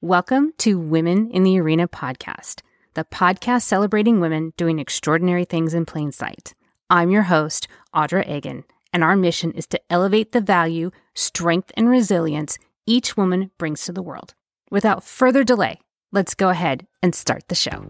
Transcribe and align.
Welcome 0.00 0.52
to 0.58 0.78
Women 0.78 1.28
in 1.32 1.42
the 1.42 1.58
Arena 1.58 1.88
podcast, 1.88 2.60
the 2.94 3.02
podcast 3.02 3.62
celebrating 3.62 4.20
women 4.20 4.52
doing 4.56 4.78
extraordinary 4.78 5.44
things 5.44 5.74
in 5.74 5.86
plain 5.86 6.12
sight. 6.12 6.54
I'm 6.88 7.10
your 7.10 7.24
host, 7.24 7.66
Audra 7.92 8.24
Egan, 8.30 8.62
and 8.92 9.02
our 9.02 9.16
mission 9.16 9.50
is 9.50 9.66
to 9.66 9.80
elevate 9.90 10.30
the 10.30 10.40
value, 10.40 10.92
strength, 11.16 11.72
and 11.76 11.88
resilience 11.88 12.60
each 12.86 13.16
woman 13.16 13.50
brings 13.58 13.82
to 13.86 13.92
the 13.92 14.00
world. 14.00 14.34
Without 14.70 15.02
further 15.02 15.42
delay, 15.42 15.80
let's 16.12 16.36
go 16.36 16.50
ahead 16.50 16.86
and 17.02 17.12
start 17.12 17.48
the 17.48 17.56
show. 17.56 17.84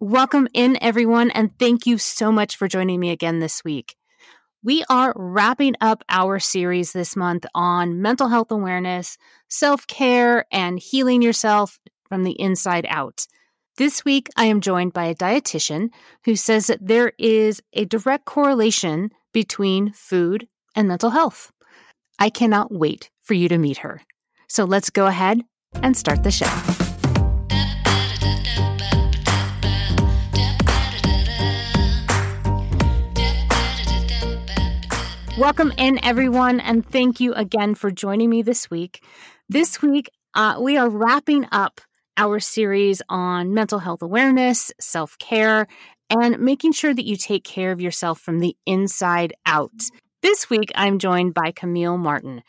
Welcome 0.00 0.48
in, 0.52 0.76
everyone, 0.82 1.30
and 1.30 1.56
thank 1.58 1.86
you 1.86 1.98
so 1.98 2.32
much 2.32 2.56
for 2.56 2.66
joining 2.66 2.98
me 2.98 3.10
again 3.10 3.38
this 3.38 3.62
week. 3.64 3.94
We 4.62 4.84
are 4.90 5.12
wrapping 5.14 5.76
up 5.80 6.02
our 6.08 6.40
series 6.40 6.92
this 6.92 7.14
month 7.14 7.46
on 7.54 8.02
mental 8.02 8.28
health 8.28 8.50
awareness, 8.50 9.16
self 9.48 9.86
care, 9.86 10.46
and 10.50 10.80
healing 10.80 11.22
yourself 11.22 11.78
from 12.08 12.24
the 12.24 12.38
inside 12.40 12.86
out. 12.88 13.26
This 13.76 14.04
week, 14.04 14.28
I 14.36 14.46
am 14.46 14.60
joined 14.60 14.92
by 14.92 15.04
a 15.04 15.14
dietitian 15.14 15.90
who 16.24 16.34
says 16.34 16.66
that 16.66 16.84
there 16.84 17.12
is 17.16 17.62
a 17.72 17.84
direct 17.84 18.24
correlation 18.24 19.10
between 19.32 19.92
food 19.92 20.48
and 20.74 20.88
mental 20.88 21.10
health. 21.10 21.52
I 22.18 22.30
cannot 22.30 22.72
wait 22.72 23.10
for 23.22 23.34
you 23.34 23.48
to 23.48 23.58
meet 23.58 23.78
her. 23.78 24.02
So 24.48 24.64
let's 24.64 24.90
go 24.90 25.06
ahead 25.06 25.42
and 25.82 25.96
start 25.96 26.24
the 26.24 26.32
show. 26.32 26.73
Welcome 35.36 35.72
in, 35.76 35.98
everyone, 36.04 36.60
and 36.60 36.88
thank 36.88 37.18
you 37.18 37.34
again 37.34 37.74
for 37.74 37.90
joining 37.90 38.30
me 38.30 38.42
this 38.42 38.70
week. 38.70 39.04
This 39.48 39.82
week, 39.82 40.08
uh, 40.34 40.60
we 40.60 40.76
are 40.76 40.88
wrapping 40.88 41.48
up 41.50 41.80
our 42.16 42.38
series 42.38 43.02
on 43.08 43.52
mental 43.52 43.80
health 43.80 44.00
awareness, 44.00 44.72
self 44.80 45.18
care, 45.18 45.66
and 46.08 46.38
making 46.38 46.70
sure 46.70 46.94
that 46.94 47.04
you 47.04 47.16
take 47.16 47.42
care 47.42 47.72
of 47.72 47.80
yourself 47.80 48.20
from 48.20 48.38
the 48.38 48.56
inside 48.64 49.32
out. 49.44 49.72
This 50.22 50.48
week, 50.48 50.70
I'm 50.76 51.00
joined 51.00 51.34
by 51.34 51.50
Camille 51.50 51.98
Martin, 51.98 52.44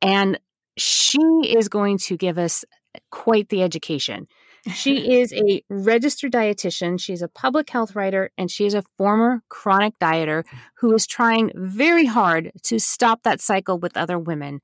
and 0.00 0.40
she 0.78 1.20
is 1.44 1.68
going 1.68 1.98
to 1.98 2.16
give 2.16 2.38
us 2.38 2.64
quite 3.10 3.50
the 3.50 3.62
education. 3.62 4.28
She 4.74 5.20
is 5.20 5.32
a 5.32 5.62
registered 5.70 6.32
dietitian. 6.32 7.00
She's 7.00 7.22
a 7.22 7.28
public 7.28 7.70
health 7.70 7.94
writer, 7.94 8.30
and 8.36 8.50
she 8.50 8.66
is 8.66 8.74
a 8.74 8.84
former 8.98 9.42
chronic 9.48 9.98
dieter 9.98 10.44
who 10.76 10.94
is 10.94 11.06
trying 11.06 11.50
very 11.54 12.06
hard 12.06 12.52
to 12.64 12.78
stop 12.78 13.22
that 13.22 13.40
cycle 13.40 13.78
with 13.78 13.96
other 13.96 14.18
women. 14.18 14.60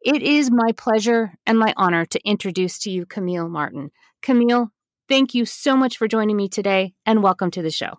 It 0.00 0.22
is 0.22 0.50
my 0.50 0.72
pleasure 0.72 1.34
and 1.46 1.58
my 1.58 1.72
honor 1.76 2.04
to 2.06 2.20
introduce 2.28 2.78
to 2.80 2.90
you 2.90 3.06
Camille 3.06 3.48
Martin. 3.48 3.90
Camille, 4.22 4.70
thank 5.08 5.34
you 5.34 5.44
so 5.44 5.76
much 5.76 5.96
for 5.96 6.06
joining 6.06 6.36
me 6.36 6.48
today, 6.48 6.94
and 7.06 7.22
welcome 7.22 7.50
to 7.52 7.62
the 7.62 7.70
show. 7.70 7.98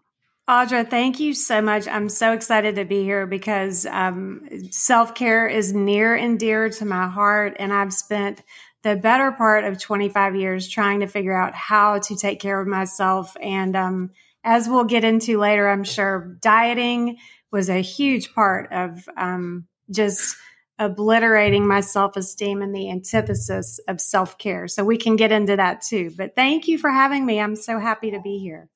Audra, 0.50 0.90
thank 0.90 1.20
you 1.20 1.36
so 1.36 1.62
much. 1.62 1.88
I'm 1.88 2.10
so 2.10 2.32
excited 2.32 2.76
to 2.78 2.86
be 2.86 3.04
here 3.04 3.28
because 3.28 3.86
um, 3.86 4.48
self 4.72 5.14
care 5.14 5.48
is 5.48 5.74
near 5.74 6.16
and 6.16 6.40
dear 6.40 6.70
to 6.72 6.86
my 6.86 7.08
heart, 7.08 7.56
and 7.60 7.72
I've 7.72 7.94
spent 7.94 8.42
the 8.84 8.96
better 8.96 9.32
part 9.32 9.66
of 9.66 9.80
25 9.80 10.36
years 10.36 10.68
trying 10.68 11.02
to 11.02 11.08
figure 11.08 11.36
out 11.36 11.54
how 11.54 12.00
to 12.00 12.16
take 12.16 12.40
care 12.40 12.60
of 12.60 12.68
myself. 12.68 13.36
And 13.42 13.76
um, 13.76 14.12
as 14.44 14.70
we'll 14.70 14.86
get 14.86 15.04
into 15.04 15.38
later, 15.38 15.68
I'm 15.68 15.84
sure 15.84 16.38
dieting 16.42 17.18
was 17.52 17.70
a 17.70 17.82
huge 17.82 18.34
part 18.34 18.72
of 18.72 19.08
um, 19.18 19.68
just 19.92 20.36
obliterating 20.78 21.68
my 21.68 21.82
self 21.82 22.16
esteem 22.16 22.62
and 22.62 22.74
the 22.74 22.90
antithesis 22.90 23.80
of 23.88 24.00
self 24.00 24.38
care. 24.38 24.68
So 24.68 24.84
we 24.84 24.98
can 24.98 25.18
get 25.18 25.32
into 25.32 25.58
that 25.58 25.82
too. 25.82 26.12
But 26.16 26.36
thank 26.36 26.68
you 26.68 26.78
for 26.78 26.90
having 26.90 27.26
me. 27.26 27.40
I'm 27.40 27.56
so 27.56 27.80
happy 27.80 28.12
to 28.12 28.22
be 28.22 28.40
here. 28.40 28.70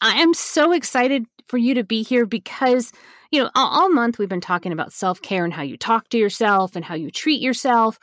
I 0.00 0.20
am 0.22 0.32
so 0.32 0.72
excited 0.72 1.26
for 1.48 1.58
you 1.58 1.74
to 1.74 1.84
be 1.84 2.02
here 2.02 2.24
because, 2.24 2.92
you 3.30 3.42
know, 3.42 3.50
all, 3.54 3.82
all 3.82 3.90
month 3.90 4.18
we've 4.18 4.28
been 4.28 4.40
talking 4.40 4.72
about 4.72 4.92
self 4.92 5.20
care 5.20 5.44
and 5.44 5.52
how 5.52 5.62
you 5.62 5.76
talk 5.76 6.08
to 6.10 6.18
yourself 6.18 6.76
and 6.76 6.84
how 6.84 6.94
you 6.94 7.10
treat 7.10 7.40
yourself. 7.40 7.98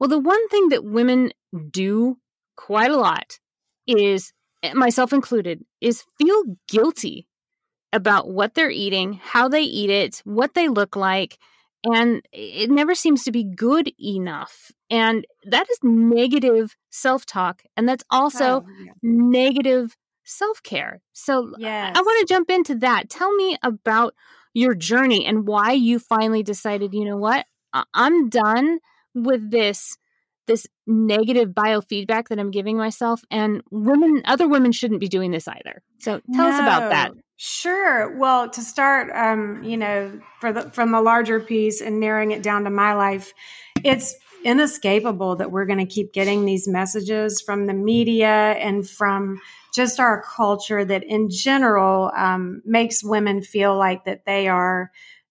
Well, 0.00 0.08
the 0.08 0.18
one 0.18 0.48
thing 0.48 0.70
that 0.70 0.84
women 0.84 1.30
do 1.70 2.16
quite 2.56 2.90
a 2.90 2.96
lot 2.96 3.38
is, 3.86 4.32
eh, 4.62 4.72
myself 4.72 5.12
included, 5.12 5.62
is 5.80 6.04
feel 6.18 6.56
guilty 6.68 7.28
about 7.92 8.30
what 8.30 8.54
they're 8.54 8.70
eating, 8.70 9.20
how 9.22 9.48
they 9.48 9.62
eat 9.62 9.90
it, 9.90 10.22
what 10.24 10.54
they 10.54 10.68
look 10.68 10.96
like. 10.96 11.38
And 11.84 12.22
it 12.32 12.70
never 12.70 12.94
seems 12.94 13.24
to 13.24 13.32
be 13.32 13.44
good 13.44 13.92
enough. 13.98 14.70
And 14.90 15.26
that 15.44 15.66
is 15.70 15.78
negative 15.82 16.76
self 16.90 17.26
talk. 17.26 17.62
And 17.76 17.88
that's 17.88 18.04
also 18.10 18.44
oh, 18.44 18.66
yeah. 18.84 18.92
negative 19.02 19.96
self 20.24 20.62
care. 20.62 21.00
So 21.12 21.52
yes. 21.58 21.94
I 21.96 22.00
want 22.00 22.26
to 22.26 22.34
jump 22.34 22.50
into 22.50 22.74
that. 22.76 23.08
Tell 23.08 23.34
me 23.34 23.56
about 23.62 24.14
your 24.52 24.74
journey 24.74 25.24
and 25.26 25.46
why 25.46 25.72
you 25.72 25.98
finally 25.98 26.42
decided, 26.42 26.92
you 26.94 27.04
know 27.04 27.16
what, 27.16 27.46
I'm 27.94 28.28
done 28.28 28.80
with 29.14 29.50
this 29.50 29.96
this 30.46 30.66
negative 30.86 31.50
biofeedback 31.50 32.28
that 32.28 32.40
I'm 32.40 32.50
giving 32.50 32.76
myself 32.76 33.22
and 33.30 33.62
women 33.70 34.22
other 34.24 34.48
women 34.48 34.72
shouldn't 34.72 35.00
be 35.00 35.08
doing 35.08 35.30
this 35.30 35.46
either. 35.46 35.82
So 35.98 36.20
tell 36.32 36.48
no, 36.48 36.54
us 36.54 36.60
about 36.60 36.90
that. 36.90 37.12
Sure. 37.36 38.16
Well, 38.18 38.50
to 38.50 38.60
start 38.60 39.10
um, 39.14 39.62
you 39.62 39.76
know, 39.76 40.20
for 40.40 40.52
the 40.52 40.70
from 40.70 40.92
the 40.92 41.00
larger 41.00 41.40
piece 41.40 41.80
and 41.80 42.00
narrowing 42.00 42.32
it 42.32 42.42
down 42.42 42.64
to 42.64 42.70
my 42.70 42.94
life, 42.94 43.32
it's 43.84 44.16
inescapable 44.44 45.36
that 45.36 45.50
we're 45.50 45.66
going 45.66 45.78
to 45.78 45.86
keep 45.86 46.12
getting 46.12 46.44
these 46.44 46.66
messages 46.66 47.40
from 47.40 47.66
the 47.66 47.74
media 47.74 48.28
and 48.28 48.88
from 48.88 49.40
just 49.74 50.00
our 50.00 50.22
culture 50.22 50.84
that 50.84 51.04
in 51.04 51.30
general 51.30 52.10
um, 52.16 52.62
makes 52.64 53.04
women 53.04 53.42
feel 53.42 53.76
like 53.76 54.04
that 54.04 54.24
they 54.24 54.48
are 54.48 54.90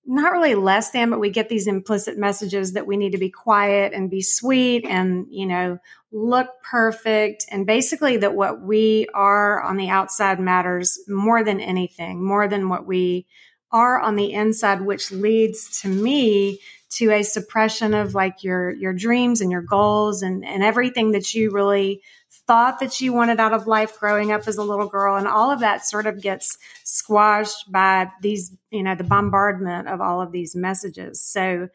not 0.09 0.31
really 0.31 0.55
less 0.55 0.89
than, 0.89 1.11
but 1.11 1.19
we 1.19 1.29
get 1.29 1.49
these 1.49 1.67
implicit 1.67 2.17
messages 2.17 2.73
that 2.73 2.87
we 2.87 2.97
need 2.97 3.11
to 3.11 3.19
be 3.19 3.29
quiet 3.29 3.93
and 3.93 4.09
be 4.09 4.21
sweet 4.23 4.83
and, 4.85 5.27
you 5.29 5.45
know, 5.45 5.77
look 6.11 6.47
perfect. 6.63 7.45
And 7.51 7.67
basically 7.67 8.17
that 8.17 8.33
what 8.33 8.61
we 8.61 9.07
are 9.13 9.61
on 9.61 9.77
the 9.77 9.89
outside 9.89 10.39
matters 10.39 10.97
more 11.07 11.43
than 11.43 11.61
anything, 11.61 12.25
more 12.25 12.47
than 12.47 12.69
what 12.69 12.87
we 12.87 13.27
are 13.71 13.99
on 13.99 14.15
the 14.15 14.33
inside, 14.33 14.81
which 14.81 15.11
leads 15.11 15.81
to 15.81 15.87
me 15.87 16.59
to 16.93 17.11
a 17.11 17.21
suppression 17.21 17.93
of 17.93 18.15
like 18.15 18.43
your, 18.43 18.71
your 18.71 18.93
dreams 18.93 19.41
and 19.41 19.51
your 19.51 19.61
goals 19.61 20.23
and, 20.23 20.43
and 20.43 20.63
everything 20.63 21.11
that 21.11 21.35
you 21.35 21.51
really 21.51 22.01
thought 22.49 22.79
that 22.79 22.99
you 22.99 23.13
wanted 23.13 23.39
out 23.39 23.53
of 23.53 23.67
life 23.67 23.99
growing 23.99 24.31
up 24.31 24.47
as 24.47 24.57
a 24.57 24.63
little 24.63 24.87
girl. 24.87 25.17
And 25.17 25.27
all 25.27 25.51
of 25.51 25.59
that 25.59 25.85
sort 25.85 26.07
of 26.07 26.19
gets 26.19 26.57
squashed 26.83 27.71
by 27.71 28.09
these, 28.23 28.51
you 28.71 28.81
know, 28.81 28.95
the 28.95 29.03
bombardment 29.03 29.87
of 29.87 30.01
all 30.01 30.19
of 30.19 30.31
these 30.31 30.55
messages. 30.55 31.21
So, 31.21 31.69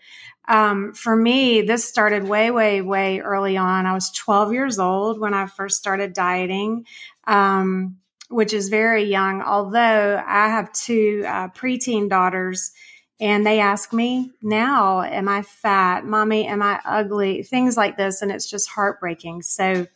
um, 0.49 0.93
for 0.93 1.15
me, 1.15 1.62
this 1.62 1.85
started 1.85 2.25
way, 2.25 2.51
way, 2.51 2.83
way 2.83 3.21
early 3.21 3.57
on. 3.57 3.87
I 3.87 3.95
was 3.95 4.11
12 4.11 4.53
years 4.53 4.81
old 4.81 5.21
when 5.21 5.33
I 5.33 5.47
first 5.47 5.79
started 5.79 6.12
dieting. 6.12 6.87
Um, 7.25 7.99
which 8.31 8.53
is 8.53 8.69
very 8.69 9.05
young, 9.05 9.43
although 9.43 10.21
I 10.27 10.49
have 10.49 10.73
two 10.73 11.23
uh, 11.25 11.49
preteen 11.49 12.09
daughters 12.09 12.73
and 13.21 13.47
they 13.47 13.61
ask 13.61 13.93
me 13.93 14.33
now, 14.43 15.03
am 15.03 15.29
I 15.29 15.43
fat? 15.43 16.05
Mommy, 16.05 16.47
am 16.47 16.62
I 16.62 16.81
ugly? 16.85 17.43
Things 17.45 17.77
like 17.77 17.97
this. 17.97 18.23
And 18.23 18.33
it's 18.33 18.51
just 18.51 18.69
heartbreaking. 18.69 19.43
So 19.43 19.87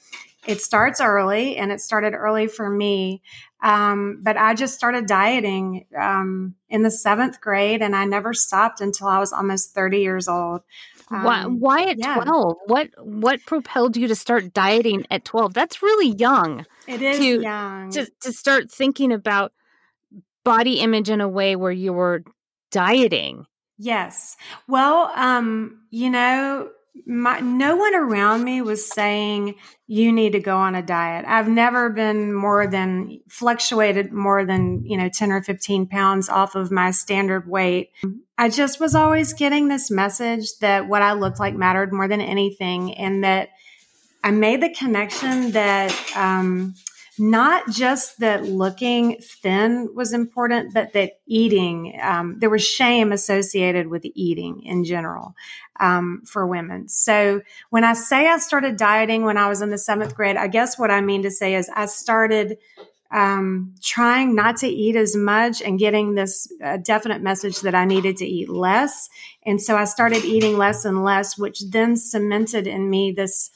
it 0.49 0.63
starts 0.63 0.99
early 0.99 1.59
and 1.59 1.71
it 1.71 1.79
started 1.79 2.15
early 2.15 2.47
for 2.47 2.71
me. 2.71 3.23
Um, 3.63 4.21
but 4.23 4.39
I 4.39 4.55
just 4.55 4.75
started 4.75 5.07
dieting 5.07 5.85
um, 5.97 6.55
in 6.71 6.83
the 6.83 6.91
seventh 6.91 7.39
grade 7.41 7.83
and 7.83 7.95
I 7.95 8.07
never 8.07 8.33
stopped 8.33 8.81
until 8.81 9.09
I 9.09 9.19
was 9.19 9.31
almost 9.33 9.75
30 9.75 9.99
years 9.99 10.27
old. 10.27 10.63
Um, 11.11 11.23
why, 11.23 11.45
why 11.45 11.83
at 11.91 11.99
yeah. 11.99 12.15
12? 12.15 12.57
What 12.67 12.89
what 12.99 13.41
propelled 13.45 13.97
you 13.99 14.09
to 14.09 14.15
start 14.15 14.55
dieting 14.55 15.05
at 15.11 15.27
12? 15.27 15.53
That's 15.53 15.83
really 15.83 16.15
young. 16.17 16.65
It 16.87 17.03
is 17.03 17.19
to, 17.19 17.43
young. 17.43 17.91
To, 17.91 18.11
to 18.23 18.33
start 18.33 18.71
thinking 18.71 19.13
about 19.13 19.53
body 20.45 20.81
image 20.81 21.11
in 21.11 21.21
a 21.21 21.29
way 21.29 21.57
where 21.57 21.73
you 21.73 21.93
were 21.93 22.25
dieting. 22.71 23.45
Yes. 23.77 24.37
Well, 24.67 25.13
um, 25.15 25.83
you 25.91 26.09
know, 26.09 26.71
my, 27.07 27.41
no 27.41 27.77
one 27.77 27.95
around 27.95 28.45
me 28.45 28.63
was 28.63 28.91
saying 28.91 29.55
you 29.87 30.13
need 30.13 30.33
to 30.33 30.41
go 30.41 30.57
on 30.57 30.75
a 30.75 30.83
diet. 30.83 31.25
I've 31.27 31.49
never 31.49 31.91
been 31.91 32.33
more 32.33 32.67
than 32.67 33.21
fluctuated 33.29 34.13
more 34.13 34.45
than, 34.45 34.85
you 34.85 34.97
know, 34.97 35.09
10 35.09 35.33
or 35.33 35.43
15 35.43 35.87
pounds 35.87 36.29
off 36.29 36.55
of 36.55 36.71
my 36.71 36.91
standard 36.91 37.49
weight. 37.49 37.91
I 38.37 38.49
just 38.49 38.81
was 38.81 38.95
always 38.95 39.33
getting 39.33 39.69
this 39.69 39.91
message 39.91 40.59
that 40.61 40.89
what 40.89 41.03
I 41.03 41.15
looked 41.15 41.41
like 41.41 41.55
mattered 41.55 41.93
more 41.93 42.09
than 42.09 42.21
anything 42.21 42.95
and 42.95 43.25
that 43.25 43.51
I 44.23 44.31
made 44.31 44.63
the 44.63 44.75
connection 44.75 45.53
that 45.53 45.95
um, 46.17 46.75
not 47.19 47.69
just 47.69 48.21
that 48.21 48.45
looking 48.45 49.19
thin 49.21 49.89
was 49.95 50.13
important, 50.13 50.73
but 50.73 50.93
that 50.93 51.21
eating, 51.27 51.99
um, 52.03 52.39
there 52.39 52.51
was 52.51 52.65
shame 52.65 53.13
associated 53.13 53.89
with 53.89 54.05
eating 54.15 54.63
in 54.65 54.85
general 54.85 55.35
um, 55.81 56.23
for 56.27 56.47
women. 56.47 56.89
So 56.89 57.43
when 57.71 57.85
I 57.85 57.93
say 57.93 58.29
I 58.29 58.39
started 58.39 58.77
dieting 58.77 59.25
when 59.25 59.37
I 59.37 59.49
was 59.49 59.63
in 59.63 59.71
the 59.71 59.79
seventh 59.79 60.15
grade, 60.15 60.37
I 60.37 60.49
guess 60.49 60.79
what 60.79 60.91
I 60.91 61.01
mean 61.01 61.23
to 61.23 61.31
say 61.31 61.55
is 61.55 61.71
I 61.75 61.87
started 61.87 62.59
um, 63.11 63.75
trying 63.83 64.35
not 64.35 64.59
to 64.59 64.69
eat 64.69 64.97
as 64.97 65.17
much 65.17 65.63
and 65.63 65.79
getting 65.79 66.15
this 66.15 66.53
uh, 66.63 66.77
definite 66.77 67.23
message 67.23 67.63
that 67.63 67.75
I 67.75 67.85
needed 67.85 68.19
to 68.19 68.27
eat 68.27 68.51
less. 68.51 69.09
And 69.47 69.61
so 69.61 69.77
I 69.77 69.85
started 69.85 70.25
eating 70.25 70.59
less 70.59 70.85
and 70.85 71.03
less, 71.05 71.39
which 71.39 71.63
then 71.71 71.97
cemented 71.97 72.67
in 72.67 72.89
me 72.91 73.13
this 73.13 73.51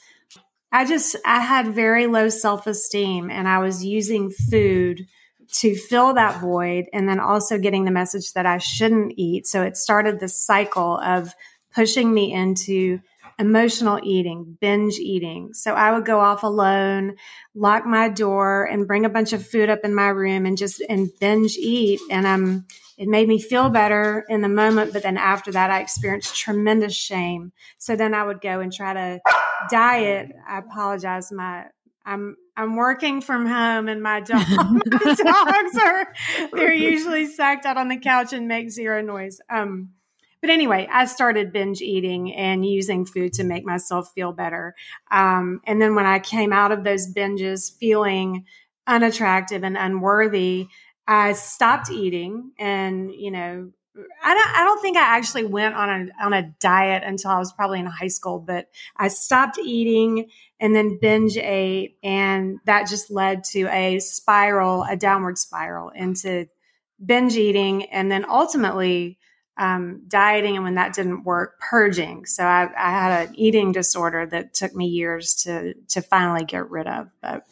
I 0.73 0.85
just, 0.85 1.15
I 1.23 1.39
had 1.39 1.75
very 1.75 2.07
low 2.07 2.29
self 2.29 2.65
esteem 2.65 3.29
and 3.29 3.47
I 3.47 3.59
was 3.59 3.85
using 3.85 4.31
food 4.31 5.05
to 5.53 5.75
fill 5.75 6.15
that 6.15 6.41
void 6.41 6.85
and 6.91 7.07
then 7.07 7.19
also 7.19 7.59
getting 7.59 7.85
the 7.85 7.91
message 7.91 8.33
that 8.33 8.47
I 8.47 8.57
shouldn't 8.57 9.13
eat. 9.15 9.45
So 9.45 9.61
it 9.61 9.77
started 9.77 10.19
this 10.19 10.35
cycle 10.35 10.97
of 10.97 11.35
pushing 11.73 12.13
me 12.13 12.33
into 12.33 12.99
emotional 13.39 13.99
eating, 14.03 14.57
binge 14.59 14.95
eating. 14.99 15.53
So 15.53 15.73
I 15.73 15.91
would 15.91 16.05
go 16.05 16.19
off 16.19 16.43
alone, 16.43 17.15
lock 17.55 17.85
my 17.85 18.09
door 18.09 18.65
and 18.65 18.87
bring 18.87 19.05
a 19.05 19.09
bunch 19.09 19.33
of 19.33 19.45
food 19.45 19.69
up 19.69 19.79
in 19.83 19.95
my 19.95 20.07
room 20.09 20.45
and 20.45 20.57
just 20.57 20.81
and 20.87 21.09
binge 21.19 21.55
eat. 21.57 21.99
And 22.09 22.25
um 22.25 22.65
it 22.95 23.07
made 23.07 23.27
me 23.27 23.39
feel 23.39 23.69
better 23.69 24.23
in 24.29 24.41
the 24.41 24.49
moment, 24.49 24.93
but 24.93 25.01
then 25.01 25.17
after 25.17 25.51
that 25.51 25.71
I 25.71 25.79
experienced 25.79 26.35
tremendous 26.35 26.95
shame. 26.95 27.51
So 27.79 27.95
then 27.95 28.13
I 28.13 28.23
would 28.23 28.39
go 28.39 28.59
and 28.59 28.71
try 28.71 28.93
to 28.93 29.19
diet. 29.69 30.31
I 30.47 30.59
apologize. 30.59 31.31
My 31.31 31.65
I'm 32.05 32.35
I'm 32.55 32.75
working 32.75 33.21
from 33.21 33.47
home 33.47 33.87
and 33.87 34.03
my 34.03 34.19
dog 34.19 34.45
my 34.49 35.15
dogs 35.15 35.77
are 35.77 36.13
they're 36.51 36.73
usually 36.73 37.25
sacked 37.25 37.65
out 37.65 37.77
on 37.77 37.87
the 37.87 37.97
couch 37.97 38.33
and 38.33 38.47
make 38.47 38.69
zero 38.69 39.01
noise. 39.01 39.39
Um 39.49 39.89
but 40.43 40.49
anyway, 40.49 40.89
I 40.91 41.05
started 41.05 41.53
binge 41.53 41.81
eating 41.81 42.33
and 42.33 42.65
using 42.65 43.05
food 43.05 43.31
to 43.35 43.45
make 43.45 43.63
myself 43.63 44.11
feel 44.13 44.33
better. 44.33 44.75
Um, 45.09 45.61
and 45.65 45.81
then 45.81 45.95
when 45.95 46.05
I 46.05 46.19
came 46.19 46.51
out 46.51 46.73
of 46.73 46.83
those 46.83 47.13
binges 47.13 47.71
feeling 47.79 48.43
unattractive 48.85 49.63
and 49.63 49.77
unworthy, 49.77 50.67
I 51.07 51.31
stopped 51.31 51.89
eating 51.89 52.51
and, 52.59 53.09
you 53.09 53.31
know, 53.31 53.71
I 54.21 54.33
don't, 54.33 54.49
I 54.57 54.65
don't 54.65 54.81
think 54.81 54.97
I 54.97 55.15
actually 55.15 55.45
went 55.45 55.75
on 55.75 55.89
a, 55.89 56.25
on 56.25 56.33
a 56.33 56.53
diet 56.59 57.03
until 57.05 57.31
I 57.31 57.39
was 57.39 57.53
probably 57.53 57.79
in 57.79 57.85
high 57.85 58.07
school, 58.09 58.39
but 58.39 58.67
I 58.97 59.07
stopped 59.07 59.57
eating 59.59 60.29
and 60.59 60.75
then 60.75 60.99
binge 60.99 61.37
ate. 61.37 61.99
And 62.03 62.59
that 62.65 62.89
just 62.89 63.09
led 63.09 63.45
to 63.51 63.67
a 63.67 63.99
spiral, 63.99 64.83
a 64.83 64.97
downward 64.97 65.37
spiral 65.37 65.87
into 65.95 66.47
binge 67.05 67.37
eating. 67.37 67.85
And 67.85 68.11
then 68.11 68.25
ultimately, 68.27 69.19
um, 69.57 70.01
dieting. 70.07 70.55
And 70.55 70.63
when 70.63 70.75
that 70.75 70.93
didn't 70.93 71.23
work, 71.23 71.59
purging. 71.59 72.25
So 72.25 72.43
I, 72.43 72.69
I 72.77 72.89
had 72.89 73.27
an 73.27 73.35
eating 73.35 73.71
disorder 73.71 74.25
that 74.27 74.53
took 74.53 74.75
me 74.75 74.87
years 74.87 75.35
to, 75.43 75.73
to 75.89 76.01
finally 76.01 76.45
get 76.45 76.69
rid 76.69 76.87
of. 76.87 77.09
But 77.21 77.45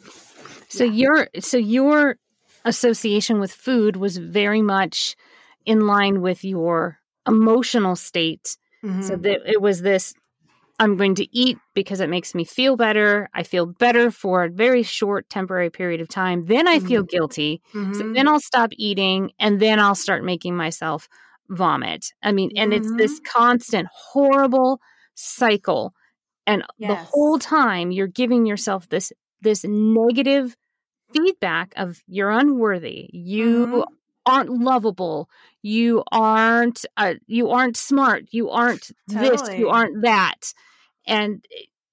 so 0.68 0.84
yeah. 0.84 0.92
your, 0.92 1.28
so 1.40 1.56
your 1.56 2.16
association 2.64 3.40
with 3.40 3.52
food 3.52 3.96
was 3.96 4.16
very 4.16 4.62
much, 4.62 5.16
in 5.64 5.86
line 5.86 6.20
with 6.22 6.44
your 6.44 6.98
emotional 7.26 7.96
state. 7.96 8.56
Mm-hmm. 8.84 9.02
So 9.02 9.16
that 9.16 9.42
it 9.46 9.62
was 9.62 9.80
this 9.82 10.14
I'm 10.78 10.96
going 10.96 11.14
to 11.16 11.36
eat 11.36 11.58
because 11.74 12.00
it 12.00 12.08
makes 12.08 12.34
me 12.34 12.44
feel 12.44 12.76
better. 12.76 13.28
I 13.32 13.44
feel 13.44 13.66
better 13.66 14.10
for 14.10 14.42
a 14.42 14.50
very 14.50 14.82
short 14.82 15.30
temporary 15.30 15.70
period 15.70 16.00
of 16.00 16.08
time. 16.08 16.46
Then 16.46 16.66
I 16.66 16.78
mm-hmm. 16.78 16.88
feel 16.88 17.02
guilty. 17.04 17.62
Mm-hmm. 17.72 17.94
So 17.94 18.12
then 18.12 18.26
I'll 18.26 18.40
stop 18.40 18.70
eating 18.72 19.30
and 19.38 19.60
then 19.60 19.78
I'll 19.78 19.94
start 19.94 20.24
making 20.24 20.56
myself 20.56 21.08
vomit. 21.52 22.12
I 22.22 22.32
mean, 22.32 22.50
and 22.56 22.72
it's 22.72 22.92
this 22.96 23.20
mm-hmm. 23.20 23.38
constant 23.38 23.88
horrible 23.92 24.80
cycle. 25.14 25.94
And 26.46 26.64
yes. 26.78 26.90
the 26.90 26.96
whole 26.96 27.38
time 27.38 27.90
you're 27.90 28.06
giving 28.08 28.46
yourself 28.46 28.88
this 28.88 29.12
this 29.40 29.64
negative 29.64 30.56
feedback 31.12 31.72
of 31.76 32.02
you're 32.06 32.30
unworthy. 32.30 33.08
You 33.12 33.66
mm-hmm 33.66 33.80
aren't 34.26 34.50
lovable 34.50 35.28
you 35.62 36.02
aren't 36.12 36.84
uh, 36.96 37.14
you 37.26 37.50
aren't 37.50 37.76
smart 37.76 38.24
you 38.30 38.50
aren't 38.50 38.90
totally. 39.10 39.28
this 39.30 39.58
you 39.58 39.68
aren't 39.68 40.02
that 40.02 40.52
and 41.06 41.44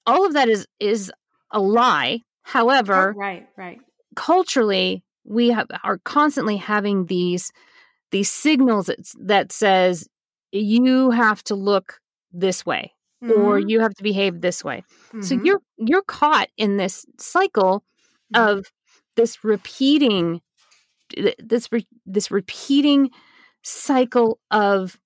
all 0.05 0.25
of 0.25 0.33
that 0.33 0.47
is 0.47 0.67
is 0.79 1.11
a 1.51 1.59
lie 1.59 2.19
however 2.43 3.13
oh, 3.15 3.19
right 3.19 3.47
right 3.57 3.79
culturally 4.15 5.03
we 5.23 5.49
have, 5.49 5.67
are 5.83 5.99
constantly 5.99 6.57
having 6.57 7.05
these 7.05 7.51
these 8.11 8.29
signals 8.29 8.87
that, 8.87 8.97
that 9.19 9.51
says 9.51 10.07
you 10.51 11.11
have 11.11 11.43
to 11.43 11.55
look 11.55 11.99
this 12.31 12.65
way 12.65 12.93
mm-hmm. 13.23 13.41
or 13.41 13.59
you 13.59 13.79
have 13.79 13.93
to 13.93 14.03
behave 14.03 14.41
this 14.41 14.63
way 14.63 14.83
mm-hmm. 15.07 15.21
so 15.21 15.35
you're 15.43 15.61
you're 15.77 16.03
caught 16.03 16.47
in 16.57 16.77
this 16.77 17.05
cycle 17.17 17.83
mm-hmm. 18.33 18.49
of 18.49 18.71
this 19.15 19.43
repeating 19.43 20.41
this 21.39 21.71
re- 21.71 21.87
this 22.05 22.31
repeating 22.31 23.09
cycle 23.63 24.39
of 24.51 24.97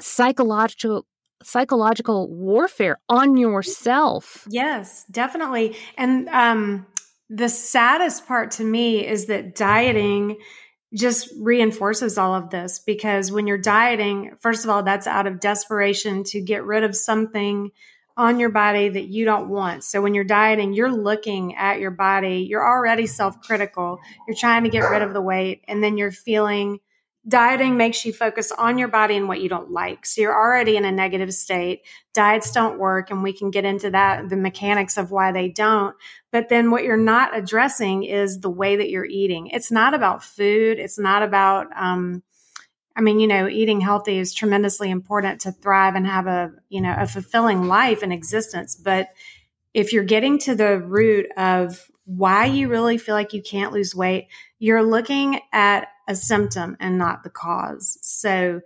psychological 0.00 1.06
psychological 1.42 2.28
warfare 2.28 2.98
on 3.08 3.36
yourself. 3.36 4.46
Yes, 4.48 5.04
definitely. 5.10 5.76
And 5.96 6.28
um 6.28 6.86
the 7.28 7.48
saddest 7.48 8.26
part 8.26 8.50
to 8.52 8.64
me 8.64 9.06
is 9.06 9.26
that 9.26 9.54
dieting 9.54 10.36
just 10.94 11.32
reinforces 11.38 12.18
all 12.18 12.34
of 12.34 12.50
this 12.50 12.78
because 12.78 13.32
when 13.32 13.46
you're 13.46 13.58
dieting, 13.58 14.36
first 14.40 14.64
of 14.64 14.70
all, 14.70 14.82
that's 14.82 15.06
out 15.06 15.26
of 15.26 15.40
desperation 15.40 16.24
to 16.24 16.40
get 16.40 16.64
rid 16.64 16.84
of 16.84 16.94
something 16.94 17.70
on 18.16 18.38
your 18.38 18.50
body 18.50 18.90
that 18.90 19.08
you 19.08 19.24
don't 19.24 19.48
want. 19.48 19.84
So 19.84 20.02
when 20.02 20.14
you're 20.14 20.24
dieting, 20.24 20.74
you're 20.74 20.92
looking 20.92 21.56
at 21.56 21.80
your 21.80 21.90
body, 21.90 22.46
you're 22.48 22.66
already 22.66 23.06
self 23.06 23.40
critical, 23.40 24.00
you're 24.26 24.36
trying 24.36 24.64
to 24.64 24.70
get 24.70 24.80
rid 24.90 25.02
of 25.02 25.14
the 25.14 25.22
weight, 25.22 25.64
and 25.66 25.82
then 25.82 25.96
you're 25.96 26.12
feeling 26.12 26.80
dieting 27.26 27.76
makes 27.76 28.04
you 28.04 28.12
focus 28.12 28.50
on 28.50 28.78
your 28.78 28.88
body 28.88 29.16
and 29.16 29.28
what 29.28 29.40
you 29.40 29.48
don't 29.48 29.70
like. 29.70 30.04
So 30.04 30.20
you're 30.20 30.34
already 30.34 30.76
in 30.76 30.84
a 30.84 30.90
negative 30.90 31.32
state. 31.32 31.82
Diets 32.14 32.50
don't 32.50 32.78
work, 32.78 33.10
and 33.10 33.22
we 33.22 33.32
can 33.32 33.50
get 33.50 33.64
into 33.64 33.90
that, 33.90 34.28
the 34.28 34.36
mechanics 34.36 34.96
of 34.96 35.12
why 35.12 35.30
they 35.30 35.48
don't. 35.48 35.94
But 36.32 36.48
then 36.48 36.70
what 36.70 36.82
you're 36.82 36.96
not 36.96 37.36
addressing 37.36 38.02
is 38.04 38.40
the 38.40 38.50
way 38.50 38.76
that 38.76 38.90
you're 38.90 39.04
eating. 39.04 39.48
It's 39.48 39.70
not 39.70 39.94
about 39.94 40.24
food, 40.24 40.78
it's 40.78 40.98
not 40.98 41.22
about, 41.22 41.68
um, 41.76 42.22
I 42.96 43.00
mean, 43.00 43.20
you 43.20 43.28
know, 43.28 43.48
eating 43.48 43.80
healthy 43.80 44.18
is 44.18 44.34
tremendously 44.34 44.90
important 44.90 45.42
to 45.42 45.52
thrive 45.52 45.94
and 45.94 46.06
have 46.06 46.26
a, 46.26 46.52
you 46.68 46.80
know, 46.80 46.94
a 46.98 47.06
fulfilling 47.06 47.68
life 47.68 48.02
and 48.02 48.12
existence. 48.12 48.74
But 48.74 49.08
if 49.72 49.92
you're 49.92 50.04
getting 50.04 50.38
to 50.40 50.54
the 50.54 50.78
root 50.78 51.26
of 51.36 51.88
why 52.04 52.46
you 52.46 52.68
really 52.68 52.98
feel 52.98 53.14
like 53.14 53.32
you 53.32 53.42
can't 53.42 53.72
lose 53.72 53.94
weight, 53.94 54.26
you're 54.58 54.82
looking 54.82 55.40
at 55.52 55.88
a 56.12 56.16
symptom 56.16 56.76
and 56.78 56.96
not 56.96 57.24
the 57.24 57.30
cause. 57.30 57.98
So, 58.02 58.60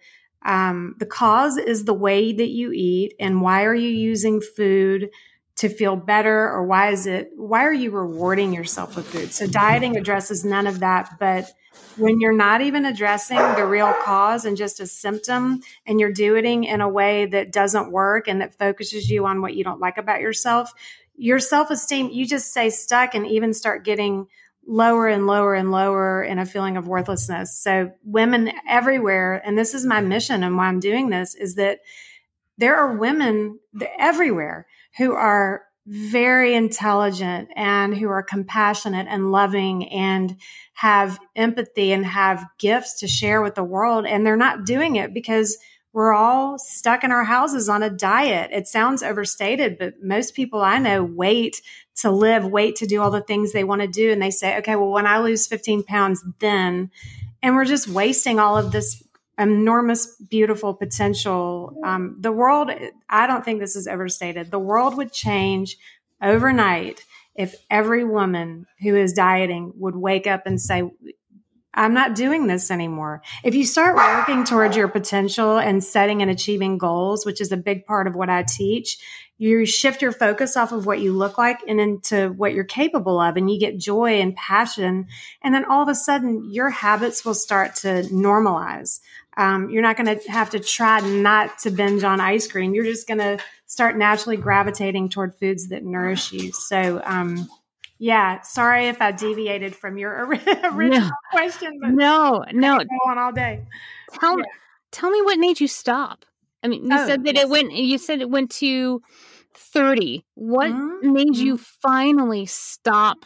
um, 0.45 0.95
the 0.99 1.07
cause 1.07 1.57
is 1.57 1.85
the 1.85 1.95
way 1.95 2.33
that 2.33 2.49
you 2.49 2.71
eat 2.73 3.15
and 3.19 3.41
why 3.41 3.65
are 3.65 3.75
you 3.75 3.89
using 3.89 4.41
food 4.41 5.11
to 5.57 5.69
feel 5.69 5.97
better 5.97 6.51
or 6.51 6.65
why 6.67 6.91
is 6.91 7.07
it, 7.07 7.31
why 7.35 7.65
are 7.65 7.73
you 7.73 7.91
rewarding 7.91 8.53
yourself 8.53 8.95
with 8.95 9.09
food? 9.09 9.33
So 9.33 9.47
dieting 9.47 9.97
addresses 9.97 10.45
none 10.45 10.67
of 10.67 10.81
that, 10.81 11.17
but 11.19 11.51
when 11.97 12.21
you're 12.21 12.33
not 12.33 12.61
even 12.61 12.85
addressing 12.85 13.39
the 13.39 13.67
real 13.67 13.93
cause 14.05 14.45
and 14.45 14.57
just 14.57 14.81
a 14.81 14.87
symptom 14.87 15.63
and 15.87 15.99
you're 15.99 16.13
doing 16.13 16.65
in 16.65 16.81
a 16.81 16.89
way 16.89 17.27
that 17.27 17.53
doesn't 17.53 17.91
work 17.91 18.29
and 18.29 18.41
that 18.41 18.57
focuses 18.59 19.11
you 19.11 19.27
on 19.27 19.41
what 19.41 19.55
you 19.55 19.65
don't 19.65 19.81
like 19.81 19.99
about 19.99 20.21
yourself 20.21 20.73
your 21.17 21.39
self-esteem 21.39 22.11
you 22.13 22.27
just 22.27 22.51
stay 22.51 22.69
stuck 22.69 23.15
and 23.15 23.27
even 23.27 23.55
start 23.55 23.85
getting 23.85 24.27
lower 24.67 25.07
and 25.07 25.27
lower 25.27 25.55
and 25.55 25.71
lower 25.71 26.23
in 26.23 26.39
a 26.39 26.47
feeling 26.47 26.77
of 26.77 26.89
worthlessness 26.89 27.57
so 27.57 27.91
women 28.05 28.51
everywhere 28.69 29.41
and 29.45 29.57
this 29.57 29.75
is 29.75 29.87
my 29.87 30.01
mission 30.01 30.43
and 30.43 30.57
why 30.57 30.67
i'm 30.67 30.81
doing 30.81 31.09
this 31.09 31.35
is 31.35 31.55
that 31.55 31.81
there 32.59 32.77
are 32.77 32.97
women 32.97 33.59
everywhere 33.99 34.67
who 34.97 35.13
are 35.13 35.63
very 35.87 36.55
intelligent 36.55 37.49
and 37.55 37.97
who 37.97 38.09
are 38.09 38.23
compassionate 38.23 39.07
and 39.09 39.31
loving 39.31 39.89
and 39.91 40.37
have 40.73 41.19
empathy 41.37 41.93
and 41.93 42.05
have 42.05 42.45
gifts 42.59 43.01
to 43.01 43.09
share 43.09 43.41
with 43.41 43.55
the 43.55 43.63
world. 43.63 44.05
And 44.05 44.27
they're 44.27 44.37
not 44.37 44.67
doing 44.67 44.97
it 44.97 45.15
because 45.15 45.57
we're 45.97 46.13
all 46.13 46.59
stuck 46.59 47.05
in 47.05 47.11
our 47.11 47.25
houses 47.25 47.71
on 47.71 47.83
a 47.83 47.89
diet. 47.89 48.51
It 48.53 48.69
sounds 48.69 49.03
overstated, 49.03 49.79
but 49.79 49.95
most 50.03 50.35
people 50.35 50.61
I 50.61 50.77
know 50.77 51.03
wait 51.03 51.63
to 52.01 52.11
live, 52.11 52.45
wait 52.45 52.77
to 52.77 52.87
do 52.87 53.01
all 53.01 53.11
the 53.11 53.23
things 53.23 53.53
they 53.53 53.65
want 53.65 53.81
to 53.81 53.89
do. 53.89 54.13
And 54.13 54.21
they 54.21 54.31
say, 54.31 54.59
okay, 54.59 54.77
well, 54.77 54.91
when 54.91 55.07
I 55.07 55.21
lose 55.21 55.47
15 55.47 55.85
pounds, 55.85 56.23
then, 56.39 56.91
and 57.43 57.57
we're 57.57 57.65
just 57.65 57.89
wasting 57.89 58.39
all 58.39 58.59
of 58.59 58.73
this 58.73 59.03
enormous, 59.39 60.15
beautiful 60.29 60.75
potential. 60.75 61.81
Um, 61.83 62.19
the 62.21 62.31
world, 62.31 62.71
I 63.09 63.27
don't 63.27 63.43
think 63.43 63.61
this 63.61 63.75
is 63.75 63.89
overstated. 63.89 64.51
The 64.51 64.59
world 64.59 64.99
would 64.99 65.15
change 65.15 65.79
overnight 66.21 67.03
if 67.35 67.55
every 67.71 68.05
woman 68.05 68.67
who 68.83 68.97
is 68.97 69.15
dieting 69.15 69.73
would 69.77 69.97
wake 69.97 70.27
up 70.27 70.43
and 70.45 70.61
say, 70.61 70.83
I'm 71.77 71.95
not 71.95 72.15
doing 72.15 72.47
this 72.47 72.71
anymore. 72.71 73.23
If 73.45 73.55
you 73.55 73.65
start 73.65 73.97
working 73.97 74.45
towards 74.45 74.77
your 74.77 74.89
potential 74.89 75.59
and 75.59 75.85
setting 75.85 76.23
and 76.23 76.31
achieving 76.31 76.79
goals, 76.79 77.27
which 77.27 77.41
is 77.41 77.53
a 77.53 77.57
big 77.57 77.85
part 77.85 78.07
of 78.07 78.15
what 78.15 78.31
I 78.31 78.43
teach, 78.43 78.99
you 79.39 79.67
shift 79.67 80.01
your 80.01 80.13
focus 80.13 80.57
off 80.57 80.73
of 80.73 80.87
what 80.87 81.01
you 81.01 81.13
look 81.13 81.37
like 81.37 81.61
and 81.69 81.79
into 81.79 82.31
what 82.31 82.55
you're 82.55 82.65
capable 82.65 83.21
of, 83.21 83.37
and 83.37 83.51
you 83.51 83.61
get 83.61 83.79
joy 83.79 84.21
and 84.21 84.35
passion. 84.35 85.09
And 85.43 85.55
then 85.55 85.67
all 85.67 85.83
of 85.83 85.89
a 85.89 85.95
sudden, 85.95 86.51
your 86.51 86.71
habits 86.71 87.25
will 87.25 87.35
start 87.35 87.75
to 87.77 88.05
normalize. 88.05 89.01
Um, 89.37 89.69
you're 89.69 89.83
not 89.83 89.99
going 89.99 90.19
to 90.19 90.31
have 90.31 90.51
to 90.51 90.61
try 90.61 91.01
not 91.01 91.59
to 91.59 91.71
binge 91.71 92.03
on 92.03 92.21
ice 92.21 92.51
cream. 92.51 92.75
You're 92.75 92.85
just 92.85 93.07
going 93.07 93.19
to 93.19 93.39
start 93.67 93.99
naturally 93.99 94.39
gravitating 94.39 95.11
toward 95.11 95.35
foods 95.35 95.69
that 95.69 95.85
nourish 95.85 96.33
you. 96.33 96.53
So, 96.53 97.03
um, 97.05 97.47
yeah, 97.99 98.41
sorry 98.43 98.89
if 98.89 99.01
I 99.01 99.13
deviated 99.13 99.75
from 99.75 99.99
your 99.99 100.27
original 100.65 101.01
no. 101.01 101.11
question. 101.31 101.79
But 101.81 101.91
no, 101.91 102.45
no, 102.53 102.79
go 102.79 103.11
on 103.11 103.19
all 103.19 103.33
day. 103.33 103.65
Tell 104.21 104.39
yeah. 104.39 104.45
tell 104.93 105.11
me 105.11 105.23
what 105.23 105.39
made 105.39 105.61
you 105.61 105.69
stop. 105.69 106.25
I 106.63 106.69
mean, 106.69 106.85
you 106.85 106.91
oh, 106.93 107.07
said 107.07 107.25
that 107.25 107.35
yes. 107.35 107.45
it 107.45 107.49
went. 107.49 107.73
You 107.73 107.99
said 107.99 108.21
it 108.21 108.31
went 108.31 108.51
to 108.53 109.01
thirty. 109.55 110.25
What 110.35 110.71
mm-hmm. 110.71 111.13
made 111.13 111.29
mm-hmm. 111.29 111.47
you 111.47 111.59
finally 111.59 112.47
stop 112.47 113.19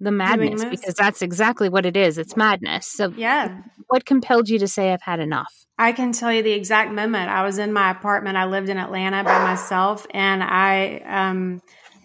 the 0.00 0.12
madness? 0.12 0.64
Because 0.64 0.94
that's 0.94 1.22
exactly 1.22 1.68
what 1.68 1.86
it 1.86 1.96
is. 1.96 2.18
It's 2.18 2.36
madness. 2.36 2.86
So, 2.86 3.12
yeah, 3.16 3.62
what 3.88 4.04
compelled 4.04 4.48
you 4.48 4.58
to 4.58 4.68
say 4.68 4.92
I've 4.92 5.02
had 5.02 5.20
enough? 5.20 5.52
I 5.78 5.92
can 5.92 6.12
tell 6.12 6.32
you 6.32 6.42
the 6.42 6.52
exact 6.52 6.92
moment. 6.92 7.30
I 7.30 7.44
was 7.44 7.58
in 7.58 7.72
my 7.72 7.90
apartment. 7.90 8.36
I 8.36 8.44
lived 8.44 8.68
in 8.68 8.76
Atlanta 8.76 9.24
by 9.24 9.42
myself, 9.42 10.06
and 10.10 10.42
I 10.42 11.02
um 11.06 11.62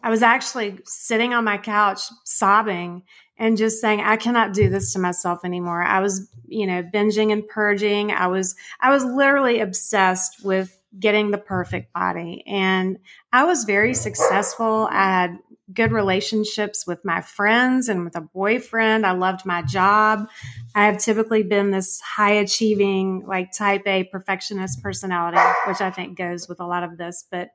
I 0.07 0.09
was 0.09 0.23
actually 0.23 0.79
sitting 0.85 1.33
on 1.33 1.43
my 1.43 1.57
couch 1.57 1.99
sobbing 2.23 3.03
and 3.37 3.57
just 3.57 3.81
saying, 3.81 3.99
I 3.99 4.15
cannot 4.15 4.53
do 4.53 4.69
this 4.69 4.93
to 4.93 4.99
myself 4.99 5.43
anymore. 5.43 5.83
I 5.83 5.99
was, 5.99 6.31
you 6.47 6.65
know, 6.65 6.81
binging 6.81 7.33
and 7.33 7.45
purging. 7.45 8.11
I 8.11 8.27
was, 8.27 8.55
I 8.79 8.89
was 8.89 9.03
literally 9.03 9.59
obsessed 9.59 10.45
with 10.45 10.79
getting 10.97 11.31
the 11.31 11.37
perfect 11.37 11.91
body. 11.91 12.41
And 12.47 12.99
I 13.33 13.43
was 13.43 13.65
very 13.65 13.93
successful. 13.93 14.87
I 14.89 15.03
had 15.03 15.39
good 15.73 15.91
relationships 15.91 16.87
with 16.87 17.03
my 17.03 17.21
friends 17.21 17.89
and 17.89 18.05
with 18.05 18.15
a 18.15 18.21
boyfriend. 18.21 19.05
I 19.05 19.11
loved 19.11 19.45
my 19.45 19.61
job. 19.61 20.29
I 20.73 20.85
have 20.85 20.97
typically 20.97 21.43
been 21.43 21.71
this 21.71 21.99
high 21.99 22.33
achieving, 22.33 23.25
like 23.27 23.51
type 23.51 23.83
A 23.85 24.05
perfectionist 24.05 24.81
personality, 24.81 25.41
which 25.67 25.81
I 25.81 25.91
think 25.91 26.17
goes 26.17 26.47
with 26.47 26.61
a 26.61 26.65
lot 26.65 26.83
of 26.83 26.97
this, 26.97 27.25
but 27.29 27.49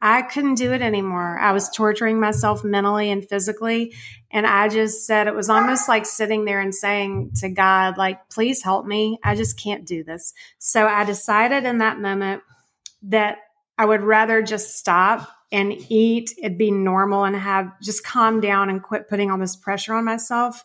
I 0.00 0.22
couldn't 0.22 0.54
do 0.54 0.72
it 0.72 0.80
anymore. 0.80 1.38
I 1.38 1.52
was 1.52 1.68
torturing 1.68 2.18
myself 2.18 2.64
mentally 2.64 3.10
and 3.10 3.28
physically. 3.28 3.94
And 4.30 4.46
I 4.46 4.68
just 4.68 5.06
said 5.06 5.26
it 5.26 5.34
was 5.34 5.50
almost 5.50 5.88
like 5.88 6.06
sitting 6.06 6.44
there 6.46 6.60
and 6.60 6.74
saying 6.74 7.32
to 7.40 7.50
God, 7.50 7.98
like, 7.98 8.28
please 8.30 8.62
help 8.62 8.86
me. 8.86 9.18
I 9.22 9.34
just 9.34 9.60
can't 9.60 9.86
do 9.86 10.04
this. 10.04 10.32
So 10.58 10.86
I 10.86 11.04
decided 11.04 11.64
in 11.64 11.78
that 11.78 11.98
moment 12.00 12.42
that 13.02 13.38
I 13.76 13.84
would 13.84 14.02
rather 14.02 14.42
just 14.42 14.76
stop 14.76 15.28
and 15.50 15.72
eat, 15.88 16.34
it'd 16.38 16.58
be 16.58 16.70
normal 16.70 17.24
and 17.24 17.36
have 17.36 17.72
just 17.80 18.04
calm 18.04 18.40
down 18.40 18.68
and 18.68 18.82
quit 18.82 19.08
putting 19.08 19.30
all 19.30 19.38
this 19.38 19.56
pressure 19.56 19.94
on 19.94 20.04
myself 20.04 20.62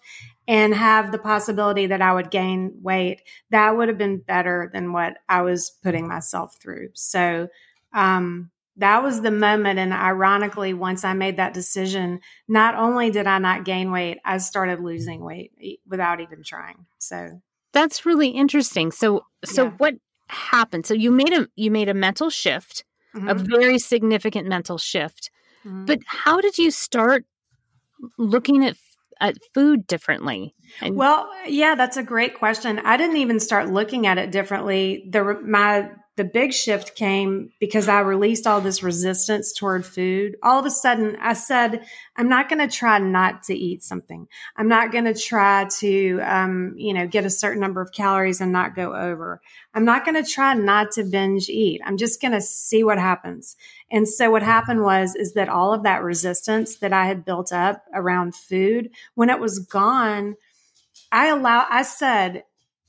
and 0.48 0.74
have 0.74 1.12
the 1.12 1.18
possibility 1.18 1.88
that 1.88 2.02
I 2.02 2.14
would 2.14 2.30
gain 2.30 2.74
weight. 2.82 3.22
That 3.52 3.78
would 3.78 3.88
have 3.88 3.98
been 3.98 4.18
better 4.18 4.70
than 4.74 4.92
what 4.92 5.18
I 5.30 5.42
was 5.42 5.70
putting 5.84 6.08
myself 6.08 6.58
through. 6.60 6.90
So, 6.94 7.48
um, 7.94 8.52
that 8.78 9.04
was 9.04 9.22
the 9.22 9.32
moment. 9.32 9.80
And 9.80 9.94
ironically, 9.94 10.74
once 10.74 11.04
I 11.04 11.14
made 11.14 11.38
that 11.38 11.54
decision, 11.54 12.20
not 12.48 12.76
only 12.76 13.12
did 13.12 13.28
I 13.28 13.38
not 13.38 13.66
gain 13.66 13.92
weight, 13.92 14.18
I 14.26 14.40
started 14.40 14.80
losing 14.80 15.24
weight 15.24 15.80
without 15.88 16.22
even 16.22 16.44
trying. 16.44 16.86
So 16.98 17.42
that's 17.72 18.06
really 18.06 18.30
interesting. 18.30 18.92
So, 18.92 19.26
so 19.46 19.66
yeah. 19.66 19.72
what 19.78 19.96
happened? 20.28 20.86
So 20.86 20.94
you 20.94 21.12
made 21.12 21.34
a, 21.34 21.48
you 21.56 21.70
made 21.70 21.90
a 21.90 21.94
mental 21.94 22.30
shift, 22.30 22.84
mm-hmm. 23.16 23.30
a 23.30 23.34
very 23.34 23.80
significant 23.80 24.48
mental 24.48 24.78
shift, 24.78 25.32
mm-hmm. 25.66 25.86
but 25.86 26.00
how 26.06 26.42
did 26.42 26.58
you 26.58 26.72
start 26.72 27.26
looking 28.18 28.66
at 28.66 28.76
at 29.20 29.38
food 29.54 29.88
differently? 29.88 30.54
And- 30.82 30.96
well, 30.96 31.30
yeah, 31.48 31.76
that's 31.76 31.98
a 31.98 32.04
great 32.04 32.38
question. 32.38 32.80
I 32.80 32.98
didn't 32.98 33.18
even 33.18 33.40
start 33.40 33.70
looking 33.70 34.08
at 34.08 34.18
it 34.18 34.32
differently. 34.32 35.08
The 35.10 35.40
my 35.46 35.90
the 36.16 36.24
big 36.24 36.54
shift 36.54 36.96
came 36.96 37.52
because 37.60 37.88
I 37.88 38.02
released 38.02 38.46
all 38.46 38.62
this 38.62 38.84
resistance 38.84 39.52
toward 39.52 39.84
food. 39.84 40.36
All 40.44 40.60
of 40.60 40.66
a 40.66 40.72
sudden, 40.72 41.18
I 41.20 41.34
said, 41.34 41.86
I'm 42.16 42.30
not 42.30 42.50
going 42.50 42.60
to 42.60 42.74
try 42.74 43.00
not 43.00 43.44
to 43.44 43.56
eat 43.56 43.84
something. 43.84 44.28
I'm 44.56 44.68
not 44.68 44.92
going 44.92 45.06
to 45.06 45.16
try 45.16 45.66
to, 45.80 46.20
um, 46.22 46.76
you 46.78 46.94
know, 46.94 47.08
get 47.08 47.26
a 47.26 47.32
certain 47.32 47.62
number 47.62 47.82
of 47.82 47.94
calories 47.94 48.42
and 48.42 48.52
not 48.52 48.76
go 48.76 48.96
over. 48.96 49.42
I'm 49.74 49.86
not 49.86 50.06
going 50.06 50.24
to 50.24 50.30
try 50.30 50.54
not 50.54 50.92
to 50.92 51.04
binge 51.04 51.50
eat. 51.50 51.82
I'm 51.84 51.98
just 51.98 52.22
going 52.22 52.34
to 52.34 52.42
see 52.42 52.84
what 52.84 53.00
happens. 53.00 53.56
And 53.90 54.08
so 54.08 54.30
what 54.30 54.44
happened 54.44 54.84
was, 54.84 55.16
is 55.16 55.34
that 55.34 55.50
all 55.50 55.74
of 55.74 55.82
that 55.82 56.04
resistance 56.04 56.76
that 56.78 56.94
I 56.94 57.08
had 57.08 57.26
built 57.26 57.52
up 57.52 57.84
around 57.92 58.36
food, 58.36 58.92
when 59.16 59.32
it 59.32 59.40
was 59.40 59.58
gone, 59.58 60.36
I 61.12 61.28
allow, 61.28 61.66
I 61.70 61.82
said, 61.82 62.44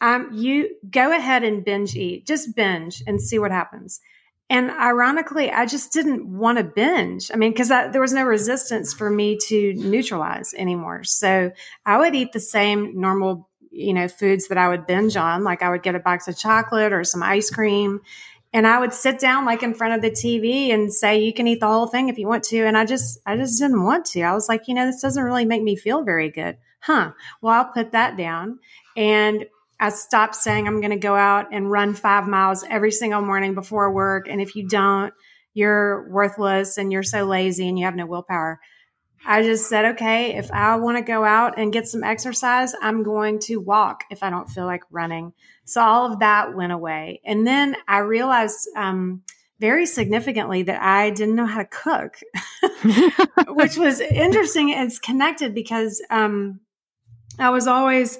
um, 0.04 0.28
you 0.34 0.76
go 0.90 1.16
ahead 1.16 1.44
and 1.44 1.64
binge 1.64 1.96
eat, 1.96 2.26
just 2.26 2.54
binge 2.54 3.02
and 3.06 3.18
see 3.18 3.38
what 3.38 3.50
happens. 3.50 4.02
And 4.50 4.70
ironically, 4.70 5.50
I 5.50 5.64
just 5.64 5.94
didn't 5.94 6.26
want 6.26 6.58
to 6.58 6.64
binge. 6.64 7.30
I 7.32 7.37
mean, 7.37 7.52
because 7.52 7.70
there 7.70 8.02
was 8.02 8.12
no 8.12 8.25
resistance 8.25 8.92
for 8.92 9.08
me 9.08 9.38
to 9.49 9.73
neutralize 9.73 10.52
anymore. 10.52 11.04
So 11.04 11.52
I 11.87 11.96
would 11.96 12.14
eat 12.14 12.32
the 12.32 12.40
same 12.40 13.00
normal, 13.00 13.49
you 13.70 13.94
know, 13.94 14.06
foods 14.06 14.49
that 14.49 14.58
I 14.58 14.68
would 14.68 14.87
binge 14.87 15.16
on. 15.16 15.42
Like 15.42 15.62
I 15.62 15.70
would 15.70 15.82
get 15.82 15.94
a 15.94 16.00
box 16.00 16.28
of 16.28 16.37
chocolate 16.37 16.92
or 16.92 17.02
some 17.04 17.23
ice 17.23 17.49
cream. 17.49 18.02
And 18.52 18.66
I 18.66 18.80
would 18.80 18.92
sit 18.92 19.18
down 19.18 19.46
like 19.46 19.62
in 19.62 19.73
front 19.73 19.94
of 19.94 20.02
the 20.02 20.11
TV 20.11 20.68
and 20.68 20.92
say, 20.92 21.23
you 21.23 21.32
can 21.32 21.49
eat 21.49 21.61
the 21.61 21.66
whole 21.66 21.87
thing 21.87 22.11
if 22.11 22.18
you 22.18 22.28
want 22.28 22.44
to. 22.44 22.66
And 22.66 22.76
I 22.76 22.84
just, 22.84 23.20
I 23.25 23.38
just 23.38 23.58
didn't 23.58 23.82
want 23.82 24.04
to. 24.08 24.20
I 24.20 24.34
was 24.34 24.50
like, 24.50 24.68
you 24.68 24.75
know, 24.75 24.84
this 24.84 25.00
doesn't 25.00 25.25
really 25.25 25.46
make 25.46 25.62
me 25.62 25.76
feel 25.76 26.02
very 26.04 26.30
good. 26.30 26.58
Huh. 26.80 27.12
Well, 27.40 27.54
I'll 27.54 27.73
put 27.73 27.92
that 27.92 28.18
down. 28.18 28.58
And 28.94 29.46
I 29.81 29.90
stopped 29.90 30.37
saying 30.37 30.66
I'm 30.66 30.81
going 30.81 30.93
to 30.93 30.97
go 30.97 31.14
out 31.14 31.49
and 31.52 31.71
run 31.71 31.95
five 31.95 32.26
miles 32.26 32.64
every 32.69 32.93
single 32.93 33.23
morning 33.23 33.54
before 33.54 33.93
work. 33.93 34.28
And 34.28 34.40
if 34.40 34.54
you 34.54 34.69
don't, 34.69 35.12
you're 35.52 36.09
worthless 36.11 36.78
and 36.78 36.93
you're 36.93 37.02
so 37.02 37.25
lazy 37.25 37.69
and 37.69 37.78
you 37.78 37.85
have 37.85 37.97
no 37.97 38.07
willpower. 38.07 38.61
I 39.26 39.43
just 39.43 39.69
said, 39.69 39.95
okay, 39.95 40.37
if 40.37 40.50
I 40.52 40.76
want 40.76 40.99
to 40.99 41.02
go 41.02 41.25
out 41.25 41.59
and 41.59 41.73
get 41.73 41.88
some 41.88 42.04
exercise, 42.04 42.75
I'm 42.83 43.02
going 43.02 43.38
to 43.40 43.57
walk 43.57 44.04
if 44.11 44.23
I 44.23 44.28
don't 44.28 44.50
feel 44.50 44.66
like 44.66 44.83
running. 44.90 45.33
So 45.64 45.81
all 45.81 46.12
of 46.12 46.19
that 46.19 46.54
went 46.54 46.73
away. 46.73 47.23
And 47.25 47.47
then 47.47 47.76
I 47.88 47.99
realized, 47.99 48.69
um, 48.76 49.23
very 49.61 49.87
significantly 49.87 50.64
that 50.64 50.83
I 50.83 51.11
didn't 51.11 51.37
know 51.37 51.47
how 51.47 51.62
to 51.62 51.69
cook, 51.69 52.16
which 53.49 53.78
was 53.78 54.00
interesting. 54.00 54.71
It's 54.71 54.99
connected 54.99 55.54
because, 55.54 56.02
um, 56.11 56.61
I 57.38 57.50
was 57.50 57.66
always 57.66 58.19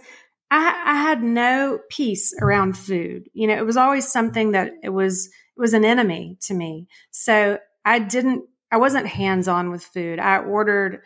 I, 0.51 0.83
I 0.87 0.95
had 0.95 1.23
no 1.23 1.81
peace 1.89 2.35
around 2.41 2.77
food. 2.77 3.29
You 3.33 3.49
know, 3.49 3.57
it 3.57 3.67
was 3.67 3.77
always 3.77 4.11
something 4.11 4.53
that 4.53 4.73
it 4.83 4.91
was 4.91 5.27
it 5.27 5.61
was 5.61 5.75
an 5.75 5.85
enemy 5.85 6.37
to 6.43 6.55
me. 6.55 6.89
So 7.11 7.59
I 7.85 7.99
didn't 7.99 8.45
I 8.71 8.79
wasn't 8.79 9.07
hands 9.07 9.49
on 9.49 9.71
with 9.71 9.85
food. 9.85 10.19
I 10.19 10.39
ordered 10.39 11.03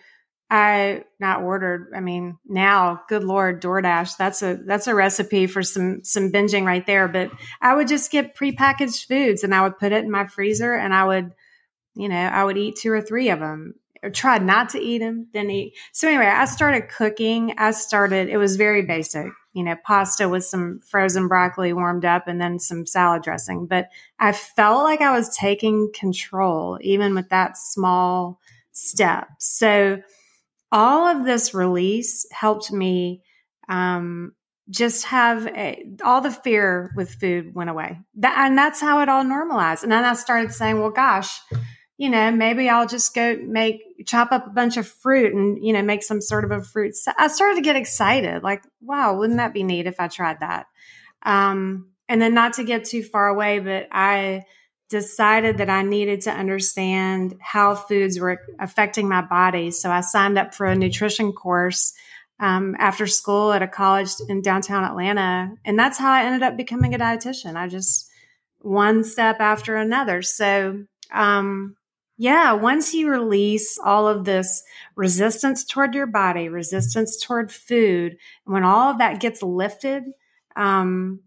I 0.50 1.04
not 1.20 1.42
ordered. 1.42 1.92
I 1.94 2.00
mean, 2.00 2.38
now, 2.46 3.02
good 3.08 3.22
lord, 3.22 3.60
DoorDash. 3.62 4.16
That's 4.16 4.42
a 4.42 4.54
that's 4.54 4.86
a 4.86 4.94
recipe 4.94 5.46
for 5.46 5.62
some 5.62 6.02
some 6.04 6.32
binging 6.32 6.64
right 6.64 6.86
there. 6.86 7.06
But 7.06 7.30
I 7.60 7.74
would 7.74 7.88
just 7.88 8.10
get 8.10 8.34
prepackaged 8.34 9.06
foods 9.06 9.44
and 9.44 9.54
I 9.54 9.62
would 9.62 9.78
put 9.78 9.92
it 9.92 10.04
in 10.04 10.10
my 10.10 10.26
freezer 10.26 10.74
and 10.74 10.94
I 10.94 11.04
would, 11.04 11.32
you 11.94 12.08
know, 12.08 12.16
I 12.16 12.44
would 12.44 12.56
eat 12.56 12.76
two 12.76 12.90
or 12.90 13.02
three 13.02 13.28
of 13.28 13.40
them 13.40 13.74
or 14.02 14.10
tried 14.10 14.44
not 14.44 14.70
to 14.70 14.80
eat 14.80 14.98
them, 14.98 15.28
then 15.32 15.50
eat. 15.50 15.74
So 15.92 16.08
anyway, 16.08 16.26
I 16.26 16.44
started 16.44 16.88
cooking. 16.88 17.54
I 17.58 17.72
started, 17.72 18.28
it 18.28 18.36
was 18.36 18.56
very 18.56 18.82
basic, 18.82 19.26
you 19.52 19.64
know, 19.64 19.76
pasta 19.84 20.28
with 20.28 20.44
some 20.44 20.80
frozen 20.86 21.28
broccoli 21.28 21.72
warmed 21.72 22.04
up 22.04 22.28
and 22.28 22.40
then 22.40 22.58
some 22.58 22.86
salad 22.86 23.22
dressing. 23.22 23.66
But 23.66 23.88
I 24.18 24.32
felt 24.32 24.84
like 24.84 25.00
I 25.00 25.16
was 25.16 25.36
taking 25.36 25.90
control 25.94 26.78
even 26.80 27.14
with 27.14 27.28
that 27.30 27.56
small 27.56 28.40
step. 28.72 29.28
So 29.38 30.00
all 30.70 31.06
of 31.06 31.24
this 31.24 31.54
release 31.54 32.26
helped 32.30 32.70
me 32.70 33.22
um, 33.68 34.32
just 34.70 35.06
have 35.06 35.46
a, 35.46 35.84
all 36.04 36.20
the 36.20 36.30
fear 36.30 36.92
with 36.94 37.14
food 37.14 37.54
went 37.54 37.70
away. 37.70 37.98
That, 38.16 38.36
and 38.38 38.56
that's 38.56 38.80
how 38.80 39.00
it 39.00 39.08
all 39.08 39.24
normalized. 39.24 39.82
And 39.82 39.90
then 39.90 40.04
I 40.04 40.14
started 40.14 40.52
saying, 40.52 40.78
well, 40.78 40.90
gosh, 40.90 41.40
you 41.98 42.08
know, 42.08 42.30
maybe 42.30 42.68
I'll 42.68 42.86
just 42.86 43.12
go 43.12 43.36
make 43.36 44.06
chop 44.06 44.30
up 44.30 44.46
a 44.46 44.50
bunch 44.50 44.76
of 44.76 44.86
fruit 44.86 45.34
and 45.34 45.62
you 45.62 45.72
know 45.72 45.82
make 45.82 46.04
some 46.04 46.20
sort 46.20 46.44
of 46.44 46.52
a 46.52 46.62
fruit. 46.62 46.94
So 46.94 47.12
I 47.18 47.26
started 47.26 47.56
to 47.56 47.62
get 47.62 47.76
excited, 47.76 48.42
like, 48.42 48.62
wow, 48.80 49.18
wouldn't 49.18 49.38
that 49.38 49.52
be 49.52 49.64
neat 49.64 49.86
if 49.86 50.00
I 50.00 50.06
tried 50.08 50.40
that? 50.40 50.66
Um, 51.24 51.88
and 52.08 52.22
then 52.22 52.34
not 52.34 52.54
to 52.54 52.64
get 52.64 52.84
too 52.84 53.02
far 53.02 53.28
away, 53.28 53.58
but 53.58 53.88
I 53.90 54.44
decided 54.88 55.58
that 55.58 55.68
I 55.68 55.82
needed 55.82 56.22
to 56.22 56.30
understand 56.30 57.34
how 57.40 57.74
foods 57.74 58.18
were 58.18 58.40
affecting 58.58 59.08
my 59.08 59.20
body. 59.20 59.70
So 59.72 59.90
I 59.90 60.00
signed 60.00 60.38
up 60.38 60.54
for 60.54 60.66
a 60.66 60.76
nutrition 60.76 61.32
course 61.32 61.92
um, 62.40 62.76
after 62.78 63.06
school 63.06 63.52
at 63.52 63.60
a 63.60 63.68
college 63.68 64.12
in 64.28 64.40
downtown 64.40 64.84
Atlanta. 64.84 65.52
And 65.64 65.78
that's 65.78 65.98
how 65.98 66.10
I 66.10 66.24
ended 66.24 66.42
up 66.42 66.56
becoming 66.56 66.94
a 66.94 66.98
dietitian. 66.98 67.56
I 67.56 67.68
just 67.68 68.08
one 68.60 69.04
step 69.04 69.40
after 69.40 69.76
another. 69.76 70.22
So, 70.22 70.84
um, 71.12 71.76
yeah, 72.18 72.52
once 72.52 72.92
you 72.92 73.08
release 73.08 73.78
all 73.78 74.08
of 74.08 74.24
this 74.24 74.64
resistance 74.96 75.64
toward 75.64 75.94
your 75.94 76.06
body, 76.06 76.48
resistance 76.48 77.16
toward 77.16 77.52
food, 77.52 78.16
when 78.44 78.64
all 78.64 78.90
of 78.90 78.98
that 78.98 79.20
gets 79.20 79.40
lifted, 79.40 80.02
um, 80.56 81.20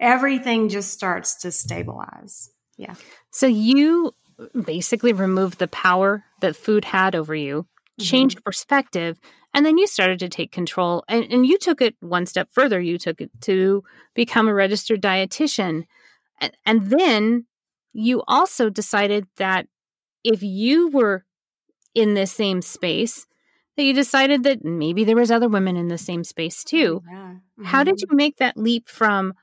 everything 0.00 0.68
just 0.68 0.92
starts 0.92 1.36
to 1.42 1.52
stabilize. 1.52 2.50
Yeah. 2.76 2.94
So 3.30 3.46
you 3.46 4.16
basically 4.64 5.12
removed 5.12 5.60
the 5.60 5.68
power 5.68 6.24
that 6.40 6.56
food 6.56 6.84
had 6.84 7.14
over 7.14 7.36
you, 7.36 7.66
changed 8.00 8.38
mm-hmm. 8.38 8.44
perspective, 8.44 9.20
and 9.54 9.64
then 9.64 9.78
you 9.78 9.86
started 9.86 10.18
to 10.20 10.28
take 10.28 10.50
control. 10.50 11.04
And, 11.08 11.24
and 11.32 11.46
you 11.46 11.56
took 11.56 11.80
it 11.80 11.94
one 12.00 12.26
step 12.26 12.48
further. 12.50 12.80
You 12.80 12.98
took 12.98 13.20
it 13.20 13.30
to 13.42 13.84
become 14.14 14.48
a 14.48 14.54
registered 14.54 15.00
dietitian. 15.00 15.84
And, 16.40 16.52
and 16.66 16.90
then 16.90 17.46
you 17.92 18.24
also 18.26 18.70
decided 18.70 19.26
that 19.36 19.66
if 20.24 20.42
you 20.42 20.88
were 20.88 21.24
in 21.94 22.14
the 22.14 22.26
same 22.26 22.62
space, 22.62 23.26
that 23.76 23.84
you 23.84 23.94
decided 23.94 24.42
that 24.44 24.64
maybe 24.64 25.04
there 25.04 25.16
was 25.16 25.30
other 25.30 25.48
women 25.48 25.76
in 25.76 25.88
the 25.88 25.98
same 25.98 26.24
space 26.24 26.62
too. 26.64 27.02
Yeah. 27.06 27.14
Mm-hmm. 27.14 27.64
How 27.64 27.84
did 27.84 27.96
mm-hmm. 27.96 28.12
you 28.12 28.16
make 28.16 28.36
that 28.36 28.56
leap 28.56 28.88
from 28.88 29.34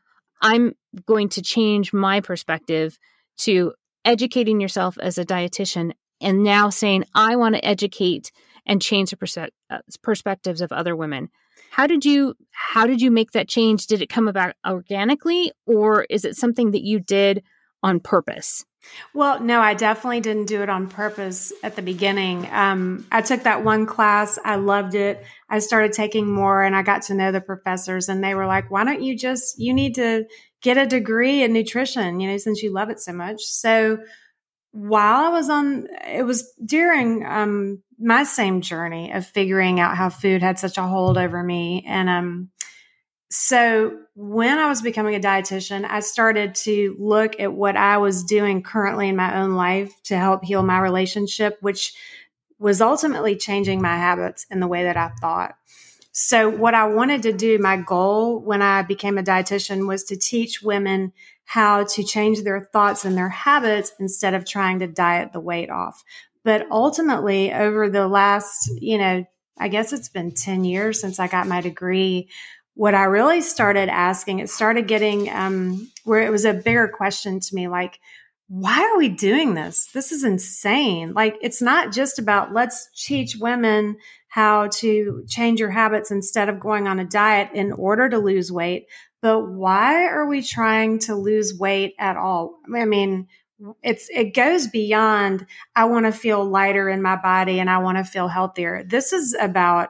I'm 0.41 0.73
going 1.05 1.29
to 1.29 1.41
change 1.41 1.93
my 1.93 2.21
perspective 2.21 2.97
to 3.39 3.73
educating 4.05 4.61
yourself 4.61 4.97
as 4.99 5.17
a 5.17 5.25
dietitian 5.25 5.91
and 6.21 6.43
now 6.43 6.69
saying 6.69 7.05
I 7.13 7.35
want 7.35 7.55
to 7.55 7.65
educate 7.65 8.31
and 8.65 8.81
change 8.81 9.09
the 9.09 9.17
perse- 9.17 9.37
uh, 9.37 9.79
perspectives 10.01 10.61
of 10.61 10.71
other 10.71 10.95
women. 10.95 11.29
How 11.71 11.87
did 11.87 12.05
you 12.05 12.35
how 12.51 12.87
did 12.87 13.01
you 13.01 13.11
make 13.11 13.31
that 13.31 13.47
change? 13.47 13.87
Did 13.87 14.01
it 14.01 14.09
come 14.09 14.27
about 14.27 14.55
organically 14.67 15.51
or 15.65 16.05
is 16.09 16.25
it 16.25 16.35
something 16.35 16.71
that 16.71 16.83
you 16.83 16.99
did 16.99 17.43
on 17.83 17.99
purpose? 17.99 18.65
Well, 19.13 19.39
no, 19.39 19.59
I 19.59 19.73
definitely 19.73 20.21
didn't 20.21 20.45
do 20.45 20.61
it 20.61 20.69
on 20.69 20.87
purpose 20.87 21.51
at 21.63 21.75
the 21.75 21.81
beginning. 21.81 22.47
Um, 22.51 23.05
I 23.11 23.21
took 23.21 23.43
that 23.43 23.63
one 23.63 23.85
class. 23.85 24.39
I 24.43 24.55
loved 24.55 24.95
it. 24.95 25.23
I 25.49 25.59
started 25.59 25.93
taking 25.93 26.27
more 26.27 26.63
and 26.63 26.75
I 26.75 26.81
got 26.81 27.03
to 27.03 27.13
know 27.13 27.31
the 27.31 27.41
professors 27.41 28.09
and 28.09 28.23
they 28.23 28.35
were 28.35 28.45
like, 28.45 28.71
why 28.71 28.83
don't 28.83 29.01
you 29.01 29.17
just, 29.17 29.59
you 29.59 29.73
need 29.73 29.95
to 29.95 30.25
get 30.61 30.77
a 30.77 30.85
degree 30.85 31.43
in 31.43 31.53
nutrition, 31.53 32.19
you 32.19 32.29
know, 32.29 32.37
since 32.37 32.61
you 32.61 32.71
love 32.71 32.89
it 32.89 32.99
so 32.99 33.13
much. 33.13 33.41
So 33.43 33.99
while 34.71 35.25
I 35.25 35.29
was 35.29 35.49
on, 35.49 35.87
it 36.07 36.23
was 36.23 36.53
during, 36.63 37.25
um, 37.25 37.81
my 37.99 38.23
same 38.23 38.61
journey 38.61 39.11
of 39.11 39.25
figuring 39.25 39.79
out 39.79 39.97
how 39.97 40.09
food 40.09 40.41
had 40.41 40.59
such 40.59 40.77
a 40.77 40.83
hold 40.83 41.17
over 41.17 41.41
me. 41.41 41.83
And, 41.87 42.09
um, 42.09 42.49
so 43.31 43.99
when 44.15 44.57
I 44.57 44.67
was 44.67 44.81
becoming 44.81 45.15
a 45.15 45.19
dietitian, 45.19 45.85
I 45.87 45.99
started 45.99 46.55
to 46.55 46.95
look 46.99 47.39
at 47.39 47.53
what 47.53 47.77
I 47.77 47.97
was 47.97 48.23
doing 48.23 48.63
currently 48.63 49.07
in 49.09 49.15
my 49.15 49.41
own 49.41 49.53
life 49.53 49.93
to 50.05 50.17
help 50.17 50.43
heal 50.43 50.63
my 50.63 50.79
relationship, 50.79 51.57
which 51.61 51.93
was 52.57 52.81
ultimately 52.81 53.35
changing 53.35 53.81
my 53.81 53.95
habits 53.95 54.47
and 54.49 54.61
the 54.61 54.67
way 54.67 54.83
that 54.83 54.97
I 54.97 55.09
thought. 55.21 55.55
So 56.11 56.49
what 56.49 56.73
I 56.73 56.87
wanted 56.87 57.23
to 57.23 57.33
do, 57.33 57.59
my 57.59 57.77
goal 57.77 58.39
when 58.39 58.63
I 58.63 58.81
became 58.81 59.17
a 59.17 59.23
dietitian 59.23 59.87
was 59.87 60.05
to 60.05 60.17
teach 60.17 60.63
women 60.63 61.13
how 61.45 61.83
to 61.83 62.03
change 62.03 62.41
their 62.41 62.61
thoughts 62.73 63.05
and 63.05 63.15
their 63.15 63.29
habits 63.29 63.91
instead 63.99 64.33
of 64.33 64.45
trying 64.45 64.79
to 64.79 64.87
diet 64.87 65.33
the 65.33 65.39
weight 65.39 65.69
off. 65.69 66.03
But 66.43 66.67
ultimately 66.71 67.53
over 67.53 67.89
the 67.89 68.07
last, 68.07 68.71
you 68.81 68.97
know, 68.97 69.25
I 69.57 69.67
guess 69.67 69.93
it's 69.93 70.09
been 70.09 70.31
10 70.31 70.63
years 70.63 70.99
since 70.99 71.19
I 71.19 71.27
got 71.27 71.47
my 71.47 71.61
degree 71.61 72.29
what 72.79 72.95
I 72.95 73.03
really 73.03 73.41
started 73.41 73.89
asking, 73.89 74.39
it 74.39 74.49
started 74.49 74.87
getting 74.87 75.29
um, 75.29 75.91
where 76.05 76.21
it 76.21 76.31
was 76.31 76.45
a 76.45 76.53
bigger 76.53 76.87
question 76.87 77.41
to 77.41 77.53
me 77.53 77.67
like, 77.67 77.99
why 78.47 78.79
are 78.79 78.97
we 78.97 79.09
doing 79.09 79.53
this? 79.53 79.89
This 79.93 80.13
is 80.13 80.23
insane. 80.23 81.11
Like, 81.13 81.35
it's 81.41 81.61
not 81.61 81.91
just 81.91 82.19
about 82.19 82.53
let's 82.53 82.87
teach 82.95 83.35
women 83.35 83.97
how 84.29 84.69
to 84.75 85.25
change 85.27 85.59
your 85.59 85.71
habits 85.71 86.09
instead 86.09 86.47
of 86.47 86.61
going 86.61 86.87
on 86.87 87.01
a 87.01 87.05
diet 87.05 87.49
in 87.53 87.73
order 87.73 88.07
to 88.07 88.17
lose 88.17 88.49
weight. 88.49 88.85
But 89.21 89.49
why 89.49 90.05
are 90.05 90.25
we 90.25 90.41
trying 90.41 90.99
to 90.99 91.15
lose 91.15 91.59
weight 91.59 91.95
at 91.99 92.15
all? 92.15 92.61
I 92.73 92.85
mean, 92.85 93.27
it's 93.83 94.07
it 94.09 94.33
goes 94.33 94.67
beyond 94.67 95.45
I 95.75 95.83
want 95.83 96.05
to 96.05 96.13
feel 96.13 96.45
lighter 96.45 96.87
in 96.87 97.01
my 97.01 97.17
body 97.17 97.59
and 97.59 97.69
I 97.69 97.79
want 97.79 97.97
to 97.97 98.05
feel 98.05 98.29
healthier. 98.29 98.85
This 98.85 99.11
is 99.11 99.35
about 99.37 99.89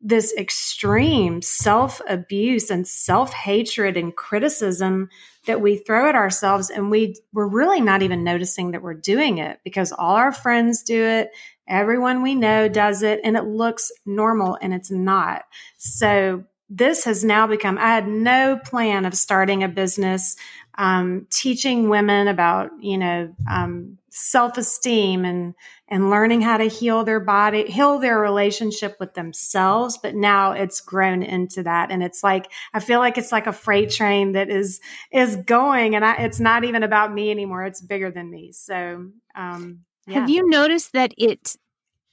this 0.00 0.34
extreme 0.36 1.42
self 1.42 2.00
abuse 2.08 2.70
and 2.70 2.86
self 2.86 3.32
hatred 3.32 3.96
and 3.96 4.14
criticism 4.14 5.08
that 5.46 5.60
we 5.60 5.78
throw 5.78 6.08
at 6.08 6.14
ourselves. 6.14 6.70
And 6.70 6.90
we, 6.90 7.16
we're 7.32 7.48
really 7.48 7.80
not 7.80 8.02
even 8.02 8.24
noticing 8.24 8.72
that 8.72 8.82
we're 8.82 8.94
doing 8.94 9.38
it 9.38 9.60
because 9.64 9.92
all 9.92 10.16
our 10.16 10.32
friends 10.32 10.82
do 10.82 11.02
it. 11.02 11.30
Everyone 11.68 12.22
we 12.22 12.34
know 12.34 12.68
does 12.68 13.02
it 13.02 13.20
and 13.24 13.36
it 13.36 13.44
looks 13.44 13.90
normal 14.04 14.58
and 14.60 14.74
it's 14.74 14.90
not. 14.90 15.44
So 15.78 16.44
this 16.68 17.04
has 17.04 17.24
now 17.24 17.46
become, 17.46 17.78
I 17.78 17.88
had 17.88 18.08
no 18.08 18.58
plan 18.58 19.04
of 19.04 19.14
starting 19.14 19.62
a 19.62 19.68
business, 19.68 20.36
um, 20.76 21.26
teaching 21.30 21.88
women 21.88 22.28
about, 22.28 22.70
you 22.80 22.98
know, 22.98 23.34
um, 23.50 23.98
self 24.18 24.56
esteem 24.56 25.26
and, 25.26 25.54
and 25.88 26.08
learning 26.08 26.40
how 26.40 26.56
to 26.56 26.64
heal 26.64 27.04
their 27.04 27.20
body, 27.20 27.64
heal 27.70 27.98
their 27.98 28.18
relationship 28.18 28.96
with 28.98 29.12
themselves. 29.12 29.98
But 29.98 30.14
now 30.14 30.52
it's 30.52 30.80
grown 30.80 31.22
into 31.22 31.62
that. 31.64 31.90
And 31.90 32.02
it's 32.02 32.24
like, 32.24 32.50
I 32.72 32.80
feel 32.80 32.98
like 32.98 33.18
it's 33.18 33.30
like 33.30 33.46
a 33.46 33.52
freight 33.52 33.90
train 33.90 34.32
that 34.32 34.48
is, 34.48 34.80
is 35.12 35.36
going 35.36 35.94
and 35.94 36.02
I, 36.02 36.14
it's 36.16 36.40
not 36.40 36.64
even 36.64 36.82
about 36.82 37.12
me 37.12 37.30
anymore. 37.30 37.64
It's 37.64 37.82
bigger 37.82 38.10
than 38.10 38.30
me. 38.30 38.52
So, 38.52 39.10
um, 39.34 39.80
yeah. 40.06 40.20
have 40.20 40.30
you 40.30 40.48
noticed 40.48 40.94
that 40.94 41.12
it 41.18 41.54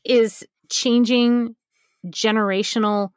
is 0.03 0.45
changing 0.69 1.55
generational 2.07 3.11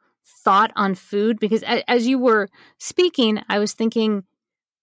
thought 0.45 0.71
on 0.77 0.95
food? 0.95 1.39
Because 1.41 1.61
as 1.89 2.07
you 2.07 2.19
were 2.19 2.47
speaking, 2.77 3.41
I 3.49 3.59
was 3.59 3.73
thinking, 3.73 4.23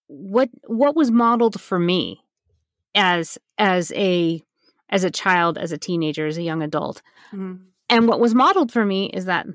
what, 0.09 0.51
what 0.67 0.95
was 0.95 1.11
modeled 1.11 1.59
for 1.59 1.79
me 1.79 2.24
as, 2.95 3.39
as 3.59 3.93
a, 3.93 4.43
as 4.89 5.05
a 5.05 5.11
child, 5.11 5.59
as 5.59 5.73
a 5.73 5.79
teenager, 5.79 6.27
as 6.27 6.39
a 6.39 6.43
young 6.43 6.63
adult. 6.63 7.03
Mm-hmm. 7.33 7.55
And 7.89 8.09
what 8.09 8.21
was 8.21 8.35
modeled 8.35 8.73
for 8.73 8.85
me 8.85 9.11
is 9.13 9.27
that 9.27 9.47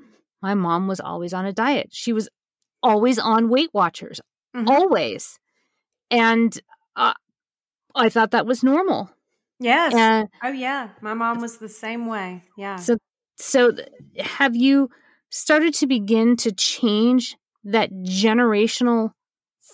my 0.41 0.53
mom 0.53 0.87
was 0.87 0.99
always 0.99 1.33
on 1.33 1.45
a 1.45 1.53
diet. 1.53 1.89
She 1.91 2.13
was 2.13 2.29
always 2.81 3.19
on 3.19 3.49
Weight 3.49 3.69
Watchers, 3.73 4.21
mm-hmm. 4.55 4.67
always. 4.67 5.39
And 6.11 6.57
uh, 6.95 7.13
I 7.95 8.09
thought 8.09 8.31
that 8.31 8.45
was 8.45 8.63
normal. 8.63 9.09
Yes. 9.59 10.27
Oh 10.41 10.49
yeah, 10.49 10.89
my 11.01 11.13
mom 11.13 11.41
was 11.41 11.57
the 11.57 11.67
same 11.67 12.07
way. 12.07 12.43
Yeah. 12.57 12.77
So 12.77 12.97
so 13.35 13.73
have 14.17 14.55
you 14.55 14.89
started 15.29 15.73
to 15.75 15.87
begin 15.87 16.37
to 16.37 16.51
change 16.51 17.35
that 17.65 17.91
generational 17.91 19.11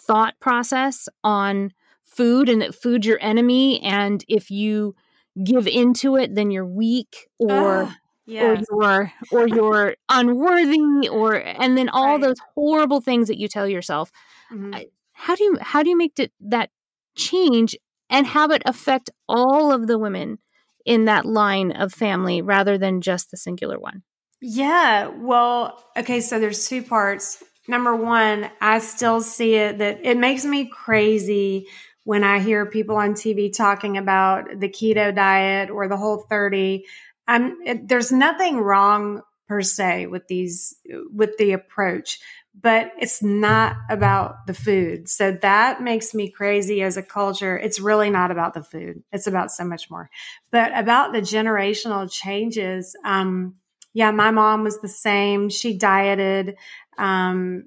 thought 0.07 0.33
process 0.39 1.07
on 1.23 1.71
food 2.15 2.49
and 2.49 2.61
that 2.61 2.75
food's 2.75 3.05
your 3.05 3.19
enemy 3.21 3.81
and 3.81 4.23
if 4.27 4.49
you 4.49 4.95
give 5.43 5.67
into 5.67 6.15
it, 6.15 6.33
then 6.33 6.51
you're 6.51 6.65
weak 6.65 7.27
or 7.37 7.83
uh, 7.83 7.91
yes. 8.25 8.65
or 8.69 8.81
you're 8.81 9.11
or 9.31 9.47
you're 9.47 9.95
unworthy 10.09 11.09
or 11.09 11.35
and 11.35 11.77
then 11.77 11.89
all 11.89 12.13
right. 12.13 12.21
those 12.21 12.37
horrible 12.53 13.01
things 13.01 13.27
that 13.27 13.37
you 13.37 13.47
tell 13.47 13.67
yourself. 13.67 14.11
Mm-hmm. 14.51 14.73
How 15.13 15.35
do 15.35 15.43
you 15.43 15.57
how 15.61 15.83
do 15.83 15.89
you 15.89 15.97
make 15.97 16.19
that 16.39 16.69
change 17.15 17.75
and 18.09 18.27
have 18.27 18.51
it 18.51 18.61
affect 18.65 19.09
all 19.27 19.71
of 19.71 19.87
the 19.87 19.97
women 19.97 20.39
in 20.85 21.05
that 21.05 21.25
line 21.25 21.71
of 21.71 21.93
family 21.93 22.41
rather 22.41 22.77
than 22.77 23.01
just 23.01 23.31
the 23.31 23.37
singular 23.37 23.79
one? 23.79 24.03
Yeah, 24.41 25.07
well, 25.07 25.83
okay, 25.97 26.21
so 26.21 26.39
there's 26.39 26.67
two 26.67 26.83
parts. 26.83 27.43
Number 27.67 27.95
one, 27.95 28.51
I 28.61 28.77
still 28.79 29.21
see 29.21 29.55
it 29.55 29.79
that 29.79 30.01
it 30.03 30.17
makes 30.17 30.45
me 30.45 30.67
crazy 30.67 31.67
when 32.05 32.23
I 32.23 32.39
hear 32.39 32.65
people 32.67 32.95
on 32.95 33.13
TV 33.13 33.51
talking 33.51 33.97
about 33.97 34.59
the 34.59 34.69
keto 34.69 35.13
diet 35.13 35.71
or 35.71 35.87
the 35.87 35.97
whole 35.97 36.19
30, 36.29 36.85
I'm, 37.27 37.57
it, 37.65 37.87
there's 37.87 38.11
nothing 38.11 38.57
wrong 38.57 39.21
per 39.47 39.61
se 39.61 40.07
with 40.07 40.27
these, 40.27 40.75
with 41.11 41.35
the 41.37 41.53
approach, 41.53 42.19
but 42.59 42.91
it's 42.99 43.23
not 43.23 43.75
about 43.89 44.45
the 44.45 44.53
food. 44.53 45.09
So 45.09 45.31
that 45.41 45.81
makes 45.81 46.13
me 46.13 46.29
crazy 46.29 46.83
as 46.83 46.95
a 46.95 47.03
culture. 47.03 47.57
It's 47.57 47.79
really 47.79 48.11
not 48.11 48.29
about 48.29 48.53
the 48.53 48.63
food. 48.63 49.03
It's 49.11 49.27
about 49.27 49.51
so 49.51 49.65
much 49.65 49.89
more, 49.89 50.09
but 50.51 50.77
about 50.77 51.11
the 51.11 51.21
generational 51.21 52.09
changes. 52.09 52.95
Um, 53.03 53.55
yeah, 53.93 54.11
my 54.11 54.29
mom 54.29 54.63
was 54.63 54.79
the 54.79 54.87
same. 54.87 55.49
She 55.49 55.77
dieted. 55.77 56.55
Um, 56.99 57.63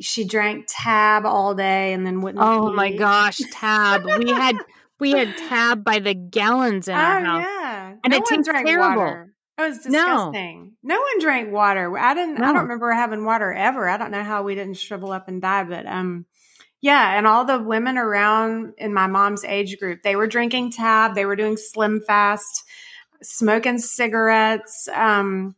she 0.00 0.24
drank 0.24 0.66
tab 0.68 1.26
all 1.26 1.54
day 1.54 1.92
and 1.92 2.06
then 2.06 2.20
wouldn't 2.20 2.42
oh 2.42 2.70
eat. 2.70 2.74
my 2.74 2.94
gosh 2.94 3.40
tab 3.52 4.04
we 4.04 4.30
had 4.30 4.56
we 5.00 5.12
had 5.12 5.36
tab 5.36 5.84
by 5.84 5.98
the 5.98 6.14
gallons 6.14 6.88
in 6.88 6.94
oh, 6.94 6.98
our 6.98 7.20
house. 7.20 7.44
yeah. 7.44 7.94
And 8.04 8.10
no 8.10 8.16
it 8.16 8.24
tastes 8.26 8.48
terrible. 8.48 8.96
water. 8.96 9.34
It 9.58 9.62
was 9.62 9.78
disgusting. 9.78 10.72
No. 10.82 10.96
one 10.96 11.20
drank 11.20 11.52
water. 11.52 11.96
I 11.98 12.14
didn't. 12.14 12.40
I 12.40 12.52
don't 12.52 12.62
remember 12.62 12.92
having 12.92 13.24
water 13.24 13.52
ever. 13.52 13.88
I 13.88 13.96
don't 13.96 14.12
know 14.12 14.22
how 14.22 14.44
we 14.44 14.54
didn't 14.54 14.74
shrivel 14.74 15.10
up 15.10 15.26
and 15.28 15.42
die, 15.42 15.64
but 15.64 15.84
um, 15.86 16.26
yeah. 16.80 17.18
And 17.18 17.26
all 17.26 17.44
the 17.44 17.60
women 17.60 17.98
around 17.98 18.74
in 18.78 18.94
my 18.94 19.08
mom's 19.08 19.44
age 19.44 19.78
group, 19.78 20.02
they 20.02 20.14
were 20.14 20.28
drinking 20.28 20.72
tab. 20.72 21.14
They 21.14 21.26
were 21.26 21.34
doing 21.34 21.56
slim 21.56 22.00
fast, 22.06 22.64
smoking 23.20 23.78
cigarettes. 23.78 24.88
Um, 24.94 25.56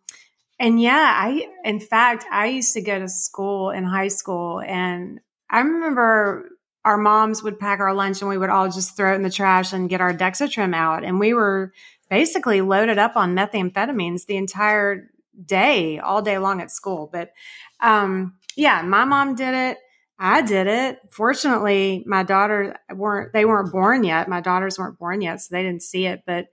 and 0.60 0.80
yeah, 0.80 1.12
I 1.16 1.48
in 1.64 1.80
fact 1.80 2.24
I 2.30 2.46
used 2.46 2.74
to 2.74 2.80
go 2.82 3.00
to 3.00 3.08
school 3.08 3.70
in 3.70 3.82
high 3.82 4.08
school, 4.08 4.60
and 4.60 5.18
I 5.50 5.60
remember 5.60 6.50
our 6.84 6.96
moms 6.96 7.42
would 7.42 7.58
pack 7.58 7.80
our 7.80 7.92
lunch 7.92 8.20
and 8.20 8.28
we 8.28 8.38
would 8.38 8.48
all 8.48 8.70
just 8.70 8.96
throw 8.96 9.12
it 9.12 9.16
in 9.16 9.22
the 9.22 9.30
trash 9.30 9.72
and 9.72 9.88
get 9.90 10.00
our 10.00 10.14
Dexatrim 10.14 10.74
out. 10.74 11.04
And 11.04 11.20
we 11.20 11.34
were 11.34 11.72
basically 12.08 12.60
loaded 12.60 12.98
up 12.98 13.16
on 13.16 13.36
methamphetamines 13.36 14.26
the 14.26 14.36
entire 14.36 15.10
day, 15.44 15.98
all 15.98 16.22
day 16.22 16.38
long 16.38 16.60
at 16.60 16.70
school. 16.70 17.08
But 17.12 17.32
um, 17.80 18.34
yeah, 18.56 18.82
my 18.82 19.04
mom 19.04 19.34
did 19.34 19.54
it. 19.54 19.78
I 20.18 20.42
did 20.42 20.66
it. 20.66 20.98
Fortunately, 21.10 22.02
my 22.06 22.22
daughters 22.22 22.74
weren't, 22.94 23.32
they 23.32 23.44
weren't 23.44 23.72
born 23.72 24.04
yet. 24.04 24.28
My 24.28 24.40
daughters 24.40 24.78
weren't 24.78 24.98
born 24.98 25.22
yet, 25.22 25.40
so 25.40 25.48
they 25.54 25.62
didn't 25.62 25.82
see 25.82 26.06
it. 26.06 26.22
But 26.26 26.46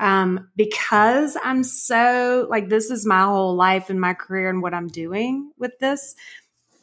um, 0.00 0.48
because 0.56 1.36
I'm 1.44 1.62
so 1.62 2.46
like, 2.48 2.68
this 2.70 2.90
is 2.90 3.06
my 3.06 3.24
whole 3.24 3.54
life 3.54 3.90
and 3.90 4.00
my 4.00 4.14
career 4.14 4.48
and 4.48 4.62
what 4.62 4.72
I'm 4.72 4.88
doing 4.88 5.52
with 5.58 5.78
this. 5.78 6.16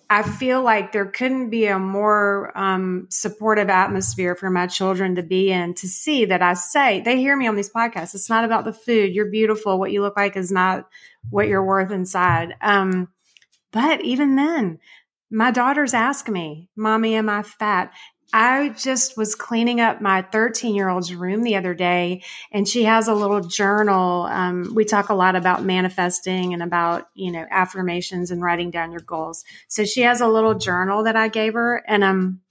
I 0.10 0.24
feel 0.24 0.62
like 0.62 0.92
there 0.92 1.08
couldn't 1.08 1.50
be 1.50 1.66
a 1.66 1.80
more 1.80 2.58
um, 2.58 3.08
supportive 3.10 3.70
atmosphere 3.70 4.36
for 4.36 4.50
my 4.50 4.68
children 4.68 5.16
to 5.16 5.24
be 5.24 5.52
in 5.52 5.74
to 5.74 5.88
see 5.88 6.26
that 6.26 6.42
I 6.42 6.54
say, 6.54 7.02
they 7.02 7.18
hear 7.18 7.36
me 7.36 7.48
on 7.48 7.58
these 7.58 7.72
podcasts. 7.72 8.16
It's 8.16 8.30
not 8.30 8.46
about 8.46 8.64
the 8.64 8.72
food. 8.72 9.14
You're 9.14 9.32
beautiful. 9.32 9.78
What 9.78 9.92
you 9.92 10.02
look 10.02 10.16
like 10.16 10.38
is 10.38 10.52
not 10.52 10.88
what 11.30 11.48
you're 11.48 11.66
worth 11.66 11.92
inside. 11.92 12.56
Um, 12.62 13.10
but 13.74 14.02
even 14.02 14.36
then, 14.36 14.80
my 15.30 15.52
daughters 15.52 15.94
ask 15.94 16.30
me, 16.30 16.70
Mommy, 16.76 17.16
am 17.16 17.28
I 17.28 17.44
fat? 17.44 17.92
I 18.34 18.70
just 18.70 19.18
was 19.18 19.36
cleaning 19.36 19.80
up 19.80 20.02
my 20.02 20.22
13 20.22 20.76
year 20.76 20.90
old's 20.90 21.14
room 21.16 21.44
the 21.44 21.56
other 21.56 21.74
day, 21.74 22.24
and 22.52 22.68
she 22.68 22.84
has 22.84 23.08
a 23.08 23.14
little 23.14 23.42
journal. 23.42 24.24
Um, 24.24 24.74
we 24.76 24.84
talk 24.84 25.10
a 25.10 25.16
lot 25.16 25.36
about 25.36 25.64
manifesting 25.64 26.54
and 26.54 26.62
about, 26.62 27.08
you 27.14 27.32
know, 27.32 27.46
affirmations 27.50 28.32
and 28.32 28.42
writing 28.42 28.70
down 28.70 28.92
your 28.92 29.02
goals. 29.02 29.46
So 29.70 29.86
she 29.86 30.02
has 30.02 30.20
a 30.20 30.28
little 30.28 30.56
journal 30.56 31.04
that 31.04 31.16
I 31.16 31.30
gave 31.30 31.54
her, 31.54 31.82
and 31.88 32.04
um, 32.04 32.42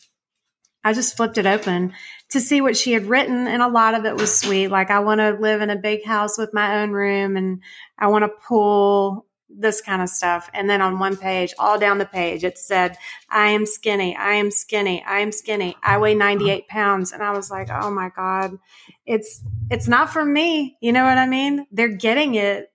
I 0.83 0.95
just 0.95 1.17
flipped 1.17 1.37
it 1.37 1.47
open 1.47 1.93
to 2.31 2.41
see 2.41 2.61
what 2.61 2.77
she 2.77 2.93
had 2.93 3.07
written, 3.07 3.47
and 3.47 3.61
a 3.61 3.69
lot 3.69 3.95
of 3.95 4.07
it 4.07 4.17
was 4.17 4.35
sweet. 4.35 4.69
Like, 4.69 4.91
I 4.91 5.01
want 5.01 5.21
to 5.21 5.33
live 5.33 5.61
in 5.61 5.69
a 5.69 5.77
big 5.77 6.05
house 6.07 6.39
with 6.39 6.55
my 6.55 6.83
own 6.83 6.93
room, 6.93 7.37
and 7.37 7.63
I 7.99 8.07
want 8.07 8.25
to 8.25 8.47
pool 8.49 9.26
this 9.49 9.81
kind 9.81 10.03
of 10.03 10.09
stuff. 10.09 10.51
And 10.53 10.69
then 10.69 10.83
on 10.83 10.99
one 10.99 11.17
page, 11.17 11.55
all 11.59 11.79
down 11.79 11.99
the 11.99 12.07
page, 12.07 12.45
it 12.45 12.59
said, 12.59 12.97
I 13.31 13.49
am 13.49 13.67
skinny. 13.67 14.17
I 14.17 14.35
am 14.35 14.51
skinny. 14.51 15.05
I 15.07 15.21
am 15.21 15.33
skinny. 15.33 15.77
I 15.83 15.99
weigh 15.99 16.15
98 16.15 16.69
pounds. 16.69 17.13
And 17.13 17.23
I 17.23 17.33
was 17.33 17.51
like, 17.51 17.69
oh 17.71 17.91
my 17.91 18.11
God, 18.15 18.59
it's, 19.05 19.43
it's 19.71 19.89
not 19.89 20.13
for 20.13 20.25
me. 20.25 20.77
You 20.81 20.93
know 20.93 21.05
what 21.05 21.19
I 21.19 21.27
mean? 21.27 21.67
They're 21.71 21.89
getting 21.89 22.35
it. 22.35 22.73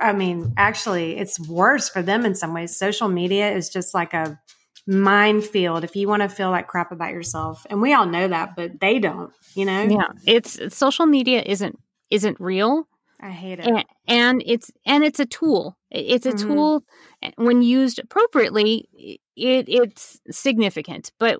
I 0.00 0.12
mean, 0.12 0.54
actually, 0.56 1.16
it's 1.16 1.38
worse 1.40 1.88
for 1.88 2.02
them 2.02 2.24
in 2.24 2.34
some 2.34 2.54
ways. 2.54 2.76
Social 2.76 3.08
media 3.08 3.50
is 3.50 3.68
just 3.68 3.94
like 3.94 4.14
a 4.14 4.40
minefield 4.86 5.84
if 5.84 5.96
you 5.96 6.08
want 6.08 6.22
to 6.22 6.28
feel 6.28 6.50
like 6.50 6.66
crap 6.66 6.92
about 6.92 7.12
yourself. 7.12 7.66
And 7.70 7.80
we 7.80 7.92
all 7.92 8.06
know 8.06 8.28
that, 8.28 8.56
but 8.56 8.80
they 8.80 8.98
don't, 8.98 9.32
you 9.54 9.64
know? 9.64 9.82
Yeah, 9.82 10.08
it's 10.26 10.74
social 10.74 11.06
media 11.06 11.42
isn't 11.44 11.78
isn't 12.10 12.40
real. 12.40 12.88
I 13.20 13.30
hate 13.30 13.60
it. 13.60 13.66
and, 13.66 13.84
and 14.08 14.42
it's 14.44 14.70
and 14.84 15.04
it's 15.04 15.20
a 15.20 15.26
tool 15.26 15.76
it's 15.92 16.26
a 16.26 16.32
Mhm. 16.32 16.38
tool 16.38 16.84
eh, 17.22 17.30
when 17.36 17.62
used 17.62 17.98
appropriately 17.98 18.88
it 19.36 19.68
it's 19.68 20.20
significant 20.30 21.12
but 21.18 21.38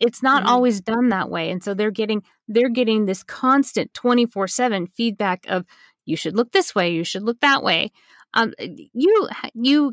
it's 0.00 0.22
not 0.22 0.42
Mhm. 0.42 0.48
always 0.48 0.80
done 0.80 1.08
that 1.10 1.30
way 1.30 1.50
and 1.50 1.62
so 1.62 1.74
they're 1.74 1.90
getting 1.90 2.22
they're 2.48 2.68
getting 2.68 3.06
this 3.06 3.22
constant 3.22 3.92
24/7 3.94 4.86
feedback 4.88 5.46
of 5.48 5.64
you 6.04 6.16
should 6.16 6.36
look 6.36 6.52
this 6.52 6.74
way 6.74 6.92
you 6.92 7.04
should 7.04 7.22
look 7.22 7.40
that 7.40 7.62
way 7.62 7.90
um 8.34 8.52
you 8.58 9.28
you 9.54 9.92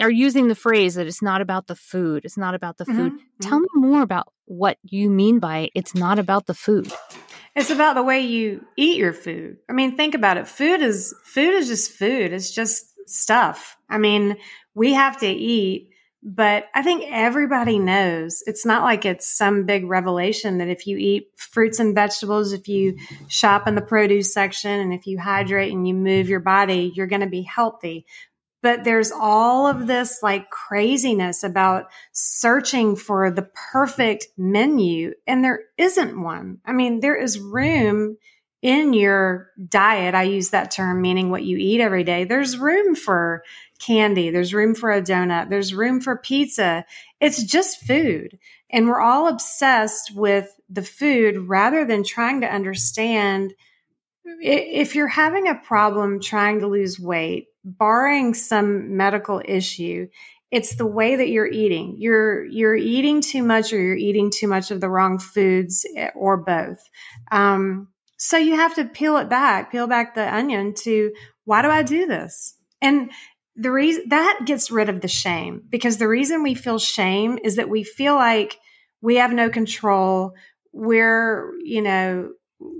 are 0.00 0.10
using 0.10 0.48
the 0.48 0.54
phrase 0.54 0.94
that 0.96 1.06
it's 1.06 1.22
not 1.22 1.40
about 1.40 1.66
the 1.66 1.76
food 1.76 2.24
it's 2.24 2.36
not 2.36 2.54
about 2.54 2.76
the 2.76 2.84
food 2.84 3.12
Mhm. 3.12 3.20
tell 3.40 3.60
me 3.60 3.68
more 3.74 4.02
about 4.02 4.28
what 4.44 4.76
you 4.82 5.08
mean 5.08 5.38
by 5.38 5.70
it's 5.74 5.94
not 5.94 6.18
about 6.18 6.46
the 6.46 6.54
food 6.54 6.92
It's 7.56 7.70
about 7.70 7.94
the 7.94 8.02
way 8.04 8.20
you 8.20 8.64
eat 8.76 8.96
your 8.96 9.12
food. 9.12 9.56
I 9.68 9.72
mean, 9.72 9.96
think 9.96 10.14
about 10.14 10.36
it. 10.36 10.46
Food 10.46 10.82
is 10.82 11.12
food 11.24 11.52
is 11.52 11.66
just 11.66 11.90
food. 11.90 12.32
It's 12.32 12.52
just 12.54 12.89
stuff. 13.10 13.76
I 13.88 13.98
mean, 13.98 14.36
we 14.74 14.94
have 14.94 15.18
to 15.20 15.28
eat, 15.28 15.90
but 16.22 16.66
I 16.74 16.82
think 16.82 17.04
everybody 17.08 17.78
knows. 17.78 18.42
It's 18.46 18.66
not 18.66 18.82
like 18.82 19.04
it's 19.04 19.26
some 19.26 19.64
big 19.64 19.86
revelation 19.86 20.58
that 20.58 20.68
if 20.68 20.86
you 20.86 20.96
eat 20.96 21.28
fruits 21.36 21.80
and 21.80 21.94
vegetables, 21.94 22.52
if 22.52 22.68
you 22.68 22.98
shop 23.28 23.66
in 23.66 23.74
the 23.74 23.80
produce 23.80 24.32
section 24.32 24.70
and 24.70 24.92
if 24.92 25.06
you 25.06 25.18
hydrate 25.18 25.72
and 25.72 25.88
you 25.88 25.94
move 25.94 26.28
your 26.28 26.40
body, 26.40 26.92
you're 26.94 27.06
going 27.06 27.22
to 27.22 27.26
be 27.26 27.42
healthy. 27.42 28.06
But 28.62 28.84
there's 28.84 29.10
all 29.10 29.66
of 29.66 29.86
this 29.86 30.22
like 30.22 30.50
craziness 30.50 31.42
about 31.42 31.86
searching 32.12 32.94
for 32.94 33.30
the 33.30 33.48
perfect 33.72 34.26
menu, 34.36 35.14
and 35.26 35.42
there 35.42 35.60
isn't 35.78 36.20
one. 36.20 36.58
I 36.66 36.72
mean, 36.72 37.00
there 37.00 37.16
is 37.16 37.38
room 37.38 38.18
in 38.62 38.92
your 38.92 39.50
diet. 39.68 40.14
I 40.14 40.24
use 40.24 40.50
that 40.50 40.70
term 40.70 41.00
meaning 41.00 41.30
what 41.30 41.44
you 41.44 41.56
eat 41.56 41.80
every 41.80 42.04
day. 42.04 42.24
There's 42.24 42.58
room 42.58 42.94
for 42.94 43.42
candy, 43.78 44.30
there's 44.30 44.52
room 44.52 44.74
for 44.74 44.90
a 44.90 45.00
donut, 45.00 45.48
there's 45.48 45.74
room 45.74 46.00
for 46.00 46.18
pizza. 46.18 46.84
It's 47.20 47.42
just 47.42 47.80
food. 47.86 48.38
And 48.70 48.86
we're 48.86 49.00
all 49.00 49.28
obsessed 49.28 50.14
with 50.14 50.54
the 50.68 50.82
food 50.82 51.48
rather 51.48 51.84
than 51.84 52.04
trying 52.04 52.42
to 52.42 52.46
understand 52.46 53.54
if 54.24 54.94
you're 54.94 55.08
having 55.08 55.48
a 55.48 55.54
problem 55.54 56.20
trying 56.20 56.60
to 56.60 56.66
lose 56.66 57.00
weight, 57.00 57.48
barring 57.64 58.34
some 58.34 58.96
medical 58.96 59.42
issue, 59.44 60.08
it's 60.50 60.76
the 60.76 60.86
way 60.86 61.16
that 61.16 61.28
you're 61.28 61.46
eating. 61.46 61.96
You're 61.98 62.44
you're 62.44 62.76
eating 62.76 63.20
too 63.20 63.42
much, 63.42 63.72
or 63.72 63.78
you're 63.78 63.96
eating 63.96 64.30
too 64.30 64.48
much 64.48 64.70
of 64.70 64.80
the 64.80 64.90
wrong 64.90 65.18
foods, 65.18 65.86
eh, 65.96 66.10
or 66.14 66.36
both. 66.36 66.88
Um, 67.30 67.88
so 68.22 68.36
you 68.36 68.54
have 68.54 68.74
to 68.74 68.84
peel 68.84 69.16
it 69.16 69.30
back, 69.30 69.72
peel 69.72 69.86
back 69.86 70.14
the 70.14 70.34
onion 70.34 70.74
to 70.74 71.10
why 71.46 71.62
do 71.62 71.68
I 71.68 71.82
do 71.82 72.06
this? 72.06 72.54
And 72.82 73.10
the 73.56 73.72
reason 73.72 74.10
that 74.10 74.40
gets 74.44 74.70
rid 74.70 74.90
of 74.90 75.00
the 75.00 75.08
shame 75.08 75.62
because 75.70 75.96
the 75.96 76.06
reason 76.06 76.42
we 76.42 76.52
feel 76.52 76.78
shame 76.78 77.38
is 77.42 77.56
that 77.56 77.70
we 77.70 77.82
feel 77.82 78.14
like 78.16 78.58
we 79.00 79.16
have 79.16 79.32
no 79.32 79.48
control. 79.48 80.34
We're, 80.70 81.54
you 81.64 81.80
know, 81.80 82.32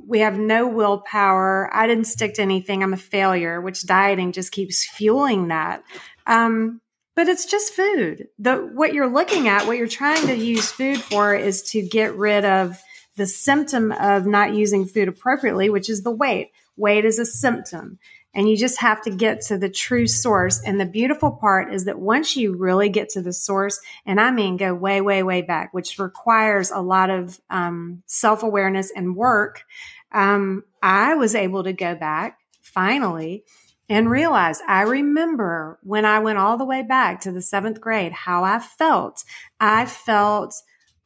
we 0.07 0.19
have 0.19 0.39
no 0.39 0.69
willpower. 0.69 1.71
I 1.73 1.87
didn't 1.87 2.05
stick 2.05 2.35
to 2.35 2.43
anything. 2.43 2.83
I'm 2.83 2.93
a 2.93 2.99
failure, 2.99 3.63
which 3.63 3.87
dieting 3.87 4.33
just 4.33 4.53
keeps 4.53 4.87
fueling 4.87 5.49
that. 5.49 5.83
Um, 6.27 6.83
but 7.17 7.29
it's 7.29 7.47
just 7.47 7.73
food. 7.73 8.27
The 8.39 8.57
what 8.57 8.93
you're 8.93 9.11
looking 9.11 9.49
at, 9.49 9.67
what 9.67 9.79
you're 9.79 9.89
trying 9.89 10.27
to 10.27 10.37
use 10.37 10.71
food 10.71 11.01
for 11.01 11.35
is 11.35 11.63
to 11.71 11.81
get 11.81 12.15
rid 12.15 12.45
of 12.45 12.79
the 13.21 13.27
symptom 13.27 13.93
of 13.93 14.27
not 14.27 14.55
using 14.55 14.87
food 14.87 15.07
appropriately, 15.07 15.69
which 15.69 15.91
is 15.91 16.03
the 16.03 16.11
weight. 16.11 16.53
Weight 16.79 17.05
is 17.05 17.19
a 17.19 17.27
symptom. 17.27 17.99
And 18.33 18.49
you 18.49 18.57
just 18.57 18.81
have 18.81 19.03
to 19.03 19.11
get 19.11 19.43
to 19.43 19.59
the 19.59 19.69
true 19.69 20.07
source. 20.07 20.63
And 20.65 20.81
the 20.81 20.87
beautiful 20.87 21.31
part 21.31 21.75
is 21.75 21.85
that 21.85 21.99
once 21.99 22.35
you 22.35 22.57
really 22.57 22.89
get 22.89 23.11
to 23.11 23.21
the 23.21 23.35
source, 23.35 23.79
and 24.07 24.19
I 24.19 24.31
mean 24.31 24.57
go 24.57 24.73
way, 24.73 25.03
way, 25.03 25.23
way 25.23 25.43
back, 25.43 25.75
which 25.75 25.99
requires 25.99 26.71
a 26.71 26.81
lot 26.81 27.11
of 27.11 27.39
um, 27.51 28.03
self 28.07 28.43
awareness 28.43 28.91
and 28.91 29.15
work, 29.15 29.65
um, 30.13 30.65
I 30.83 31.17
was 31.17 31.35
able 31.35 31.65
to 31.65 31.75
go 31.75 31.95
back 31.95 32.39
finally 32.63 33.45
and 33.91 34.09
realize 34.09 34.63
I 34.67 34.85
remember 34.85 35.79
when 35.83 36.07
I 36.07 36.21
went 36.21 36.39
all 36.39 36.57
the 36.57 36.65
way 36.65 36.83
back 36.83 37.21
to 37.23 37.33
the 37.33 37.43
seventh 37.43 37.83
grade 37.83 38.13
how 38.13 38.45
I 38.45 38.61
felt. 38.61 39.25
I 39.61 39.85
felt 39.85 40.55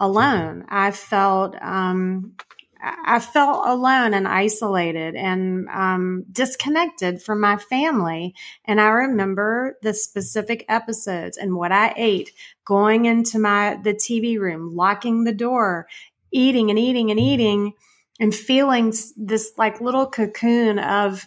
alone. 0.01 0.65
I 0.69 0.91
felt 0.91 1.57
um, 1.61 2.35
I 2.85 3.19
felt 3.19 3.67
alone 3.67 4.13
and 4.13 4.29
isolated 4.29 5.15
and 5.15 5.69
um, 5.69 6.25
disconnected 6.31 7.23
from 7.23 7.41
my 7.41 7.57
family. 7.57 8.35
And 8.67 8.81
I 8.81 8.89
remember 8.89 9.79
the 9.83 9.95
specific 9.95 10.67
episodes 10.69 11.39
and 11.39 11.57
what 11.57 11.73
I 11.73 11.95
ate, 11.97 12.33
going 12.67 13.07
into 13.07 13.39
my 13.39 13.79
the 13.83 13.95
TV 13.95 14.39
room, 14.39 14.75
locking 14.75 15.25
the 15.25 15.33
door, 15.33 15.87
eating 16.31 16.69
and 16.69 16.79
eating 16.79 17.11
and 17.11 17.21
eating, 17.21 17.73
and 18.21 18.35
feeling 18.35 18.93
this 19.17 19.53
like 19.57 19.81
little 19.81 20.07
cocoon 20.07 20.79
of. 20.79 21.27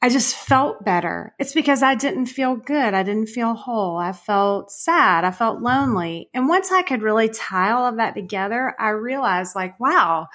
I 0.00 0.08
just 0.10 0.36
felt 0.36 0.84
better. 0.84 1.34
It's 1.40 1.54
because 1.54 1.82
I 1.82 1.96
didn't 1.96 2.26
feel 2.26 2.54
good. 2.54 2.94
I 2.94 3.02
didn't 3.02 3.26
feel 3.26 3.54
whole. 3.54 3.96
I 3.96 4.12
felt 4.12 4.70
sad. 4.70 5.24
I 5.24 5.32
felt 5.32 5.60
lonely. 5.60 6.30
And 6.32 6.48
once 6.48 6.70
I 6.70 6.82
could 6.82 7.02
really 7.02 7.28
tie 7.28 7.72
all 7.72 7.86
of 7.86 7.96
that 7.96 8.14
together, 8.14 8.76
I 8.78 8.90
realized 8.90 9.56
like, 9.56 9.78
wow, 9.80 10.28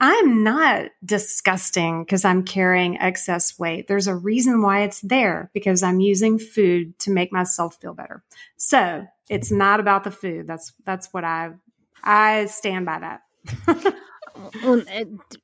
I'm 0.00 0.44
not 0.44 0.90
disgusting 1.04 2.04
because 2.04 2.26
I'm 2.26 2.42
carrying 2.42 2.98
excess 2.98 3.58
weight. 3.58 3.86
There's 3.86 4.06
a 4.06 4.14
reason 4.14 4.60
why 4.60 4.82
it's 4.82 5.00
there 5.00 5.50
because 5.54 5.82
I'm 5.82 6.00
using 6.00 6.38
food 6.38 6.98
to 7.00 7.10
make 7.10 7.32
myself 7.32 7.76
feel 7.80 7.94
better. 7.94 8.22
So 8.56 9.06
it's 9.30 9.50
not 9.50 9.80
about 9.80 10.04
the 10.04 10.10
food. 10.10 10.46
That's 10.46 10.72
that's 10.84 11.08
what 11.12 11.24
I 11.24 11.50
I 12.02 12.46
stand 12.46 12.84
by 12.86 12.98
that. 12.98 13.94
well, 14.62 14.82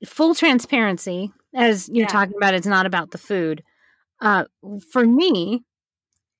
full 0.05 0.35
transparency, 0.35 1.33
as 1.55 1.89
you're 1.89 2.03
yeah. 2.05 2.09
talking 2.09 2.37
about, 2.37 2.55
it's 2.55 2.67
not 2.67 2.87
about 2.87 3.11
the 3.11 3.19
food. 3.19 3.63
Uh, 4.21 4.45
for 4.91 5.05
me, 5.05 5.65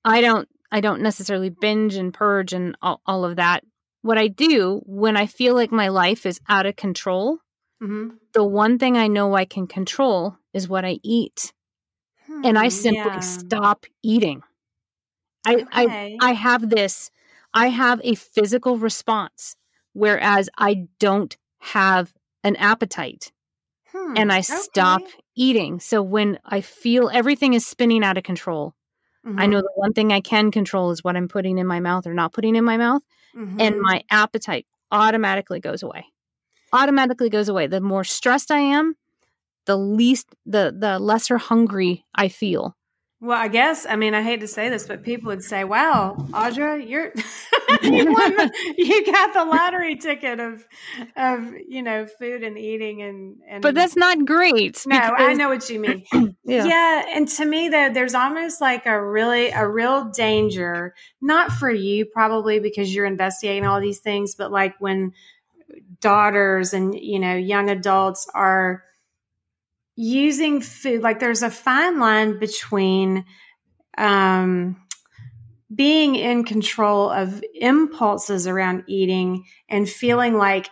I 0.03 0.21
don't 0.21 0.47
I 0.71 0.81
don't 0.81 1.01
necessarily 1.01 1.49
binge 1.49 1.95
and 1.95 2.13
purge 2.13 2.53
and 2.53 2.75
all, 2.81 3.01
all 3.05 3.23
of 3.23 3.37
that. 3.37 3.63
What 4.01 4.17
I 4.17 4.27
do 4.27 4.81
when 4.85 5.17
I 5.17 5.25
feel 5.25 5.53
like 5.53 5.71
my 5.71 5.87
life 5.89 6.25
is 6.25 6.39
out 6.49 6.65
of 6.65 6.75
control, 6.75 7.37
mm-hmm. 7.81 8.15
the 8.33 8.43
one 8.43 8.77
thing 8.79 8.97
I 8.97 9.07
know 9.07 9.35
I 9.35 9.45
can 9.45 9.67
control 9.67 10.37
is 10.53 10.67
what 10.67 10.85
I 10.85 10.99
eat. 11.03 11.53
Hmm, 12.25 12.41
and 12.43 12.57
I 12.57 12.65
hmm, 12.65 12.69
simply 12.69 13.11
yeah. 13.11 13.19
stop 13.19 13.85
eating. 14.03 14.43
I, 15.45 15.55
okay. 15.55 15.67
I 15.75 16.17
I 16.21 16.31
have 16.33 16.69
this 16.69 17.11
I 17.53 17.69
have 17.69 18.01
a 18.03 18.15
physical 18.15 18.77
response 18.77 19.55
whereas 19.93 20.49
I 20.57 20.87
don't 20.99 21.35
have 21.59 22.13
an 22.47 22.55
appetite. 22.55 23.31
Hmm, 23.91 24.17
and 24.17 24.31
I 24.31 24.39
okay. 24.39 24.53
stop 24.53 25.01
eating. 25.35 25.79
So 25.79 26.01
when 26.01 26.39
I 26.45 26.61
feel 26.61 27.09
everything 27.13 27.53
is 27.53 27.65
spinning 27.65 28.03
out 28.03 28.17
of 28.17 28.23
control, 28.23 28.73
mm-hmm. 29.25 29.39
I 29.39 29.45
know 29.45 29.61
the 29.61 29.71
one 29.75 29.93
thing 29.93 30.11
I 30.11 30.21
can 30.21 30.51
control 30.51 30.91
is 30.91 31.03
what 31.03 31.15
I'm 31.15 31.27
putting 31.27 31.57
in 31.57 31.67
my 31.67 31.79
mouth 31.79 32.07
or 32.07 32.13
not 32.13 32.33
putting 32.33 32.55
in 32.55 32.65
my 32.65 32.77
mouth. 32.77 33.01
Mm-hmm. 33.35 33.61
And 33.61 33.81
my 33.81 34.03
appetite 34.09 34.65
automatically 34.91 35.59
goes 35.59 35.83
away. 35.83 36.05
Automatically 36.73 37.29
goes 37.29 37.49
away. 37.49 37.67
The 37.67 37.81
more 37.81 38.03
stressed 38.03 38.51
I 38.51 38.59
am, 38.59 38.95
the 39.65 39.77
least 39.77 40.33
the 40.45 40.75
the 40.77 40.99
lesser 40.99 41.37
hungry 41.37 42.05
I 42.15 42.29
feel. 42.29 42.76
Well, 43.19 43.37
I 43.37 43.47
guess 43.47 43.87
I 43.89 43.95
mean 43.95 44.13
I 44.13 44.21
hate 44.21 44.41
to 44.41 44.47
say 44.47 44.69
this, 44.69 44.87
but 44.87 45.01
people 45.01 45.29
would 45.29 45.43
say, 45.43 45.63
"Wow, 45.63 46.15
Audra, 46.29 46.87
you're 46.87 47.11
you, 47.81 48.05
the, 48.05 48.73
you 48.77 49.05
got 49.11 49.33
the 49.33 49.43
lottery 49.43 49.95
ticket 49.95 50.39
of 50.39 50.63
of 51.15 51.51
you 51.67 51.81
know 51.81 52.05
food 52.05 52.43
and 52.43 52.59
eating 52.59 53.01
and 53.01 53.37
and." 53.49 53.63
But 53.63 53.73
that's 53.73 53.95
not 53.95 54.23
great. 54.25 54.83
No, 54.85 54.99
because... 54.99 55.15
I 55.17 55.33
know 55.33 55.49
what 55.49 55.67
you 55.67 55.79
mean. 55.79 56.05
yeah. 56.43 56.65
yeah, 56.65 57.05
and 57.15 57.27
to 57.29 57.45
me, 57.45 57.69
though, 57.69 57.89
there's 57.91 58.13
almost 58.13 58.61
like 58.61 58.85
a 58.85 59.03
really 59.03 59.49
a 59.49 59.67
real 59.67 60.11
danger, 60.11 60.93
not 61.19 61.51
for 61.51 61.71
you 61.71 62.05
probably 62.05 62.59
because 62.59 62.93
you're 62.93 63.07
investigating 63.07 63.65
all 63.65 63.81
these 63.81 63.99
things, 63.99 64.35
but 64.35 64.51
like 64.51 64.75
when 64.79 65.11
daughters 66.01 66.73
and 66.73 66.93
you 66.93 67.19
know 67.19 67.35
young 67.35 67.71
adults 67.71 68.29
are 68.35 68.83
using 69.97 70.61
food 70.61 71.01
like 71.01 71.19
there's 71.19 71.41
a 71.41 71.49
fine 71.49 71.99
line 71.99 72.39
between 72.39 73.25
um, 73.97 74.79
being 75.73 76.15
in 76.15 76.43
control 76.43 77.09
of 77.09 77.43
impulses 77.55 78.47
around 78.47 78.83
eating 78.87 79.43
and 79.67 79.89
feeling 79.89 80.35
like 80.35 80.69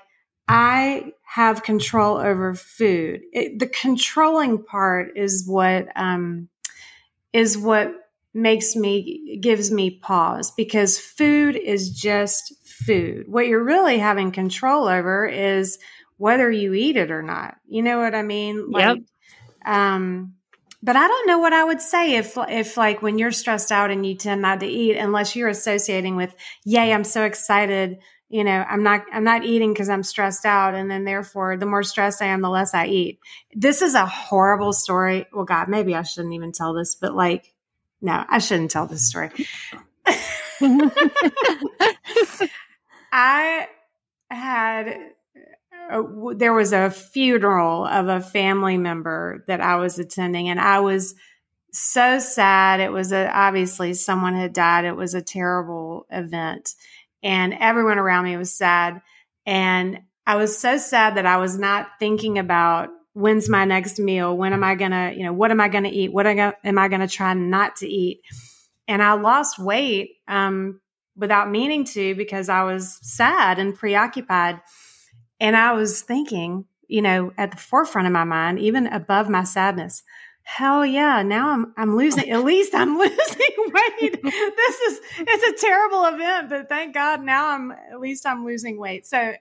I 0.47 1.11
have 1.23 1.63
control 1.63 2.17
over 2.17 2.53
food. 2.53 3.23
It, 3.33 3.57
the 3.59 3.67
controlling 3.67 4.63
part 4.63 5.17
is 5.17 5.45
what 5.47 5.88
um, 5.95 6.47
is 7.33 7.57
what 7.57 7.93
makes 8.33 8.75
me 8.75 9.39
gives 9.41 9.71
me 9.71 9.89
pause 9.89 10.51
because 10.51 10.99
food 10.99 11.55
is 11.55 11.89
just 11.89 12.53
food. 12.63 13.27
What 13.27 13.47
you're 13.47 13.63
really 13.63 13.97
having 13.97 14.31
control 14.31 14.88
over 14.88 15.25
is 15.25 15.79
whether 16.17 16.49
you 16.51 16.73
eat 16.73 16.95
it 16.95 17.09
or 17.11 17.23
not. 17.23 17.57
You 17.67 17.81
know 17.81 17.97
what 17.97 18.13
I 18.13 18.21
mean? 18.21 18.71
Like, 18.71 18.97
yep. 18.97 19.05
Um, 19.65 20.36
but 20.84 20.95
I 20.95 21.08
don't 21.08 21.28
know 21.28 21.39
what 21.39 21.54
I 21.54 21.63
would 21.63 21.82
say 21.82 22.15
if, 22.15 22.38
if 22.38 22.78
like 22.78 23.01
when 23.01 23.17
you're 23.17 23.32
stressed 23.32 23.71
out 23.71 23.89
and 23.89 24.06
you 24.06 24.15
tend 24.15 24.41
not 24.41 24.60
to 24.60 24.67
eat, 24.67 24.97
unless 24.97 25.36
you're 25.36 25.49
associating 25.49 26.15
with, 26.15 26.36
yay, 26.63 26.93
I'm 26.93 27.04
so 27.04 27.23
excited. 27.23 27.97
You 28.30 28.43
know, 28.43 28.63
I'm 28.67 28.84
not, 28.84 29.04
I'm 29.12 29.23
not 29.23 29.45
eating 29.45 29.73
because 29.73 29.89
I'm 29.89 30.04
stressed 30.04 30.45
out. 30.45 30.75
And 30.75 30.91
then 30.91 31.04
therefore, 31.04 31.58
the 31.58 31.65
more 31.65 31.82
stressed 31.82 32.21
I 32.21 32.28
am, 32.28 32.41
the 32.41 32.49
less 32.49 32.75
I 32.75 32.86
eat. 32.86 33.19
This 33.54 33.82
is 33.82 33.95
a 33.95 34.06
horrible 34.06 34.73
story. 34.73 35.25
Well, 35.34 35.45
God, 35.45 35.69
maybe 35.69 35.95
I 35.95 36.04
shouldn't 36.04 36.36
even 36.36 36.51
tell 36.51 36.73
this, 36.73 36.93
but 36.93 37.15
like, 37.15 37.54
no, 38.01 38.23
I 38.28 38.38
shouldn't 38.38 38.69
tell 38.71 38.86
this 38.86 39.08
story. 39.08 39.32
I 43.12 43.67
had 44.30 45.14
uh, 45.91 46.33
there 46.35 46.53
was 46.53 46.73
a 46.73 46.89
funeral 46.89 47.85
of 47.85 48.07
a 48.07 48.21
family 48.21 48.77
member 48.77 49.43
that 49.47 49.61
I 49.61 49.77
was 49.77 49.99
attending, 49.99 50.49
and 50.49 50.59
I 50.59 50.79
was 50.79 51.15
so 51.71 52.19
sad. 52.19 52.79
It 52.79 52.91
was 52.91 53.11
a, 53.11 53.29
obviously 53.29 53.93
someone 53.93 54.35
had 54.35 54.53
died. 54.53 54.85
It 54.85 54.95
was 54.95 55.13
a 55.13 55.21
terrible 55.21 56.07
event, 56.09 56.71
and 57.23 57.53
everyone 57.53 57.99
around 57.99 58.25
me 58.25 58.37
was 58.37 58.55
sad. 58.55 59.01
And 59.45 59.99
I 60.25 60.35
was 60.35 60.57
so 60.57 60.77
sad 60.77 61.17
that 61.17 61.25
I 61.25 61.37
was 61.37 61.57
not 61.57 61.87
thinking 61.99 62.39
about 62.39 62.89
when's 63.13 63.47
my 63.47 63.65
next 63.65 63.99
meal. 63.99 64.35
When 64.35 64.53
am 64.53 64.63
I 64.63 64.75
gonna, 64.75 65.13
you 65.15 65.23
know, 65.23 65.33
what 65.33 65.51
am 65.51 65.61
I 65.61 65.69
gonna 65.69 65.89
eat? 65.89 66.11
What 66.11 66.27
am 66.27 66.77
I 66.77 66.87
gonna 66.87 67.07
try 67.07 67.33
not 67.33 67.77
to 67.77 67.87
eat? 67.87 68.21
And 68.87 69.01
I 69.01 69.13
lost 69.13 69.57
weight 69.57 70.17
um, 70.27 70.81
without 71.15 71.49
meaning 71.49 71.85
to 71.85 72.15
because 72.15 72.49
I 72.49 72.63
was 72.63 72.99
sad 73.01 73.57
and 73.59 73.75
preoccupied. 73.75 74.61
And 75.45 75.55
I 75.55 75.73
was 75.73 76.01
thinking, 76.01 76.65
you 76.88 77.03
know, 77.03 77.31
at 77.38 77.51
the 77.51 77.58
forefront 77.58 78.08
of 78.08 78.13
my 78.13 78.23
mind, 78.23 78.58
even 78.58 78.88
above 78.88 79.29
my 79.29 79.43
sadness, 79.43 80.01
hell 80.41 80.84
yeah, 80.84 81.21
now 81.21 81.49
I'm 81.49 81.71
I'm 81.77 81.95
losing 81.95 82.29
at 82.31 82.43
least 82.43 82.73
I'm 82.73 82.97
losing 83.03 83.55
weight. 83.77 84.19
this 84.23 84.79
is 84.88 84.99
it's 85.19 85.62
a 85.62 85.65
terrible 85.67 86.05
event, 86.05 86.49
but 86.49 86.67
thank 86.67 86.95
God 86.95 87.21
now 87.23 87.49
I'm 87.49 87.71
at 87.71 87.99
least 87.99 88.25
I'm 88.25 88.43
losing 88.43 88.79
weight. 88.79 89.05
So 89.05 89.34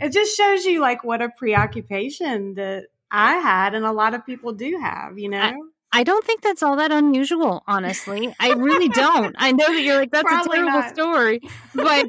it 0.00 0.12
just 0.12 0.36
shows 0.36 0.64
you 0.64 0.80
like 0.80 1.02
what 1.02 1.22
a 1.22 1.28
preoccupation 1.28 2.54
that 2.54 2.84
I 3.10 3.34
had 3.38 3.74
and 3.74 3.84
a 3.84 3.92
lot 3.92 4.14
of 4.14 4.24
people 4.24 4.52
do 4.52 4.78
have, 4.80 5.18
you 5.18 5.28
know. 5.28 5.40
I- 5.40 5.54
I 5.90 6.04
don't 6.04 6.22
think 6.22 6.42
that's 6.42 6.62
all 6.62 6.76
that 6.76 6.92
unusual, 6.92 7.62
honestly. 7.66 8.34
I 8.38 8.52
really 8.52 8.90
don't. 8.90 9.34
I 9.38 9.52
know 9.52 9.68
that 9.68 9.80
you're 9.80 9.96
like, 9.96 10.10
that's 10.10 10.22
Probably 10.28 10.58
a 10.58 10.60
terrible 10.60 10.80
not. 10.80 10.92
story, 10.94 11.40
but 11.74 12.06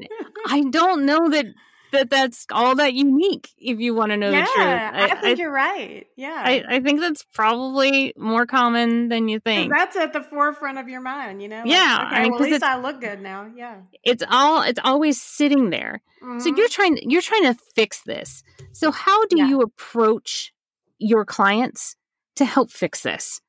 I 0.48 0.64
don't 0.70 1.06
know 1.06 1.30
that 1.30 1.46
that 1.92 2.10
that's 2.10 2.46
all 2.52 2.76
that 2.76 2.94
unique 2.94 3.50
if 3.58 3.80
you 3.80 3.94
want 3.94 4.12
to 4.12 4.18
know 4.18 4.30
yeah, 4.30 4.42
the 4.42 4.46
truth. 4.46 4.68
I, 4.68 5.04
I 5.06 5.22
think 5.22 5.40
I, 5.40 5.42
you're 5.42 5.52
right. 5.52 6.08
Yeah. 6.16 6.44
I, 6.44 6.64
I, 6.68 6.80
think 6.82 7.00
that's 7.00 7.24
probably 7.34 8.14
more 8.18 8.46
common 8.46 9.10
than 9.10 9.28
you 9.28 9.40
think. 9.40 9.72
That's 9.72 9.96
at 9.96 10.14
the 10.14 10.22
forefront 10.22 10.78
of 10.78 10.88
your 10.88 11.02
mind, 11.02 11.42
you 11.42 11.48
know? 11.48 11.60
Like, 11.60 11.68
yeah. 11.68 12.06
Okay, 12.08 12.16
I 12.16 12.24
mean, 12.24 12.32
well, 12.34 12.44
at 12.44 12.52
least 12.52 12.64
I 12.64 12.80
look 12.80 13.02
good 13.02 13.22
now. 13.22 13.50
Yeah. 13.56 13.78
It's 14.04 14.24
all 14.30 14.62
it's 14.62 14.80
always 14.84 15.22
sitting 15.22 15.70
there. 15.70 16.02
Mm-hmm. 16.24 16.40
So 16.40 16.56
you're 16.56 16.70
trying 16.70 16.98
you're 17.10 17.22
trying 17.22 17.44
to 17.44 17.56
fix 17.76 18.02
this. 18.02 18.44
So 18.72 18.92
how 18.92 19.26
do 19.26 19.38
yeah. 19.38 19.48
you 19.48 19.62
approach 19.62 20.54
your 20.98 21.26
clients 21.26 21.96
to 22.36 22.46
help 22.46 22.72
fix 22.72 23.02
this? 23.02 23.42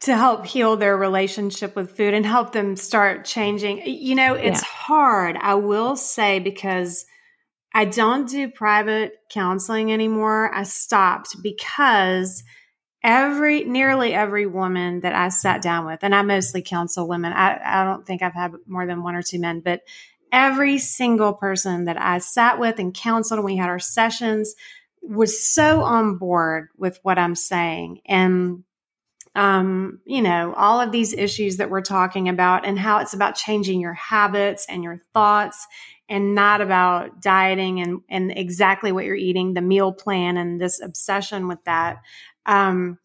To 0.00 0.16
help 0.16 0.46
heal 0.46 0.76
their 0.76 0.96
relationship 0.96 1.74
with 1.74 1.96
food 1.96 2.14
and 2.14 2.24
help 2.24 2.52
them 2.52 2.76
start 2.76 3.24
changing. 3.24 3.82
You 3.84 4.14
know, 4.14 4.34
it's 4.34 4.62
yeah. 4.62 4.68
hard, 4.68 5.36
I 5.36 5.54
will 5.54 5.96
say, 5.96 6.38
because 6.38 7.04
I 7.74 7.84
don't 7.84 8.28
do 8.28 8.48
private 8.48 9.14
counseling 9.28 9.92
anymore. 9.92 10.54
I 10.54 10.62
stopped 10.62 11.42
because 11.42 12.44
every 13.02 13.64
nearly 13.64 14.14
every 14.14 14.46
woman 14.46 15.00
that 15.00 15.14
I 15.14 15.28
sat 15.28 15.62
down 15.62 15.86
with, 15.86 16.00
and 16.02 16.14
I 16.14 16.22
mostly 16.22 16.62
counsel 16.62 17.08
women. 17.08 17.32
I, 17.32 17.60
I 17.62 17.84
don't 17.84 18.06
think 18.06 18.22
I've 18.22 18.34
had 18.34 18.52
more 18.66 18.86
than 18.86 19.02
one 19.02 19.16
or 19.16 19.22
two 19.22 19.40
men, 19.40 19.60
but 19.60 19.82
every 20.30 20.78
single 20.78 21.34
person 21.34 21.86
that 21.86 22.00
I 22.00 22.18
sat 22.18 22.58
with 22.58 22.78
and 22.78 22.94
counseled, 22.94 23.38
and 23.38 23.44
we 23.44 23.56
had 23.56 23.68
our 23.68 23.78
sessions, 23.78 24.54
was 25.02 25.42
so 25.42 25.82
on 25.82 26.18
board 26.18 26.68
with 26.76 26.98
what 27.02 27.18
I'm 27.18 27.34
saying. 27.34 28.00
And 28.06 28.64
um, 29.38 30.00
you 30.04 30.20
know, 30.20 30.52
all 30.56 30.80
of 30.80 30.90
these 30.90 31.12
issues 31.12 31.58
that 31.58 31.70
we're 31.70 31.80
talking 31.80 32.28
about 32.28 32.66
and 32.66 32.76
how 32.76 32.98
it's 32.98 33.14
about 33.14 33.36
changing 33.36 33.80
your 33.80 33.92
habits 33.92 34.66
and 34.68 34.82
your 34.82 35.00
thoughts 35.14 35.64
and 36.08 36.34
not 36.34 36.60
about 36.60 37.22
dieting 37.22 37.80
and, 37.80 38.00
and 38.08 38.36
exactly 38.36 38.90
what 38.90 39.04
you're 39.04 39.14
eating, 39.14 39.54
the 39.54 39.60
meal 39.60 39.92
plan 39.92 40.36
and 40.36 40.60
this 40.60 40.82
obsession 40.82 41.46
with 41.46 41.62
that. 41.66 41.98
Um, 42.46 42.98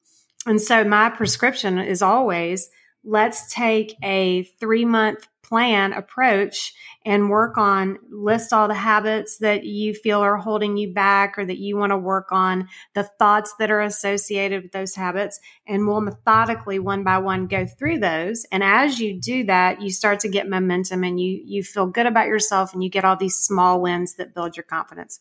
and 0.48 0.60
so 0.60 0.84
my 0.84 1.12
prescription 1.12 1.78
is 1.78 2.02
always 2.02 2.68
let's 3.04 3.54
take 3.54 3.96
a 4.04 4.42
three 4.60 4.86
month 4.86 5.28
plan 5.54 5.94
approach 5.94 6.74
and 7.06 7.30
work 7.30 7.60
on 7.60 8.00
list 8.10 8.52
all 8.52 8.68
the 8.68 8.74
habits 8.74 9.38
that 9.38 9.64
you 9.64 9.94
feel 9.94 10.20
are 10.20 10.36
holding 10.36 10.78
you 10.78 10.92
back 10.92 11.38
or 11.38 11.46
that 11.46 11.60
you 11.60 11.78
want 11.78 11.92
to 11.92 11.98
work 11.98 12.32
on 12.32 12.68
the 12.96 13.04
thoughts 13.04 13.54
that 13.60 13.70
are 13.70 13.82
associated 13.82 14.64
with 14.64 14.72
those 14.72 14.96
habits 14.96 15.40
and 15.68 15.88
we'll 15.88 16.02
methodically 16.02 16.80
one 16.80 17.04
by 17.04 17.20
one 17.20 17.46
go 17.46 17.68
through 17.68 18.00
those. 18.00 18.48
And 18.52 18.64
as 18.64 19.00
you 19.00 19.22
do 19.22 19.44
that 19.44 19.80
you 19.80 19.92
start 19.92 20.22
to 20.22 20.28
get 20.28 20.50
momentum 20.50 21.04
and 21.04 21.20
you 21.20 21.40
you 21.46 21.62
feel 21.62 21.86
good 21.86 22.08
about 22.08 22.26
yourself 22.26 22.74
and 22.74 22.84
you 22.84 22.90
get 22.90 23.06
all 23.06 23.16
these 23.16 23.38
small 23.38 23.80
wins 23.80 24.16
that 24.16 24.34
build 24.34 24.58
your 24.58 24.64
confidence. 24.64 25.20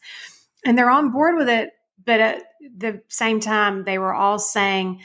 And 0.65 0.79
they're 0.79 0.89
on 0.89 1.11
board 1.11 1.37
with 1.37 1.51
it 1.51 1.73
but 2.05 2.21
at 2.21 2.43
the 2.77 3.03
same 3.09 3.39
time, 3.39 3.85
they 3.85 3.99
were 3.99 4.13
all 4.15 4.39
saying, 4.39 5.03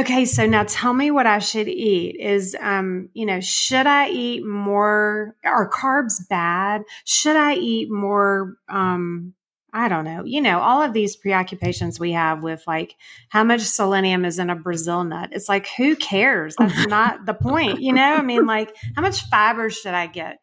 okay, 0.00 0.24
so 0.24 0.46
now 0.46 0.64
tell 0.66 0.92
me 0.92 1.10
what 1.10 1.26
I 1.26 1.38
should 1.38 1.68
eat. 1.68 2.16
Is, 2.18 2.56
um, 2.60 3.08
you 3.12 3.26
know, 3.26 3.40
should 3.40 3.86
I 3.86 4.08
eat 4.08 4.44
more? 4.44 5.36
Are 5.44 5.70
carbs 5.70 6.26
bad? 6.28 6.82
Should 7.04 7.36
I 7.36 7.54
eat 7.54 7.90
more, 7.90 8.56
um, 8.68 9.34
I 9.72 9.88
don't 9.88 10.04
know, 10.04 10.24
you 10.24 10.40
know, 10.40 10.58
all 10.58 10.82
of 10.82 10.92
these 10.92 11.14
preoccupations 11.14 12.00
we 12.00 12.12
have 12.12 12.42
with 12.42 12.64
like 12.66 12.96
how 13.28 13.44
much 13.44 13.60
selenium 13.60 14.24
is 14.24 14.40
in 14.40 14.50
a 14.50 14.56
Brazil 14.56 15.04
nut. 15.04 15.30
It's 15.32 15.48
like, 15.48 15.68
who 15.68 15.94
cares? 15.94 16.56
That's 16.56 16.88
not 16.88 17.24
the 17.24 17.34
point, 17.34 17.80
you 17.80 17.92
know? 17.92 18.02
I 18.02 18.22
mean, 18.22 18.46
like, 18.46 18.74
how 18.96 19.02
much 19.02 19.22
fiber 19.26 19.70
should 19.70 19.94
I 19.94 20.08
get? 20.08 20.38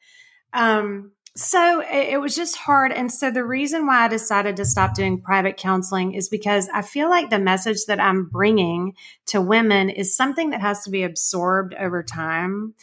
Um, 0.54 1.12
so 1.38 1.84
it, 1.88 2.20
was 2.20 2.36
just 2.36 2.58
hard. 2.58 2.92
And 2.92 3.12
so 3.12 3.30
the 3.30 3.46
reason 3.46 3.86
why 3.86 4.04
I 4.04 4.08
decided 4.08 4.58
to 4.58 4.66
stop 4.66 4.96
doing 4.96 5.22
private 5.22 5.56
counseling 5.56 6.14
is 6.14 6.30
because 6.30 6.68
I 6.74 6.82
feel 6.82 7.10
like 7.10 7.30
the 7.30 7.38
message 7.38 7.86
that 7.86 8.00
I'm 8.00 8.26
bringing 8.26 8.96
to 9.28 9.40
women 9.40 9.92
is 9.92 10.16
something 10.16 10.50
that 10.50 10.62
has 10.62 10.84
to 10.84 10.90
be 10.90 11.04
absorbed 11.04 11.76
over 11.76 12.02
time 12.02 12.74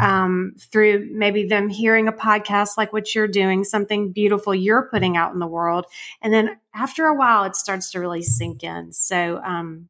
um, 0.00 0.54
through 0.70 1.08
maybe 1.12 1.46
them 1.48 1.68
hearing 1.68 2.06
a 2.06 2.12
podcast 2.12 2.76
like 2.76 2.92
what 2.92 3.14
you're 3.16 3.26
doing, 3.26 3.64
something 3.64 4.12
beautiful 4.12 4.54
you're 4.54 4.88
putting 4.92 5.16
out 5.16 5.32
in 5.32 5.40
the 5.40 5.46
world. 5.46 5.84
And 6.22 6.32
then 6.32 6.56
after 6.72 7.06
a 7.06 7.16
while, 7.16 7.44
it 7.44 7.56
starts 7.56 7.90
to 7.92 8.00
really 8.00 8.22
sink 8.22 8.62
in. 8.62 8.92
So, 8.92 9.40
um, 9.44 9.88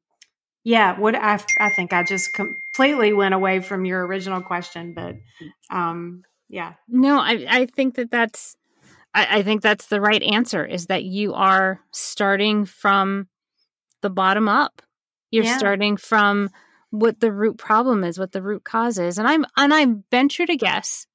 yeah, 0.62 0.98
what 0.98 1.14
I, 1.14 1.38
I 1.60 1.70
think 1.74 1.92
I 1.92 2.04
just 2.04 2.32
completely 2.32 3.12
went 3.12 3.34
away 3.34 3.60
from 3.60 3.84
your 3.84 4.06
original 4.06 4.40
question, 4.40 4.94
but 4.94 5.16
um, 5.68 6.22
yeah. 6.48 6.74
No, 6.88 7.18
I, 7.18 7.46
I 7.48 7.66
think 7.66 7.94
that 7.96 8.11
that's, 8.11 8.57
I, 9.14 9.38
I 9.38 9.42
think 9.42 9.62
that's 9.62 9.87
the 9.87 10.00
right 10.00 10.22
answer 10.22 10.64
is 10.64 10.87
that 10.87 11.04
you 11.04 11.35
are 11.35 11.80
starting 11.90 12.64
from 12.64 13.28
the 14.02 14.11
bottom 14.11 14.48
up. 14.48 14.83
You're 15.30 15.44
yeah. 15.44 15.59
starting 15.59 15.96
from 15.96 16.50
what 16.90 17.18
the 17.20 17.33
root 17.33 17.59
problem 17.59 18.04
is, 18.04 18.18
what 18.18 18.33
the 18.33 18.42
root 18.42 18.64
cause 18.64 18.98
is. 18.98 19.18
And 19.18 19.26
I'm, 19.26 19.44
and 19.57 19.74
I 19.74 19.87
venture 20.11 20.46
to 20.46 20.57
guess 20.57 21.07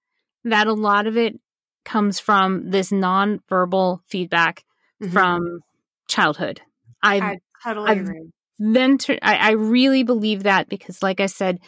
that 0.44 0.68
a 0.68 0.74
lot 0.74 1.08
of 1.08 1.16
it 1.18 1.40
comes 1.86 2.20
from 2.20 2.70
this 2.70 2.92
nonverbal 2.92 4.00
feedback 4.06 4.66
mm-hmm. 5.02 5.14
from 5.14 5.62
childhood. 6.08 6.62
I've, 7.02 7.24
I 7.24 7.40
totally 7.64 7.92
I've 7.92 8.02
agree. 8.02 8.32
Venture, 8.60 9.18
I, 9.22 9.36
I 9.36 9.52
really 9.52 10.04
believe 10.04 10.44
that 10.44 10.68
because, 10.68 11.02
like 11.02 11.22
I 11.22 11.28
said, 11.28 11.60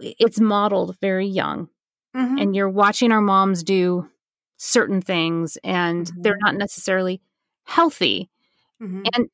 it's 0.00 0.38
modeled 0.38 0.96
very 1.00 1.26
young 1.26 1.68
mm-hmm. 2.14 2.38
and 2.38 2.54
you're 2.54 2.68
watching 2.68 3.12
our 3.12 3.20
moms 3.20 3.62
do 3.62 4.08
certain 4.56 5.00
things 5.00 5.58
and 5.64 6.06
mm-hmm. 6.06 6.22
they're 6.22 6.38
not 6.40 6.54
necessarily 6.54 7.20
healthy 7.64 8.30
mm-hmm. 8.82 9.02
and 9.14 9.28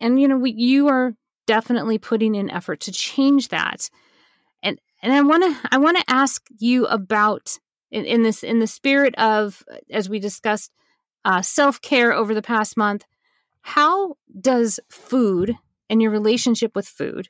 and 0.00 0.20
you 0.20 0.28
know 0.28 0.36
we, 0.36 0.52
you 0.52 0.88
are 0.88 1.14
definitely 1.46 1.98
putting 1.98 2.34
in 2.34 2.50
effort 2.50 2.80
to 2.80 2.92
change 2.92 3.48
that 3.48 3.88
and 4.62 4.78
and 5.02 5.12
i 5.12 5.20
want 5.22 5.42
to 5.42 5.68
i 5.72 5.78
want 5.78 5.96
to 5.96 6.04
ask 6.08 6.46
you 6.58 6.86
about 6.86 7.58
in, 7.90 8.04
in, 8.04 8.22
this 8.22 8.42
in 8.42 8.58
the 8.58 8.66
spirit 8.66 9.14
of 9.16 9.64
as 9.90 10.08
we 10.08 10.18
discussed 10.18 10.70
uh, 11.24 11.42
self-care 11.42 12.12
over 12.12 12.34
the 12.34 12.42
past 12.42 12.76
month 12.76 13.04
how 13.62 14.14
does 14.40 14.78
food 14.90 15.56
and 15.90 16.02
your 16.02 16.10
relationship 16.10 16.76
with 16.76 16.86
food 16.86 17.28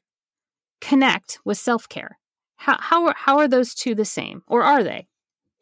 connect 0.80 1.38
with 1.44 1.56
self-care 1.56 2.17
how 2.59 2.77
how 2.79 3.07
are, 3.07 3.14
how 3.16 3.38
are 3.38 3.49
those 3.49 3.75
two 3.75 3.94
the 3.94 4.05
same, 4.05 4.42
or 4.47 4.62
are 4.62 4.83
they? 4.85 5.07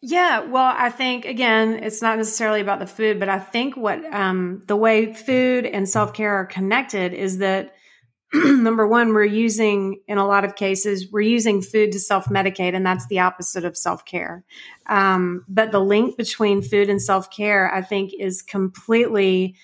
Yeah, 0.02 0.40
well, 0.40 0.74
I 0.76 0.90
think 0.90 1.24
again, 1.24 1.82
it's 1.82 2.02
not 2.02 2.18
necessarily 2.18 2.60
about 2.60 2.80
the 2.80 2.86
food, 2.86 3.20
but 3.20 3.28
I 3.28 3.38
think 3.38 3.76
what 3.76 4.04
um, 4.12 4.62
the 4.66 4.76
way 4.76 5.12
food 5.12 5.66
and 5.66 5.88
self 5.88 6.12
care 6.12 6.34
are 6.34 6.46
connected 6.46 7.12
is 7.12 7.38
that 7.38 7.74
number 8.34 8.86
one, 8.86 9.12
we're 9.12 9.24
using 9.24 10.00
in 10.08 10.18
a 10.18 10.26
lot 10.26 10.44
of 10.44 10.56
cases 10.56 11.10
we're 11.12 11.20
using 11.20 11.62
food 11.62 11.92
to 11.92 12.00
self 12.00 12.26
medicate, 12.26 12.74
and 12.74 12.84
that's 12.84 13.06
the 13.06 13.20
opposite 13.20 13.64
of 13.64 13.76
self 13.76 14.04
care. 14.04 14.44
Um, 14.86 15.44
but 15.48 15.70
the 15.70 15.80
link 15.80 16.16
between 16.16 16.62
food 16.62 16.88
and 16.88 17.00
self 17.00 17.30
care, 17.30 17.72
I 17.72 17.82
think, 17.82 18.12
is 18.18 18.42
completely 18.42 19.54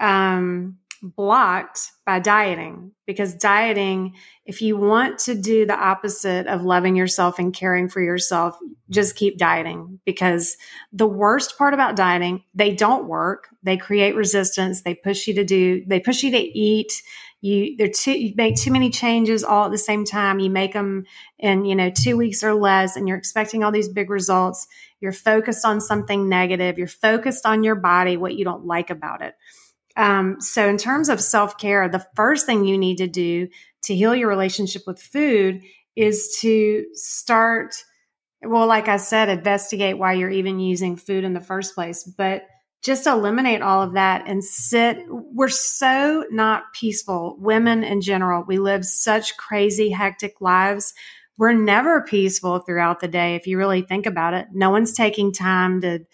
um, 0.00 0.78
blocked 1.02 1.92
by 2.04 2.18
dieting 2.18 2.92
because 3.06 3.34
dieting, 3.34 4.14
if 4.44 4.60
you 4.60 4.76
want 4.76 5.18
to 5.20 5.34
do 5.34 5.64
the 5.64 5.78
opposite 5.78 6.46
of 6.46 6.62
loving 6.62 6.94
yourself 6.94 7.38
and 7.38 7.54
caring 7.54 7.88
for 7.88 8.02
yourself, 8.02 8.58
just 8.90 9.16
keep 9.16 9.38
dieting 9.38 9.98
because 10.04 10.56
the 10.92 11.06
worst 11.06 11.56
part 11.56 11.72
about 11.72 11.96
dieting, 11.96 12.42
they 12.54 12.74
don't 12.74 13.08
work. 13.08 13.48
They 13.62 13.76
create 13.76 14.14
resistance. 14.14 14.82
They 14.82 14.94
push 14.94 15.26
you 15.26 15.34
to 15.34 15.44
do, 15.44 15.84
they 15.86 16.00
push 16.00 16.22
you 16.22 16.30
to 16.32 16.38
eat. 16.38 16.92
You, 17.42 17.74
they're 17.78 17.88
too, 17.88 18.12
you 18.12 18.34
make 18.36 18.56
too 18.56 18.70
many 18.70 18.90
changes 18.90 19.42
all 19.42 19.64
at 19.64 19.70
the 19.70 19.78
same 19.78 20.04
time. 20.04 20.40
You 20.40 20.50
make 20.50 20.74
them 20.74 21.04
in, 21.38 21.64
you 21.64 21.74
know, 21.74 21.90
two 21.90 22.18
weeks 22.18 22.44
or 22.44 22.52
less 22.52 22.96
and 22.96 23.08
you're 23.08 23.16
expecting 23.16 23.64
all 23.64 23.72
these 23.72 23.88
big 23.88 24.10
results. 24.10 24.66
You're 25.00 25.12
focused 25.12 25.64
on 25.64 25.80
something 25.80 26.28
negative. 26.28 26.76
You're 26.76 26.86
focused 26.86 27.46
on 27.46 27.64
your 27.64 27.76
body, 27.76 28.18
what 28.18 28.34
you 28.34 28.44
don't 28.44 28.66
like 28.66 28.90
about 28.90 29.22
it. 29.22 29.34
Um, 30.00 30.40
so, 30.40 30.66
in 30.66 30.78
terms 30.78 31.10
of 31.10 31.20
self 31.20 31.58
care, 31.58 31.86
the 31.86 32.06
first 32.16 32.46
thing 32.46 32.64
you 32.64 32.78
need 32.78 32.96
to 32.96 33.06
do 33.06 33.48
to 33.82 33.94
heal 33.94 34.14
your 34.16 34.30
relationship 34.30 34.82
with 34.86 34.98
food 35.00 35.60
is 35.94 36.38
to 36.40 36.86
start, 36.94 37.74
well, 38.42 38.66
like 38.66 38.88
I 38.88 38.96
said, 38.96 39.28
investigate 39.28 39.98
why 39.98 40.14
you're 40.14 40.30
even 40.30 40.58
using 40.58 40.96
food 40.96 41.22
in 41.22 41.34
the 41.34 41.40
first 41.40 41.74
place, 41.74 42.02
but 42.04 42.44
just 42.82 43.06
eliminate 43.06 43.60
all 43.60 43.82
of 43.82 43.92
that 43.92 44.24
and 44.26 44.42
sit. 44.42 45.04
We're 45.10 45.50
so 45.50 46.24
not 46.30 46.72
peaceful. 46.72 47.36
Women 47.38 47.84
in 47.84 48.00
general, 48.00 48.42
we 48.48 48.58
live 48.58 48.86
such 48.86 49.36
crazy, 49.36 49.90
hectic 49.90 50.40
lives. 50.40 50.94
We're 51.36 51.52
never 51.52 52.00
peaceful 52.00 52.60
throughout 52.60 53.00
the 53.00 53.08
day. 53.08 53.34
If 53.34 53.46
you 53.46 53.58
really 53.58 53.82
think 53.82 54.06
about 54.06 54.32
it, 54.32 54.46
no 54.54 54.70
one's 54.70 54.94
taking 54.94 55.30
time 55.30 55.82
to 55.82 56.06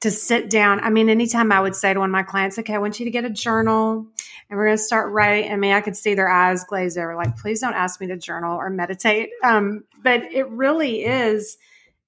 to 0.00 0.10
sit 0.10 0.48
down. 0.48 0.80
I 0.80 0.90
mean, 0.90 1.08
anytime 1.08 1.50
I 1.50 1.60
would 1.60 1.74
say 1.74 1.92
to 1.92 2.00
one 2.00 2.10
of 2.10 2.12
my 2.12 2.22
clients, 2.22 2.58
okay, 2.58 2.74
I 2.74 2.78
want 2.78 3.00
you 3.00 3.04
to 3.06 3.10
get 3.10 3.24
a 3.24 3.30
journal 3.30 4.06
and 4.48 4.56
we're 4.56 4.66
going 4.66 4.76
to 4.76 4.82
start 4.82 5.12
writing. 5.12 5.52
I 5.52 5.56
mean, 5.56 5.72
I 5.72 5.80
could 5.80 5.96
see 5.96 6.14
their 6.14 6.28
eyes 6.28 6.64
glaze 6.64 6.96
over, 6.96 7.16
like, 7.16 7.36
please 7.36 7.60
don't 7.60 7.74
ask 7.74 8.00
me 8.00 8.06
to 8.08 8.16
journal 8.16 8.56
or 8.56 8.70
meditate. 8.70 9.30
Um, 9.42 9.84
but 10.02 10.22
it 10.32 10.48
really 10.48 11.04
is 11.04 11.58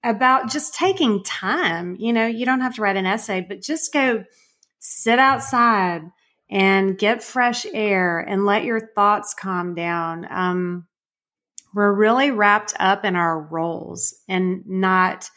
about 0.05 0.51
just 0.51 0.75
taking 0.75 1.23
time. 1.25 1.97
You 1.99 2.13
know, 2.13 2.27
you 2.27 2.47
don't 2.47 2.61
have 2.61 2.77
to 2.77 2.83
write 2.83 2.97
an 2.97 3.07
essay, 3.07 3.41
but 3.41 3.61
just 3.61 3.93
go 3.93 4.25
sit 4.79 5.19
outside 5.19 6.03
and 6.49 6.97
get 6.97 7.23
fresh 7.23 7.67
air 7.73 8.19
and 8.21 8.47
let 8.47 8.65
your 8.65 8.81
thoughts 8.95 9.35
calm 9.35 9.75
down. 9.75 10.27
Um, 10.31 10.87
we're 11.75 11.93
really 11.93 12.31
wrapped 12.31 12.75
up 12.81 13.05
in 13.05 13.15
our 13.15 13.41
roles 13.41 14.15
and 14.29 14.67
not 14.67 15.31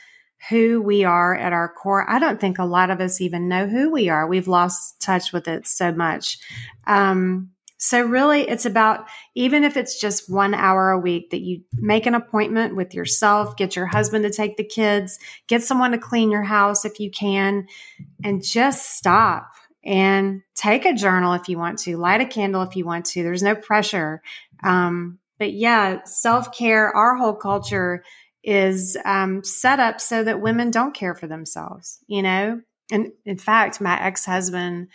who 0.50 0.82
we 0.82 1.04
are 1.04 1.36
at 1.36 1.54
our 1.54 1.70
core. 1.70 2.10
I 2.10 2.20
don't 2.20 2.40
think 2.40 2.60
a 2.60 2.66
lot 2.66 2.90
of 2.90 3.00
us 3.00 3.22
even 3.22 3.48
know 3.48 3.68
who 3.68 3.90
we 3.90 4.10
are. 4.10 4.28
We've 4.28 4.48
lost 4.48 5.00
touch 5.02 5.32
with 5.32 5.48
it 5.48 5.68
so 5.68 5.92
much. 5.92 6.38
Um, 6.86 7.52
so 7.78 8.02
really 8.02 8.48
it's 8.48 8.66
about, 8.66 9.08
even 9.36 9.64
if 9.64 9.76
it's 9.76 10.00
just 10.00 10.32
one 10.32 10.54
hour 10.54 10.92
a 10.92 11.00
week 11.00 11.32
that 11.32 11.42
you 11.42 11.62
make 11.74 12.06
an 12.06 12.16
appointment 12.16 12.76
with 12.76 12.94
yourself, 12.94 13.58
get 13.58 13.76
your 13.76 13.86
husband 13.86 14.24
to 14.24 14.32
take 14.32 14.56
the 14.56 14.64
kids, 14.64 15.20
get 15.48 15.64
someone 15.64 15.92
to 15.92 15.98
clean 15.98 16.32
your 16.32 16.44
house 16.44 16.86
if 16.86 17.00
you 17.00 17.12
can, 17.12 17.68
and 18.24 18.44
just 18.44 18.96
stop 18.96 19.52
and 19.84 20.42
take 20.56 20.86
a 20.86 20.94
journal 20.94 21.34
if 21.34 21.50
you 21.50 21.58
want 21.58 21.80
to, 21.80 21.98
light 21.98 22.22
a 22.22 22.26
candle 22.26 22.62
if 22.62 22.76
you 22.76 22.86
want 22.86 23.06
to. 23.08 23.22
There's 23.22 23.44
no 23.44 23.56
pressure. 23.56 24.22
Um, 24.64 25.20
but 25.38 25.52
yeah, 25.52 26.06
self 26.06 26.56
care, 26.56 26.96
our 26.96 27.18
whole 27.18 27.36
culture 27.36 28.04
is 28.44 28.98
um, 29.06 29.44
set 29.44 29.80
up 29.80 30.02
so 30.02 30.24
that 30.24 30.42
women 30.42 30.72
don't 30.72 30.94
care 30.94 31.16
for 31.16 31.28
themselves, 31.28 32.00
you 32.08 32.22
know? 32.22 32.62
And 32.92 33.12
in 33.26 33.38
fact, 33.38 33.80
my 33.80 34.00
ex 34.02 34.26
husband, 34.26 34.90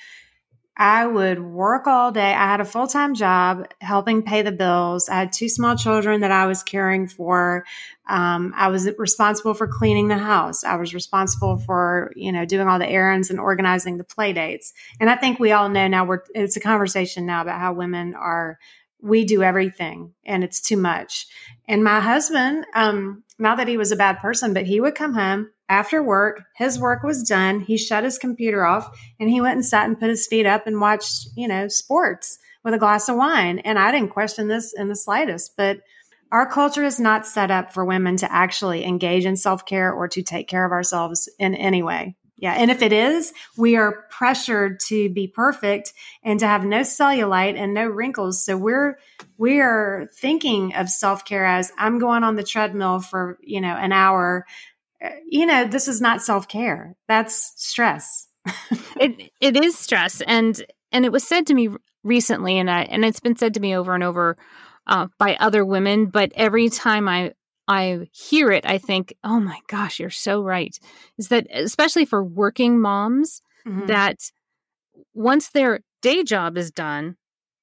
I 0.77 1.05
would 1.05 1.43
work 1.43 1.89
all 1.89 2.13
day. 2.13 2.33
I 2.33 2.47
had 2.47 2.61
a 2.61 2.65
full 2.65 2.87
time 2.87 3.15
job 3.15 3.67
helping 3.81 4.23
pay 4.23 4.43
the 4.43 4.53
bills. 4.53 5.09
I 5.09 5.17
had 5.17 5.33
two 5.33 5.49
small 5.49 5.77
children 5.77 6.21
that 6.21 6.31
I 6.31 6.47
was 6.47 6.63
caring 6.63 7.09
for. 7.09 7.65
Um, 8.09 8.53
I 8.57 8.69
was 8.69 8.89
responsible 8.97 9.55
for 9.55 9.67
cleaning 9.67 10.07
the 10.07 10.19
house. 10.19 10.63
I 10.63 10.77
was 10.77 10.95
responsible 10.95 11.59
for, 11.59 12.13
you 12.15 12.31
know, 12.31 12.45
doing 12.45 12.69
all 12.69 12.79
the 12.79 12.89
errands 12.89 13.29
and 13.29 13.41
organizing 13.41 13.97
the 13.97 14.05
play 14.05 14.33
dates. 14.33 14.73
And 15.01 15.11
I 15.11 15.17
think 15.17 15.41
we 15.41 15.51
all 15.51 15.69
know 15.69 15.89
now 15.89 16.05
we're, 16.05 16.23
it's 16.33 16.57
a 16.57 16.61
conversation 16.61 17.27
now 17.27 17.43
about 17.43 17.59
how 17.59 17.73
women 17.73 18.15
are 18.15 18.59
we 19.01 19.25
do 19.25 19.43
everything 19.43 20.13
and 20.25 20.45
it's 20.45 20.61
too 20.61 20.77
much. 20.77 21.27
And 21.67 21.83
my 21.85 22.01
husband, 22.01 22.67
um, 22.75 23.25
not 23.39 23.57
that 23.59 23.69
he 23.69 23.77
was 23.77 23.93
a 23.93 23.97
bad 23.97 24.19
person, 24.19 24.53
but 24.53 24.67
he 24.67 24.81
would 24.81 24.95
come 24.95 25.15
home 25.15 25.51
after 25.69 26.03
work. 26.03 26.43
His 26.57 26.79
work 26.79 27.03
was 27.03 27.23
done. 27.23 27.61
He 27.61 27.77
shut 27.79 28.05
his 28.05 28.19
computer 28.19 28.65
off 28.65 28.89
and 29.21 29.31
he 29.31 29.41
went 29.41 29.57
and 29.57 29.65
sat 29.65 29.87
and 29.87 29.99
put 29.99 30.09
his 30.11 30.27
feet 30.27 30.47
up 30.47 30.67
and 30.67 30.81
watched, 30.81 31.29
you 31.37 31.47
know, 31.47 31.69
sports 31.69 32.39
with 32.65 32.75
a 32.75 32.79
glass 32.79 33.09
of 33.09 33.17
wine. 33.17 33.61
And 33.61 33.79
I 33.79 33.93
didn't 33.93 34.11
question 34.11 34.49
this 34.49 34.75
in 34.77 34.89
the 34.89 34.97
slightest, 34.97 35.55
but 35.57 35.79
our 36.31 36.47
culture 36.47 36.85
is 36.85 37.01
not 37.01 37.27
set 37.27 37.51
up 37.51 37.73
for 37.73 37.85
women 37.85 38.17
to 38.19 38.31
actually 38.31 38.85
engage 38.85 39.25
in 39.25 39.37
self 39.37 39.65
care 39.65 39.93
or 39.93 40.09
to 40.09 40.23
take 40.23 40.49
care 40.49 40.67
of 40.67 40.73
ourselves 40.73 41.29
in 41.39 41.55
any 41.55 41.83
way. 41.83 42.17
Yeah. 42.41 42.53
And 42.53 42.71
if 42.71 42.83
it 42.83 42.93
is, 42.93 43.33
we 43.57 43.75
are 43.77 44.05
pressured 44.11 44.79
to 44.87 45.11
be 45.11 45.27
perfect 45.27 45.93
and 46.23 46.39
to 46.39 46.47
have 46.47 46.65
no 46.65 46.81
cellulite 46.81 47.57
and 47.57 47.75
no 47.75 47.87
wrinkles. 47.87 48.45
So 48.45 48.57
we're, 48.57 48.99
we 49.39 49.61
are 49.61 50.09
thinking 50.15 50.75
of 50.77 50.89
self 50.89 51.25
care 51.25 51.45
as 51.45 51.73
I'm 51.77 51.99
going 51.99 52.23
on 52.23 52.37
the 52.37 52.45
treadmill 52.45 53.01
for, 53.01 53.39
you 53.43 53.61
know, 53.61 53.75
an 53.75 53.93
hour. 53.93 54.47
Uh, 55.05 55.11
you 55.29 55.47
know, 55.47 55.67
this 55.67 55.89
is 55.89 56.01
not 56.01 56.23
self 56.23 56.47
care. 56.47 56.95
That's 57.09 57.53
stress. 57.57 58.29
it, 59.01 59.33
it 59.41 59.57
is 59.57 59.77
stress. 59.77 60.21
And, 60.21 60.65
and 60.93 61.05
it 61.05 61.11
was 61.11 61.27
said 61.27 61.49
to 61.49 61.55
me 61.55 61.71
recently, 62.05 62.57
and 62.57 62.71
I, 62.71 62.83
and 62.83 63.05
it's 63.05 63.21
been 63.21 63.37
said 63.37 63.55
to 63.55 63.61
me 63.61 63.77
over 63.77 63.97
and 63.97 64.05
over 64.05 64.37
uh, 64.87 65.09
by 65.19 65.37
other 65.37 65.65
women, 65.65 66.07
but 66.07 66.31
every 66.37 66.69
time 66.69 67.09
I 67.09 67.33
I 67.69 68.09
hear 68.13 68.51
it, 68.51 68.65
I 68.67 68.79
think, 68.79 69.15
oh 69.23 69.39
my 69.39 69.61
gosh, 69.69 70.01
you're 70.01 70.11
so 70.11 70.43
right. 70.43 70.77
Is 71.19 71.29
that 71.29 71.47
especially 71.53 72.07
for 72.07 72.25
working 72.25 72.81
moms, 72.81 73.43
mm-hmm. 73.67 73.87
that 73.87 74.33
once 75.13 75.51
their 75.51 75.81
day 76.01 76.25
job 76.25 76.57
is 76.57 76.71
done, 76.71 77.17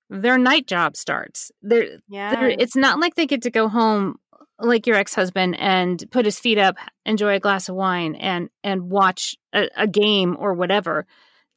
their 0.10 0.38
night 0.38 0.68
job 0.68 0.95
starts. 0.95 1.51
They're, 1.64 1.97
yeah. 2.08 2.36
They're, 2.36 2.49
it's 2.49 2.76
not 2.76 2.99
like 2.99 3.16
they 3.16 3.26
get 3.26 3.41
to 3.41 3.51
go 3.51 3.68
home 3.68 4.18
like 4.60 4.88
your 4.88 4.95
ex-husband 4.95 5.60
and 5.60 6.03
put 6.12 6.26
his 6.26 6.39
feet 6.39 6.58
up, 6.58 6.78
enjoy 7.06 7.36
a 7.36 7.39
glass 7.39 7.68
of 7.68 7.76
wine 7.76 8.16
and 8.16 8.49
and 8.64 8.89
watch 8.89 9.36
a, 9.53 9.68
a 9.76 9.88
game 9.88 10.38
or 10.39 10.53
whatever. 10.53 11.06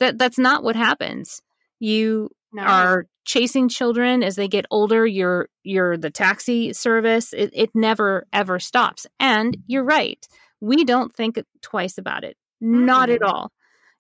That 0.01 0.19
that's 0.19 0.39
not 0.39 0.65
what 0.65 0.75
happens. 0.75 1.43
You 1.79 2.31
no. 2.53 2.63
are 2.63 3.07
chasing 3.29 3.69
children 3.69 4.23
as 4.23 4.37
they 4.37 4.49
get 4.49 4.65
older 4.71 5.07
you're 5.07 5.51
you're 5.63 5.99
the 5.99 6.09
taxi 6.09 6.73
service 6.73 7.35
it, 7.35 7.51
it 7.53 7.69
never 7.75 8.27
ever 8.33 8.59
stops 8.59 9.07
and 9.21 9.59
you're 9.67 9.85
right 9.85 10.27
we 10.63 10.83
don't 10.83 11.15
think 11.15 11.39
twice 11.61 11.99
about 11.99 12.25
it 12.25 12.39
mm. 12.65 12.87
not 12.87 13.11
at 13.11 13.23
all 13.23 13.53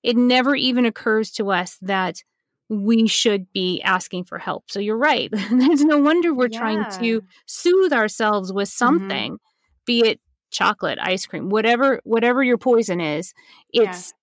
it 0.02 0.16
never 0.16 0.56
even 0.56 0.86
occurs 0.86 1.30
to 1.30 1.50
us 1.50 1.76
that 1.82 2.24
we 2.70 3.06
should 3.06 3.52
be 3.52 3.82
asking 3.82 4.24
for 4.24 4.38
help 4.38 4.64
so 4.70 4.80
you're 4.80 4.96
right 4.96 5.28
there's 5.50 5.84
no 5.84 5.98
wonder 5.98 6.32
we're 6.32 6.48
yeah. 6.50 6.58
trying 6.58 6.90
to 6.98 7.22
soothe 7.44 7.92
ourselves 7.92 8.50
with 8.50 8.70
mm-hmm. 8.70 8.78
something 8.78 9.32
mm-hmm. 9.34 9.84
be 9.84 10.00
it 10.08 10.20
chocolate 10.50 10.98
ice 11.02 11.26
cream 11.26 11.50
whatever 11.50 12.00
whatever 12.04 12.42
your 12.42 12.56
poison 12.56 12.98
is 12.98 13.34
it's 13.74 14.14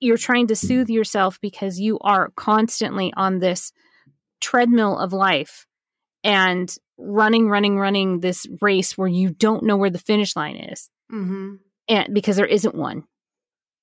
yeah. 0.00 0.08
you're 0.08 0.18
trying 0.18 0.46
to 0.46 0.54
soothe 0.54 0.90
yourself 0.90 1.40
because 1.40 1.80
you 1.80 1.98
are 2.00 2.30
constantly 2.36 3.10
on 3.16 3.38
this 3.38 3.72
treadmill 4.42 4.98
of 4.98 5.12
life 5.12 5.66
and 6.24 6.74
running, 6.98 7.48
running, 7.48 7.78
running 7.78 8.20
this 8.20 8.46
race 8.60 8.98
where 8.98 9.08
you 9.08 9.30
don't 9.30 9.64
know 9.64 9.76
where 9.76 9.90
the 9.90 9.98
finish 9.98 10.36
line 10.36 10.56
is. 10.56 10.90
Mm-hmm. 11.10 11.54
And 11.88 12.14
because 12.14 12.36
there 12.36 12.46
isn't 12.46 12.74
one, 12.74 13.04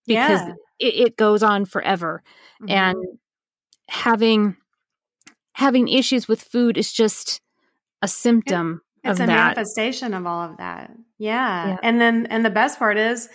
because 0.05 0.41
yeah. 0.41 0.53
it, 0.79 1.07
it, 1.07 1.17
goes 1.17 1.43
on 1.43 1.65
forever. 1.65 2.23
Mm-hmm. 2.61 2.71
And 2.71 2.97
having 3.89 4.55
having 5.53 5.87
issues 5.87 6.27
with 6.27 6.41
food 6.41 6.77
is 6.77 6.93
just 6.93 7.41
a 8.01 8.07
symptom 8.07 8.81
it, 9.03 9.09
it's 9.09 9.19
a 9.19 9.25
that. 9.25 9.55
manifestation 9.55 10.13
of 10.13 10.25
all 10.25 10.49
of 10.49 10.57
that. 10.57 10.91
Yeah. 11.17 11.67
yeah. 11.67 11.77
And 11.83 11.99
then 11.99 12.27
and 12.27 12.45
the 12.45 12.49
best 12.49 12.79
part 12.79 12.97
is 12.97 13.29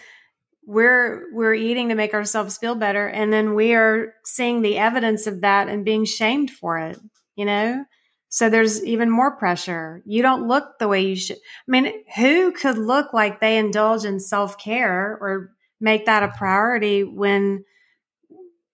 we're 0.67 1.33
we're 1.33 1.55
eating 1.55 1.91
to 1.91 1.95
make 1.95 2.15
ourselves 2.15 2.57
feel 2.57 2.75
better 2.75 3.07
and 3.07 3.33
then 3.33 3.55
we 3.55 3.75
are 3.75 4.15
seeing 4.25 4.63
the 4.63 4.79
evidence 4.79 5.27
of 5.27 5.43
that 5.43 5.69
and 5.69 5.85
being 5.85 6.05
shamed 6.05 6.51
for 6.51 6.79
it 6.79 6.99
you 7.37 7.45
know? 7.45 7.85
So 8.29 8.51
there's 8.51 8.85
even 8.85 9.11
more 9.11 9.37
pressure. 9.37 10.03
You 10.07 10.21
don't 10.23 10.49
look 10.49 10.79
the 10.79 10.89
way 10.89 11.03
you 11.03 11.17
should. 11.17 11.37
I 11.37 11.71
mean 11.71 11.93
who 12.17 12.53
could 12.53 12.79
look 12.79 13.13
like 13.13 13.41
they 13.41 13.59
indulge 13.59 14.05
in 14.05 14.19
self-care 14.19 15.19
or 15.21 15.51
make 15.81 16.07
that 16.07 16.23
a 16.25 16.29
priority 16.37 17.05
when 17.05 17.65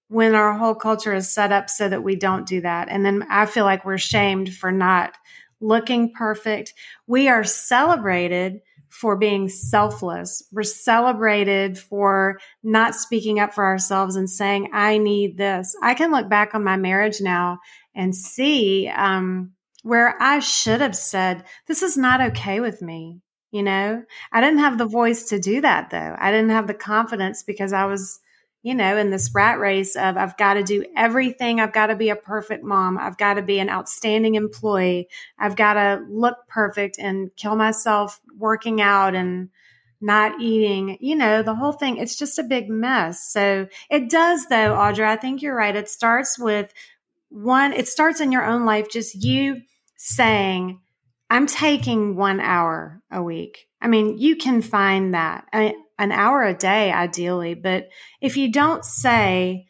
when 0.08 0.34
our 0.34 0.54
whole 0.54 0.74
culture 0.74 1.14
is 1.14 1.32
set 1.32 1.52
up 1.52 1.70
so 1.70 1.88
that 1.88 2.02
we 2.02 2.16
don't 2.16 2.46
do 2.46 2.61
that? 2.62 2.88
And 2.88 3.04
then 3.04 3.24
i 3.30 3.46
feel 3.46 3.64
like 3.64 3.84
we're 3.84 3.98
shamed 3.98 4.52
for 4.54 4.72
not 4.72 5.14
looking 5.61 6.12
perfect. 6.14 6.72
We 7.06 7.28
are 7.28 7.44
celebrated 7.44 8.61
for 8.91 9.16
being 9.16 9.49
selfless. 9.49 10.43
We're 10.53 10.62
celebrated 10.64 11.78
for 11.78 12.38
not 12.62 12.95
speaking 12.95 13.38
up 13.38 13.55
for 13.55 13.64
ourselves 13.64 14.16
and 14.16 14.28
saying, 14.28 14.70
I 14.72 14.99
need 14.99 15.38
this. 15.38 15.74
I 15.82 15.95
can 15.95 16.11
look 16.12 16.28
back 16.28 16.55
on 16.55 16.64
my 16.64 16.76
marriage 16.76 17.20
now 17.20 17.59
and 17.95 18.14
see 18.14 18.88
um, 18.88 19.53
where 19.82 20.20
I 20.20 20.41
should 20.41 20.80
have 20.80 20.97
said, 20.97 21.45
This 21.66 21.82
is 21.82 21.97
not 21.97 22.20
okay 22.20 22.61
with 22.61 22.82
me. 22.82 23.20
You 23.51 23.62
know, 23.64 24.05
I 24.32 24.41
didn't 24.41 24.61
have 24.61 24.78
the 24.78 24.86
voice 24.86 25.24
to 25.30 25.41
do 25.41 25.61
that 25.61 25.91
though. 25.91 26.16
I 26.18 26.30
didn't 26.30 26.51
have 26.51 26.66
the 26.66 26.74
confidence 26.74 27.43
because 27.43 27.72
I 27.72 27.86
was 27.86 28.20
you 28.62 28.74
know, 28.74 28.96
in 28.96 29.11
this 29.11 29.34
rat 29.34 29.58
race 29.58 29.96
of 29.96 30.16
I've 30.16 30.36
got 30.36 30.54
to 30.54 30.62
do 30.62 30.84
everything. 30.96 31.61
I've 31.61 31.72
got 31.72 31.86
to 31.86 31.96
be 31.96 32.11
a 32.11 32.16
perfect 32.16 32.62
mom. 32.62 32.98
I've 32.98 33.16
got 33.16 33.34
to 33.34 33.42
be 33.42 33.58
an 33.58 33.70
outstanding 33.70 34.34
employee. 34.34 35.08
I've 35.38 35.56
got 35.56 35.74
to 35.74 36.04
look 36.08 36.36
perfect 36.48 36.98
and 36.98 37.34
kill 37.36 37.56
myself 37.56 38.20
working 38.36 38.80
out 38.80 39.14
and 39.14 39.48
not 40.00 40.40
eating, 40.40 40.98
you 41.00 41.16
know, 41.16 41.42
the 41.42 41.54
whole 41.54 41.72
thing. 41.72 41.96
It's 41.96 42.16
just 42.16 42.38
a 42.38 42.42
big 42.42 42.68
mess. 42.68 43.22
So 43.30 43.68
it 43.90 44.11
does 44.11 44.46
though, 44.48 44.74
Audra. 44.74 45.06
I 45.06 45.16
think 45.16 45.42
you're 45.42 45.56
right. 45.56 45.76
It 45.76 45.88
starts 45.88 46.38
with 46.38 46.72
one, 47.28 47.72
it 47.72 47.86
starts 47.88 48.20
in 48.20 48.32
your 48.32 48.44
own 48.44 48.64
life, 48.64 48.90
just 48.90 49.22
you 49.22 49.62
saying, 49.96 50.80
I'm 51.28 51.46
taking 51.46 52.16
one 52.16 52.40
hour 52.40 53.00
a 53.11 53.22
week. 53.22 53.68
I 53.80 53.86
mean, 53.86 54.18
you 54.18 54.36
can 54.36 54.62
find 54.62 55.14
that. 55.14 55.46
I, 55.52 55.74
an 56.01 56.12
hour 56.12 56.42
a 56.42 56.55
day, 56.55 56.90
ideally. 56.90 57.53
But 57.53 57.90
if 58.22 58.38
you 58.38 58.51
don't 58.51 58.84
say, 58.84 59.66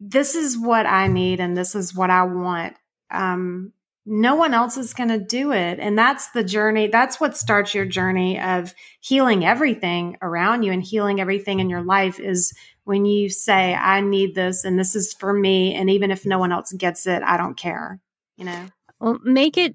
this 0.00 0.36
is 0.36 0.56
what 0.56 0.86
I 0.86 1.08
need 1.08 1.40
and 1.40 1.56
this 1.56 1.74
is 1.74 1.94
what 1.94 2.08
I 2.08 2.22
want, 2.22 2.76
um, 3.10 3.72
no 4.06 4.36
one 4.36 4.54
else 4.54 4.76
is 4.76 4.94
going 4.94 5.08
to 5.08 5.18
do 5.18 5.52
it. 5.52 5.80
And 5.80 5.98
that's 5.98 6.30
the 6.30 6.44
journey. 6.44 6.86
That's 6.86 7.20
what 7.20 7.36
starts 7.36 7.74
your 7.74 7.84
journey 7.84 8.40
of 8.40 8.74
healing 9.00 9.44
everything 9.44 10.16
around 10.22 10.62
you 10.62 10.72
and 10.72 10.82
healing 10.82 11.20
everything 11.20 11.58
in 11.58 11.68
your 11.68 11.82
life 11.82 12.20
is 12.20 12.52
when 12.84 13.04
you 13.04 13.28
say, 13.28 13.74
I 13.74 14.00
need 14.00 14.36
this 14.36 14.64
and 14.64 14.78
this 14.78 14.94
is 14.94 15.12
for 15.12 15.32
me. 15.32 15.74
And 15.74 15.90
even 15.90 16.12
if 16.12 16.24
no 16.24 16.38
one 16.38 16.52
else 16.52 16.72
gets 16.72 17.08
it, 17.08 17.22
I 17.24 17.36
don't 17.36 17.56
care, 17.56 18.00
you 18.36 18.44
know? 18.44 18.66
Well, 19.00 19.18
make 19.24 19.56
it, 19.56 19.74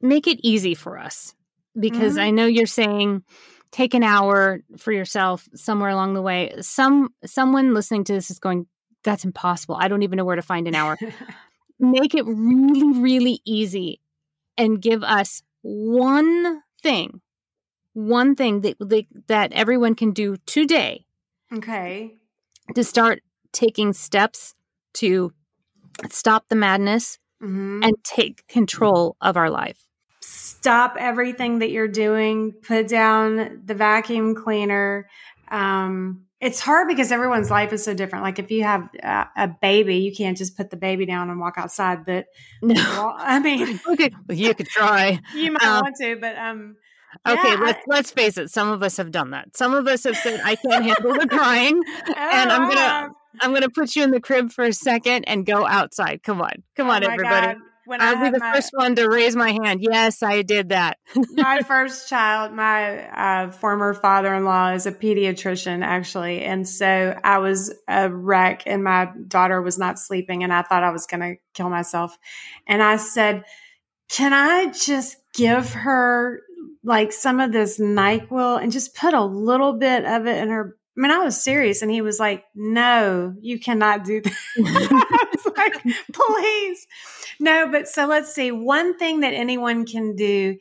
make 0.00 0.26
it 0.26 0.40
easy 0.42 0.74
for 0.74 0.98
us 0.98 1.32
because 1.78 2.14
mm-hmm. 2.14 2.22
I 2.22 2.30
know 2.30 2.46
you're 2.46 2.66
saying, 2.66 3.22
take 3.74 3.92
an 3.92 4.04
hour 4.04 4.60
for 4.78 4.92
yourself 4.92 5.48
somewhere 5.56 5.90
along 5.90 6.14
the 6.14 6.22
way. 6.22 6.52
Some 6.60 7.08
someone 7.24 7.74
listening 7.74 8.04
to 8.04 8.12
this 8.12 8.30
is 8.30 8.38
going, 8.38 8.66
that's 9.02 9.24
impossible. 9.24 9.76
I 9.80 9.88
don't 9.88 10.04
even 10.04 10.16
know 10.16 10.24
where 10.24 10.36
to 10.36 10.42
find 10.42 10.68
an 10.68 10.76
hour. 10.76 10.96
Make 11.80 12.14
it 12.14 12.24
really, 12.24 13.00
really 13.00 13.40
easy 13.44 14.00
and 14.56 14.80
give 14.80 15.02
us 15.02 15.42
one 15.62 16.62
thing, 16.84 17.20
one 17.94 18.36
thing 18.36 18.60
that 18.60 18.76
that 19.26 19.52
everyone 19.52 19.96
can 19.96 20.12
do 20.12 20.36
today. 20.46 21.04
Okay. 21.52 22.14
To 22.76 22.84
start 22.84 23.22
taking 23.50 23.92
steps 23.92 24.54
to 24.94 25.32
stop 26.10 26.48
the 26.48 26.54
madness 26.54 27.18
mm-hmm. 27.42 27.82
and 27.82 27.92
take 28.04 28.46
control 28.46 29.16
of 29.20 29.36
our 29.36 29.50
life 29.50 29.83
stop 30.24 30.96
everything 30.98 31.58
that 31.58 31.70
you're 31.70 31.88
doing, 31.88 32.52
put 32.52 32.88
down 32.88 33.60
the 33.66 33.74
vacuum 33.74 34.34
cleaner. 34.34 35.08
Um, 35.48 36.24
it's 36.40 36.58
hard 36.58 36.88
because 36.88 37.12
everyone's 37.12 37.50
life 37.50 37.72
is 37.74 37.84
so 37.84 37.92
different. 37.92 38.24
Like 38.24 38.38
if 38.38 38.50
you 38.50 38.64
have 38.64 38.88
a, 39.02 39.26
a, 39.36 39.48
baby, 39.48 39.96
you 39.96 40.14
can't 40.14 40.38
just 40.38 40.56
put 40.56 40.70
the 40.70 40.76
baby 40.76 41.04
down 41.04 41.28
and 41.28 41.38
walk 41.38 41.54
outside. 41.58 42.06
But 42.06 42.26
no, 42.62 42.74
well, 42.74 43.14
I 43.16 43.40
mean, 43.40 43.78
okay, 43.86 44.10
you 44.30 44.54
could 44.54 44.68
try. 44.68 45.20
you 45.34 45.52
might 45.52 45.62
um, 45.62 45.82
want 45.82 45.96
to, 46.00 46.16
but 46.16 46.36
um, 46.36 46.76
Okay, 47.26 47.48
yeah, 47.48 47.60
let's 47.60 47.78
I, 47.78 47.82
let's 47.86 48.10
face 48.10 48.38
it. 48.38 48.50
Some 48.50 48.70
of 48.70 48.82
us 48.82 48.96
have 48.96 49.10
done 49.10 49.30
that. 49.30 49.56
Some 49.56 49.74
of 49.74 49.86
us 49.86 50.04
have 50.04 50.16
said, 50.16 50.40
"I 50.42 50.56
can't 50.56 50.84
handle 50.84 51.12
the 51.12 51.28
crying," 51.30 51.80
oh, 51.86 52.14
and 52.16 52.50
I'm 52.50 52.68
gonna 52.68 53.10
I'm 53.40 53.54
gonna 53.54 53.70
put 53.70 53.94
you 53.94 54.02
in 54.02 54.10
the 54.10 54.20
crib 54.20 54.50
for 54.50 54.64
a 54.64 54.72
second 54.72 55.24
and 55.24 55.46
go 55.46 55.64
outside. 55.66 56.22
Come 56.24 56.42
on, 56.42 56.64
come 56.74 56.88
oh 56.88 56.92
on, 56.92 57.04
everybody. 57.04 57.54
God 57.54 57.56
when 57.86 58.00
I'll 58.00 58.20
be 58.20 58.30
the 58.30 58.38
my, 58.38 58.54
first 58.54 58.70
one 58.72 58.94
to 58.96 59.08
raise 59.08 59.36
my 59.36 59.52
hand. 59.52 59.80
Yes, 59.82 60.22
I 60.22 60.42
did 60.42 60.70
that. 60.70 60.98
my 61.30 61.60
first 61.66 62.08
child, 62.08 62.52
my 62.52 63.08
uh, 63.08 63.50
former 63.50 63.94
father-in-law 63.94 64.72
is 64.72 64.86
a 64.86 64.92
pediatrician, 64.92 65.84
actually, 65.84 66.42
and 66.42 66.68
so 66.68 67.18
I 67.22 67.38
was 67.38 67.74
a 67.88 68.10
wreck, 68.10 68.62
and 68.66 68.82
my 68.82 69.10
daughter 69.28 69.60
was 69.60 69.78
not 69.78 69.98
sleeping, 69.98 70.42
and 70.42 70.52
I 70.52 70.62
thought 70.62 70.82
I 70.82 70.90
was 70.90 71.06
going 71.06 71.20
to 71.20 71.34
kill 71.52 71.68
myself, 71.68 72.16
and 72.66 72.82
I 72.82 72.96
said, 72.96 73.44
"Can 74.08 74.32
I 74.32 74.66
just 74.66 75.16
give 75.34 75.72
her?" 75.72 76.42
Like 76.86 77.12
some 77.12 77.40
of 77.40 77.50
this 77.50 77.78
NyQuil 77.78 78.62
and 78.62 78.70
just 78.70 78.94
put 78.94 79.14
a 79.14 79.24
little 79.24 79.72
bit 79.72 80.04
of 80.04 80.26
it 80.26 80.36
in 80.36 80.50
her 80.50 80.76
I 80.96 81.00
mean, 81.00 81.10
I 81.10 81.24
was 81.24 81.40
serious, 81.42 81.82
and 81.82 81.90
he 81.90 82.02
was 82.02 82.20
like, 82.20 82.44
"No, 82.54 83.34
you 83.40 83.58
cannot 83.58 84.04
do 84.04 84.20
that." 84.20 84.32
I 84.58 85.26
was 85.32 85.52
like, 85.56 85.82
"Please, 86.12 86.86
no." 87.40 87.68
But 87.70 87.88
so 87.88 88.06
let's 88.06 88.32
see. 88.32 88.52
One 88.52 88.96
thing 88.96 89.20
that 89.20 89.34
anyone 89.34 89.86
can 89.86 90.14
do: 90.14 90.56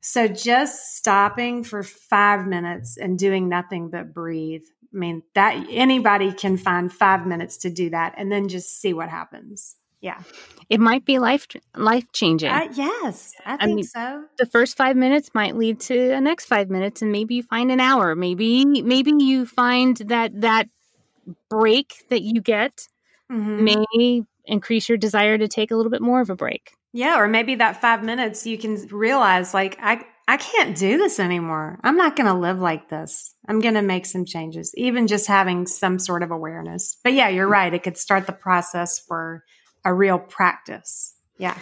So 0.00 0.26
just 0.28 0.96
stopping 0.96 1.62
for 1.62 1.82
five 1.82 2.46
minutes 2.46 2.96
and 2.96 3.18
doing 3.18 3.48
nothing 3.48 3.90
but 3.90 4.12
breathe. 4.12 4.64
I 4.92 4.98
mean, 4.98 5.22
that 5.34 5.66
anybody 5.70 6.32
can 6.32 6.56
find 6.56 6.92
five 6.92 7.26
minutes 7.26 7.58
to 7.58 7.70
do 7.70 7.90
that 7.90 8.14
and 8.16 8.30
then 8.32 8.48
just 8.48 8.80
see 8.80 8.92
what 8.92 9.08
happens. 9.08 9.76
Yeah. 10.06 10.22
It 10.70 10.78
might 10.78 11.04
be 11.04 11.18
life 11.18 11.48
life 11.74 12.04
changing. 12.12 12.48
Uh, 12.48 12.68
yes, 12.72 13.32
I 13.44 13.56
think 13.56 13.62
I 13.62 13.74
mean, 13.74 13.84
so. 13.84 14.24
The 14.38 14.46
first 14.46 14.76
five 14.76 14.94
minutes 14.94 15.30
might 15.34 15.56
lead 15.56 15.80
to 15.80 16.08
the 16.08 16.20
next 16.20 16.44
five 16.44 16.70
minutes, 16.70 17.02
and 17.02 17.10
maybe 17.10 17.34
you 17.34 17.42
find 17.42 17.72
an 17.72 17.80
hour. 17.80 18.14
Maybe 18.14 18.64
maybe 18.64 19.12
you 19.18 19.46
find 19.46 19.96
that 19.96 20.40
that 20.42 20.68
break 21.50 22.04
that 22.10 22.22
you 22.22 22.40
get 22.40 22.86
mm-hmm. 23.30 23.64
may 23.64 24.22
increase 24.44 24.88
your 24.88 24.96
desire 24.96 25.36
to 25.36 25.48
take 25.48 25.72
a 25.72 25.76
little 25.76 25.90
bit 25.90 26.02
more 26.02 26.20
of 26.20 26.30
a 26.30 26.36
break. 26.36 26.70
Yeah, 26.92 27.18
or 27.18 27.26
maybe 27.26 27.56
that 27.56 27.80
five 27.80 28.04
minutes 28.04 28.46
you 28.46 28.58
can 28.58 28.76
realize 28.92 29.52
like 29.52 29.76
I 29.80 30.04
I 30.28 30.36
can't 30.36 30.76
do 30.76 30.98
this 30.98 31.18
anymore. 31.18 31.80
I'm 31.82 31.96
not 31.96 32.14
going 32.14 32.26
to 32.26 32.38
live 32.38 32.60
like 32.60 32.88
this. 32.88 33.34
I'm 33.48 33.60
going 33.60 33.74
to 33.74 33.82
make 33.82 34.06
some 34.06 34.24
changes, 34.24 34.72
even 34.76 35.08
just 35.08 35.26
having 35.26 35.66
some 35.66 35.98
sort 35.98 36.22
of 36.22 36.30
awareness. 36.30 36.96
But 37.02 37.12
yeah, 37.12 37.28
you're 37.28 37.48
right. 37.48 37.74
It 37.74 37.82
could 37.82 37.96
start 37.96 38.26
the 38.26 38.32
process 38.32 38.98
for 38.98 39.44
a 39.86 39.94
real 39.94 40.18
practice. 40.18 41.14
Yeah. 41.38 41.56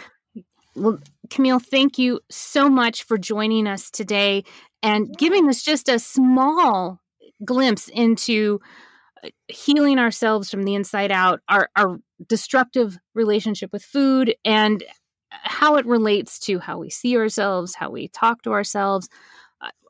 Well, 0.75 0.99
Camille, 1.29 1.59
thank 1.59 1.99
you 1.99 2.19
so 2.29 2.69
much 2.69 3.03
for 3.03 3.17
joining 3.17 3.67
us 3.67 3.91
today 3.91 4.43
and 4.81 5.15
giving 5.15 5.47
us 5.47 5.61
just 5.61 5.87
a 5.87 5.99
small 5.99 6.99
glimpse 7.45 7.87
into 7.87 8.59
uh, 9.23 9.29
healing 9.47 9.99
ourselves 9.99 10.49
from 10.49 10.63
the 10.63 10.73
inside 10.73 11.11
out, 11.11 11.39
our, 11.47 11.69
our 11.75 11.99
destructive 12.27 12.97
relationship 13.13 13.71
with 13.71 13.83
food, 13.83 14.35
and 14.43 14.83
how 15.29 15.75
it 15.75 15.85
relates 15.85 16.39
to 16.39 16.59
how 16.59 16.79
we 16.79 16.89
see 16.89 17.15
ourselves, 17.15 17.75
how 17.75 17.91
we 17.91 18.07
talk 18.07 18.41
to 18.41 18.51
ourselves. 18.51 19.07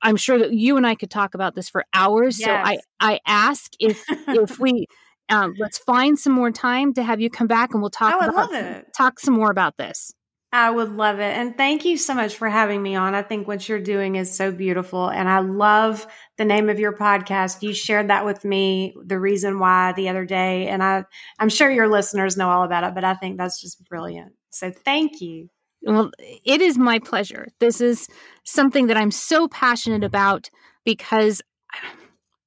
I'm 0.02 0.18
sure 0.18 0.38
that 0.38 0.54
you 0.54 0.78
and 0.78 0.86
I 0.86 0.96
could 0.96 1.10
talk 1.10 1.34
about 1.34 1.56
this 1.56 1.70
for 1.70 1.86
hours. 1.94 2.40
Yes. 2.40 2.48
So 2.48 2.54
I, 2.54 2.78
I 3.00 3.20
ask 3.26 3.72
if 3.80 4.04
if 4.28 4.60
we 4.60 4.88
um, 5.30 5.56
let's 5.58 5.78
find 5.80 6.18
some 6.18 6.34
more 6.34 6.52
time 6.52 6.94
to 6.94 7.04
have 7.04 7.20
you 7.20 7.30
come 7.30 7.48
back 7.48 7.74
and 7.74 7.82
we'll 7.82 7.90
talk 7.90 8.14
I 8.14 8.18
would 8.18 8.30
about 8.30 8.52
love 8.52 8.64
it. 8.64 8.94
talk 8.96 9.20
some 9.20 9.34
more 9.34 9.52
about 9.52 9.78
this. 9.78 10.14
I 10.54 10.70
would 10.70 10.92
love 10.94 11.20
it. 11.20 11.36
And 11.38 11.58
thank 11.58 11.84
you 11.84 11.98
so 11.98 12.14
much 12.14 12.36
for 12.36 12.48
having 12.48 12.82
me 12.82 12.96
on. 12.96 13.14
I 13.14 13.24
think 13.24 13.46
what 13.46 13.68
you're 13.68 13.82
doing 13.82 14.16
is 14.16 14.34
so 14.34 14.54
beautiful. 14.54 15.10
And 15.10 15.28
I 15.28 15.40
love 15.40 16.08
the 16.38 16.46
name 16.46 16.70
of 16.70 16.80
your 16.80 16.96
podcast. 16.96 17.62
You 17.62 17.74
shared 17.74 18.10
that 18.10 18.24
with 18.24 18.46
me, 18.46 18.96
the 19.04 19.20
reason 19.20 19.60
why 19.60 19.92
the 19.94 20.08
other 20.08 20.24
day. 20.24 20.68
And 20.68 20.82
I, 20.82 21.04
I'm 21.40 21.50
sure 21.50 21.70
your 21.70 21.90
listeners 21.90 22.38
know 22.38 22.50
all 22.50 22.64
about 22.64 22.86
it, 22.86 22.96
but 22.96 23.04
I 23.04 23.16
think 23.16 23.38
that's 23.38 23.60
just 23.60 23.84
brilliant. 23.84 24.32
So 24.52 24.72
thank 24.72 25.20
you. 25.20 25.50
Well, 25.82 26.12
it 26.20 26.62
is 26.62 26.78
my 26.78 27.00
pleasure. 27.00 27.48
This 27.60 27.82
is 27.82 28.08
something 28.46 28.88
that 28.88 28.98
I'm 28.98 29.12
so 29.12 29.50
passionate 29.50 30.06
about 30.06 30.50
because 30.86 31.42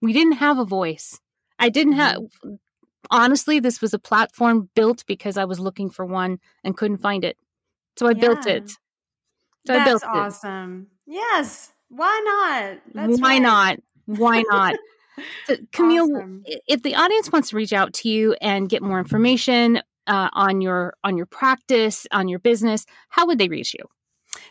we 0.00 0.14
didn't 0.14 0.34
have 0.34 0.58
a 0.58 0.64
voice. 0.64 1.20
I 1.58 1.68
didn't 1.68 1.94
have, 1.94 2.16
mm-hmm. 2.16 2.54
Honestly, 3.10 3.60
this 3.60 3.80
was 3.80 3.94
a 3.94 3.98
platform 3.98 4.68
built 4.74 5.04
because 5.06 5.36
I 5.36 5.44
was 5.44 5.60
looking 5.60 5.90
for 5.90 6.04
one 6.04 6.38
and 6.64 6.76
couldn't 6.76 6.98
find 6.98 7.24
it. 7.24 7.36
So 7.96 8.06
I 8.06 8.10
yeah. 8.10 8.20
built 8.20 8.46
it. 8.46 8.70
So 9.66 9.74
That's 9.74 9.80
I 9.80 9.84
built 9.84 10.02
awesome. 10.04 10.86
It. 11.06 11.14
Yes. 11.14 11.72
Why 11.88 12.20
not? 12.24 12.78
That's 12.94 13.20
Why 13.20 13.34
right. 13.34 13.42
not? 13.42 13.78
Why 14.06 14.42
not? 14.48 14.76
So, 15.48 15.56
Camille, 15.72 16.16
awesome. 16.16 16.44
if 16.46 16.84
the 16.84 16.94
audience 16.94 17.32
wants 17.32 17.50
to 17.50 17.56
reach 17.56 17.72
out 17.72 17.92
to 17.94 18.08
you 18.08 18.36
and 18.40 18.68
get 18.68 18.82
more 18.82 19.00
information 19.00 19.82
uh, 20.06 20.28
on 20.32 20.60
your 20.60 20.94
on 21.02 21.16
your 21.16 21.26
practice, 21.26 22.06
on 22.12 22.28
your 22.28 22.38
business, 22.38 22.86
how 23.08 23.26
would 23.26 23.38
they 23.38 23.48
reach 23.48 23.74
you? 23.74 23.84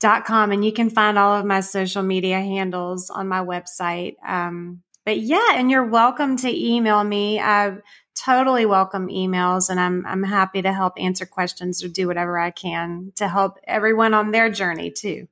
Dot 0.00 0.24
com 0.24 0.50
and 0.50 0.64
you 0.64 0.72
can 0.72 0.90
find 0.90 1.16
all 1.16 1.38
of 1.38 1.46
my 1.46 1.60
social 1.60 2.02
media 2.02 2.40
handles 2.40 3.08
on 3.08 3.28
my 3.28 3.38
website. 3.38 4.16
Um, 4.26 4.82
but 5.04 5.20
yeah, 5.20 5.52
and 5.54 5.70
you're 5.70 5.86
welcome 5.86 6.36
to 6.38 6.50
email 6.50 7.04
me. 7.04 7.38
I 7.38 7.76
totally 8.14 8.66
welcome 8.66 9.08
emails 9.08 9.70
and 9.70 9.78
I'm 9.78 10.04
I'm 10.06 10.24
happy 10.24 10.62
to 10.62 10.72
help 10.72 10.94
answer 10.96 11.24
questions 11.24 11.84
or 11.84 11.88
do 11.88 12.08
whatever 12.08 12.36
I 12.38 12.50
can 12.50 13.12
to 13.16 13.28
help 13.28 13.58
everyone 13.64 14.12
on 14.12 14.32
their 14.32 14.50
journey 14.50 14.90
too. 14.90 15.28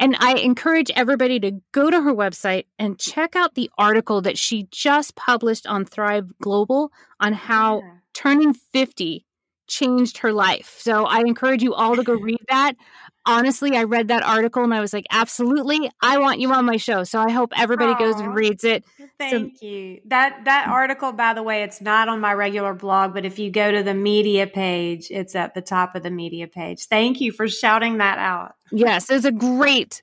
And 0.00 0.16
I 0.20 0.34
encourage 0.34 0.90
everybody 0.94 1.40
to 1.40 1.60
go 1.72 1.90
to 1.90 2.00
her 2.00 2.14
website 2.14 2.66
and 2.78 2.98
check 2.98 3.36
out 3.36 3.54
the 3.54 3.70
article 3.78 4.20
that 4.22 4.38
she 4.38 4.68
just 4.70 5.16
published 5.16 5.66
on 5.66 5.84
Thrive 5.84 6.30
Global 6.40 6.92
on 7.20 7.32
how 7.32 7.80
yeah. 7.80 7.90
turning 8.14 8.54
50 8.54 9.24
changed 9.66 10.18
her 10.18 10.32
life. 10.32 10.76
So 10.80 11.04
I 11.04 11.20
encourage 11.20 11.62
you 11.62 11.74
all 11.74 11.96
to 11.96 12.02
go 12.02 12.14
read 12.14 12.40
that 12.48 12.74
honestly, 13.28 13.76
I 13.76 13.84
read 13.84 14.08
that 14.08 14.24
article 14.24 14.64
and 14.64 14.74
I 14.74 14.80
was 14.80 14.92
like, 14.92 15.06
absolutely, 15.10 15.90
I 16.00 16.18
want 16.18 16.40
you 16.40 16.50
on 16.52 16.64
my 16.64 16.78
show. 16.78 17.04
So 17.04 17.20
I 17.20 17.30
hope 17.30 17.52
everybody 17.56 17.92
Aww, 17.92 17.98
goes 17.98 18.20
and 18.20 18.34
reads 18.34 18.64
it. 18.64 18.84
Thank 19.18 19.58
so, 19.58 19.66
you. 19.66 20.00
That 20.06 20.46
that 20.46 20.66
article, 20.68 21.12
by 21.12 21.34
the 21.34 21.42
way, 21.42 21.62
it's 21.62 21.80
not 21.80 22.08
on 22.08 22.20
my 22.20 22.32
regular 22.32 22.74
blog, 22.74 23.14
but 23.14 23.24
if 23.24 23.38
you 23.38 23.50
go 23.50 23.70
to 23.70 23.82
the 23.82 23.94
media 23.94 24.46
page, 24.46 25.10
it's 25.10 25.36
at 25.36 25.54
the 25.54 25.60
top 25.60 25.94
of 25.94 26.02
the 26.02 26.10
media 26.10 26.48
page. 26.48 26.86
Thank 26.86 27.20
you 27.20 27.30
for 27.30 27.46
shouting 27.48 27.98
that 27.98 28.18
out. 28.18 28.54
Yes, 28.72 29.10
it's 29.10 29.26
a 29.26 29.32
great, 29.32 30.02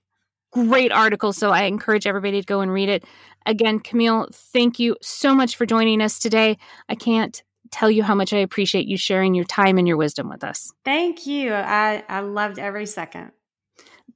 great 0.52 0.92
article. 0.92 1.34
So 1.34 1.50
I 1.50 1.64
encourage 1.64 2.06
everybody 2.06 2.40
to 2.42 2.46
go 2.46 2.62
and 2.62 2.72
read 2.72 2.90
it. 2.90 3.04
Again, 3.48 3.80
Camille, 3.80 4.28
thank 4.32 4.80
you 4.80 4.96
so 5.02 5.34
much 5.34 5.56
for 5.56 5.66
joining 5.66 6.02
us 6.02 6.20
today. 6.20 6.58
I 6.88 6.96
can't 6.96 7.44
tell 7.76 7.92
you 7.92 8.04
how 8.04 8.16
much 8.16 8.32
I 8.32 8.38
appreciate 8.38 8.88
you 8.88 8.96
sharing 8.98 9.36
your 9.36 9.44
time 9.44 9.78
and 9.78 9.86
your 9.86 9.98
wisdom 9.98 10.30
with 10.30 10.44
us. 10.44 10.74
Thank 10.86 11.28
you. 11.28 11.54
I, 11.54 12.04
I 12.08 12.22
loved 12.22 12.58
every 12.58 12.86
second. 12.86 13.32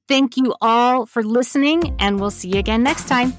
Thank 0.07 0.37
you 0.37 0.55
all 0.61 1.05
for 1.05 1.23
listening, 1.23 1.95
and 1.99 2.19
we'll 2.19 2.31
see 2.31 2.49
you 2.49 2.59
again 2.59 2.83
next 2.83 3.07
time. 3.09 3.33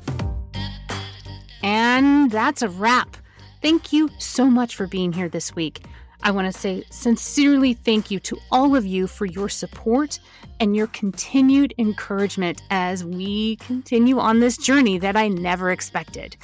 And 1.63 2.31
that's 2.31 2.61
a 2.61 2.69
wrap. 2.69 3.17
Thank 3.63 3.93
you 3.93 4.11
so 4.19 4.47
much 4.47 4.77
for 4.77 4.87
being 4.87 5.13
here 5.13 5.29
this 5.29 5.57
week. 5.57 5.85
I 6.23 6.33
want 6.33 6.53
to 6.53 6.59
say 6.59 6.85
sincerely 6.91 7.73
thank 7.73 8.11
you 8.11 8.21
to 8.21 8.37
all 8.53 8.77
of 8.77 8.85
you 8.85 9.07
for 9.07 9.25
your 9.25 9.49
support 9.49 10.21
and 10.61 10.77
your 10.77 10.89
continued 10.89 11.73
encouragement 11.79 12.61
as 12.69 13.05
we 13.07 13.57
continue 13.57 14.19
on 14.19 14.41
this 14.41 14.59
journey 14.59 14.99
that 14.99 15.17
I 15.17 15.29
never 15.29 15.71
expected 15.71 16.37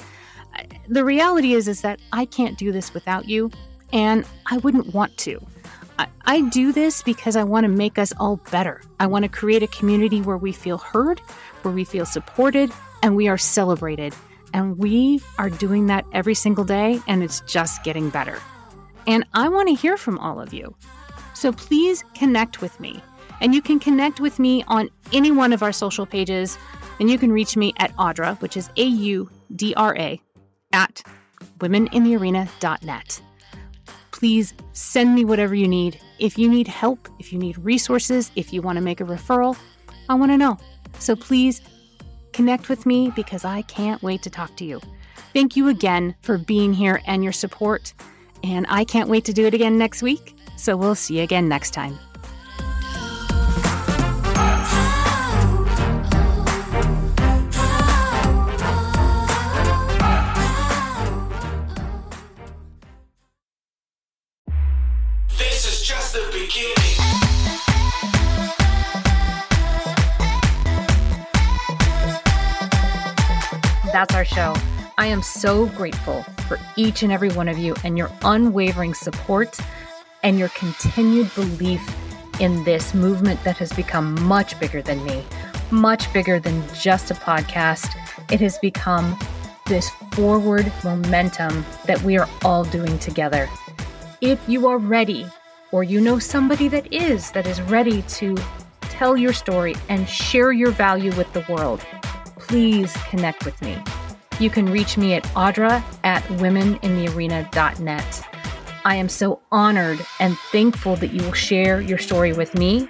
uh, 0.57 0.63
the 0.87 1.03
reality 1.03 1.53
is 1.53 1.67
is 1.67 1.81
that 1.81 1.99
I 2.11 2.25
can't 2.25 2.57
do 2.57 2.71
this 2.71 2.93
without 2.93 3.27
you, 3.27 3.51
and 3.93 4.25
I 4.45 4.57
wouldn't 4.57 4.93
want 4.93 5.17
to. 5.19 5.45
I, 5.99 6.07
I 6.25 6.41
do 6.49 6.71
this 6.71 7.01
because 7.01 7.35
I 7.35 7.43
want 7.43 7.63
to 7.63 7.69
make 7.69 7.97
us 7.97 8.13
all 8.19 8.37
better. 8.51 8.81
I 8.99 9.07
want 9.07 9.23
to 9.23 9.29
create 9.29 9.63
a 9.63 9.67
community 9.67 10.21
where 10.21 10.37
we 10.37 10.51
feel 10.51 10.77
heard, 10.77 11.19
where 11.61 11.73
we 11.73 11.83
feel 11.83 12.05
supported, 12.05 12.71
and 13.01 13.15
we 13.15 13.27
are 13.27 13.37
celebrated. 13.37 14.13
And 14.53 14.77
we 14.77 15.21
are 15.37 15.49
doing 15.49 15.87
that 15.87 16.05
every 16.13 16.33
single 16.33 16.63
day, 16.63 16.99
and 17.07 17.23
it's 17.23 17.41
just 17.41 17.83
getting 17.83 18.09
better. 18.09 18.39
And 19.05 19.25
I 19.33 19.49
want 19.49 19.69
to 19.69 19.75
hear 19.75 19.97
from 19.97 20.19
all 20.19 20.39
of 20.39 20.53
you. 20.53 20.75
So 21.33 21.51
please 21.51 22.03
connect 22.13 22.61
with 22.61 22.79
me. 22.79 23.01
And 23.39 23.53
you 23.53 23.61
can 23.61 23.79
connect 23.79 24.19
with 24.19 24.39
me 24.39 24.63
on 24.67 24.89
any 25.13 25.31
one 25.31 25.53
of 25.53 25.61
our 25.61 25.71
social 25.71 26.05
pages. 26.05 26.57
And 26.99 27.09
you 27.09 27.17
can 27.17 27.31
reach 27.31 27.55
me 27.55 27.73
at 27.77 27.95
Audra, 27.97 28.39
which 28.41 28.57
is 28.57 28.69
A 28.75 28.83
U 28.83 29.29
D 29.55 29.73
R 29.75 29.95
A, 29.97 30.19
at 30.73 31.03
womeninthearena.net. 31.59 33.21
Please 34.17 34.55
send 34.73 35.13
me 35.13 35.23
whatever 35.25 35.53
you 35.53 35.67
need. 35.67 35.99
If 36.17 36.39
you 36.39 36.49
need 36.49 36.67
help, 36.67 37.07
if 37.19 37.31
you 37.31 37.37
need 37.37 37.55
resources, 37.59 38.31
if 38.35 38.51
you 38.51 38.63
want 38.63 38.77
to 38.77 38.81
make 38.81 38.99
a 38.99 39.03
referral, 39.03 39.55
I 40.09 40.15
want 40.15 40.31
to 40.31 40.37
know. 40.39 40.57
So 40.97 41.15
please 41.15 41.61
connect 42.33 42.67
with 42.67 42.87
me 42.87 43.11
because 43.15 43.45
I 43.45 43.61
can't 43.61 44.01
wait 44.01 44.23
to 44.23 44.31
talk 44.31 44.55
to 44.57 44.65
you. 44.65 44.81
Thank 45.33 45.55
you 45.55 45.67
again 45.67 46.15
for 46.23 46.39
being 46.39 46.73
here 46.73 46.99
and 47.05 47.23
your 47.23 47.31
support. 47.31 47.93
And 48.43 48.65
I 48.69 48.85
can't 48.85 49.07
wait 49.07 49.23
to 49.25 49.33
do 49.33 49.45
it 49.45 49.53
again 49.53 49.77
next 49.77 50.01
week. 50.01 50.35
So 50.55 50.75
we'll 50.75 50.95
see 50.95 51.17
you 51.17 51.23
again 51.23 51.47
next 51.47 51.71
time. 51.71 51.99
That's 73.97 74.13
our 74.13 74.25
show. 74.25 74.53
I 74.99 75.07
am 75.07 75.23
so 75.23 75.65
grateful 75.65 76.21
for 76.47 76.59
each 76.75 77.01
and 77.01 77.11
every 77.11 77.29
one 77.29 77.47
of 77.47 77.57
you 77.57 77.75
and 77.83 77.97
your 77.97 78.11
unwavering 78.23 78.93
support 78.93 79.57
and 80.21 80.37
your 80.37 80.49
continued 80.49 81.33
belief 81.33 81.81
in 82.39 82.63
this 82.63 82.93
movement 82.93 83.43
that 83.43 83.57
has 83.57 83.73
become 83.73 84.21
much 84.23 84.59
bigger 84.59 84.83
than 84.83 85.03
me, 85.03 85.23
much 85.71 86.13
bigger 86.13 86.39
than 86.39 86.63
just 86.75 87.09
a 87.09 87.15
podcast. 87.15 87.89
It 88.31 88.39
has 88.39 88.59
become 88.59 89.17
this 89.65 89.89
forward 90.11 90.71
momentum 90.83 91.65
that 91.85 91.99
we 92.03 92.19
are 92.19 92.29
all 92.45 92.65
doing 92.65 92.99
together. 92.99 93.49
If 94.21 94.49
you 94.49 94.65
are 94.65 94.79
ready, 94.79 95.27
or 95.71 95.83
you 95.83 96.01
know 96.01 96.17
somebody 96.17 96.67
that 96.69 96.91
is, 96.91 97.29
that 97.33 97.45
is 97.45 97.61
ready 97.61 98.01
to 98.01 98.35
tell 98.81 99.15
your 99.15 99.31
story 99.31 99.75
and 99.89 100.09
share 100.09 100.51
your 100.51 100.71
value 100.71 101.15
with 101.15 101.31
the 101.33 101.45
world, 101.47 101.85
please 102.39 102.91
connect 103.09 103.45
with 103.45 103.61
me. 103.61 103.77
You 104.39 104.49
can 104.49 104.71
reach 104.71 104.97
me 104.97 105.13
at 105.13 105.23
audra 105.35 105.83
at 106.03 106.23
womeninthearena.net. 106.23 108.27
I 108.85 108.95
am 108.95 109.07
so 109.07 109.39
honored 109.51 110.03
and 110.19 110.35
thankful 110.51 110.95
that 110.95 111.13
you 111.13 111.21
will 111.21 111.33
share 111.33 111.79
your 111.79 111.99
story 111.99 112.33
with 112.33 112.55
me, 112.55 112.89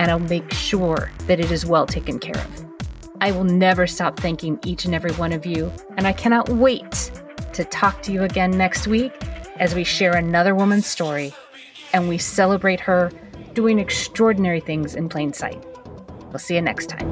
and 0.00 0.10
I'll 0.10 0.18
make 0.18 0.52
sure 0.52 1.12
that 1.28 1.38
it 1.38 1.52
is 1.52 1.64
well 1.64 1.86
taken 1.86 2.18
care 2.18 2.36
of. 2.36 2.66
I 3.20 3.30
will 3.30 3.44
never 3.44 3.86
stop 3.86 4.18
thanking 4.18 4.58
each 4.64 4.86
and 4.86 4.94
every 4.94 5.12
one 5.12 5.32
of 5.32 5.46
you, 5.46 5.70
and 5.96 6.04
I 6.04 6.12
cannot 6.12 6.48
wait 6.48 7.12
to 7.52 7.64
talk 7.66 8.02
to 8.02 8.12
you 8.12 8.24
again 8.24 8.50
next 8.50 8.88
week 8.88 9.12
as 9.58 9.74
we 9.74 9.84
share 9.84 10.16
another 10.16 10.54
woman's 10.54 10.86
story 10.86 11.32
and 11.92 12.08
we 12.08 12.18
celebrate 12.18 12.80
her 12.80 13.10
doing 13.52 13.78
extraordinary 13.78 14.60
things 14.60 14.94
in 14.94 15.08
plain 15.08 15.32
sight. 15.32 15.62
We'll 16.30 16.38
see 16.38 16.56
you 16.56 16.62
next 16.62 16.86
time. 16.88 17.10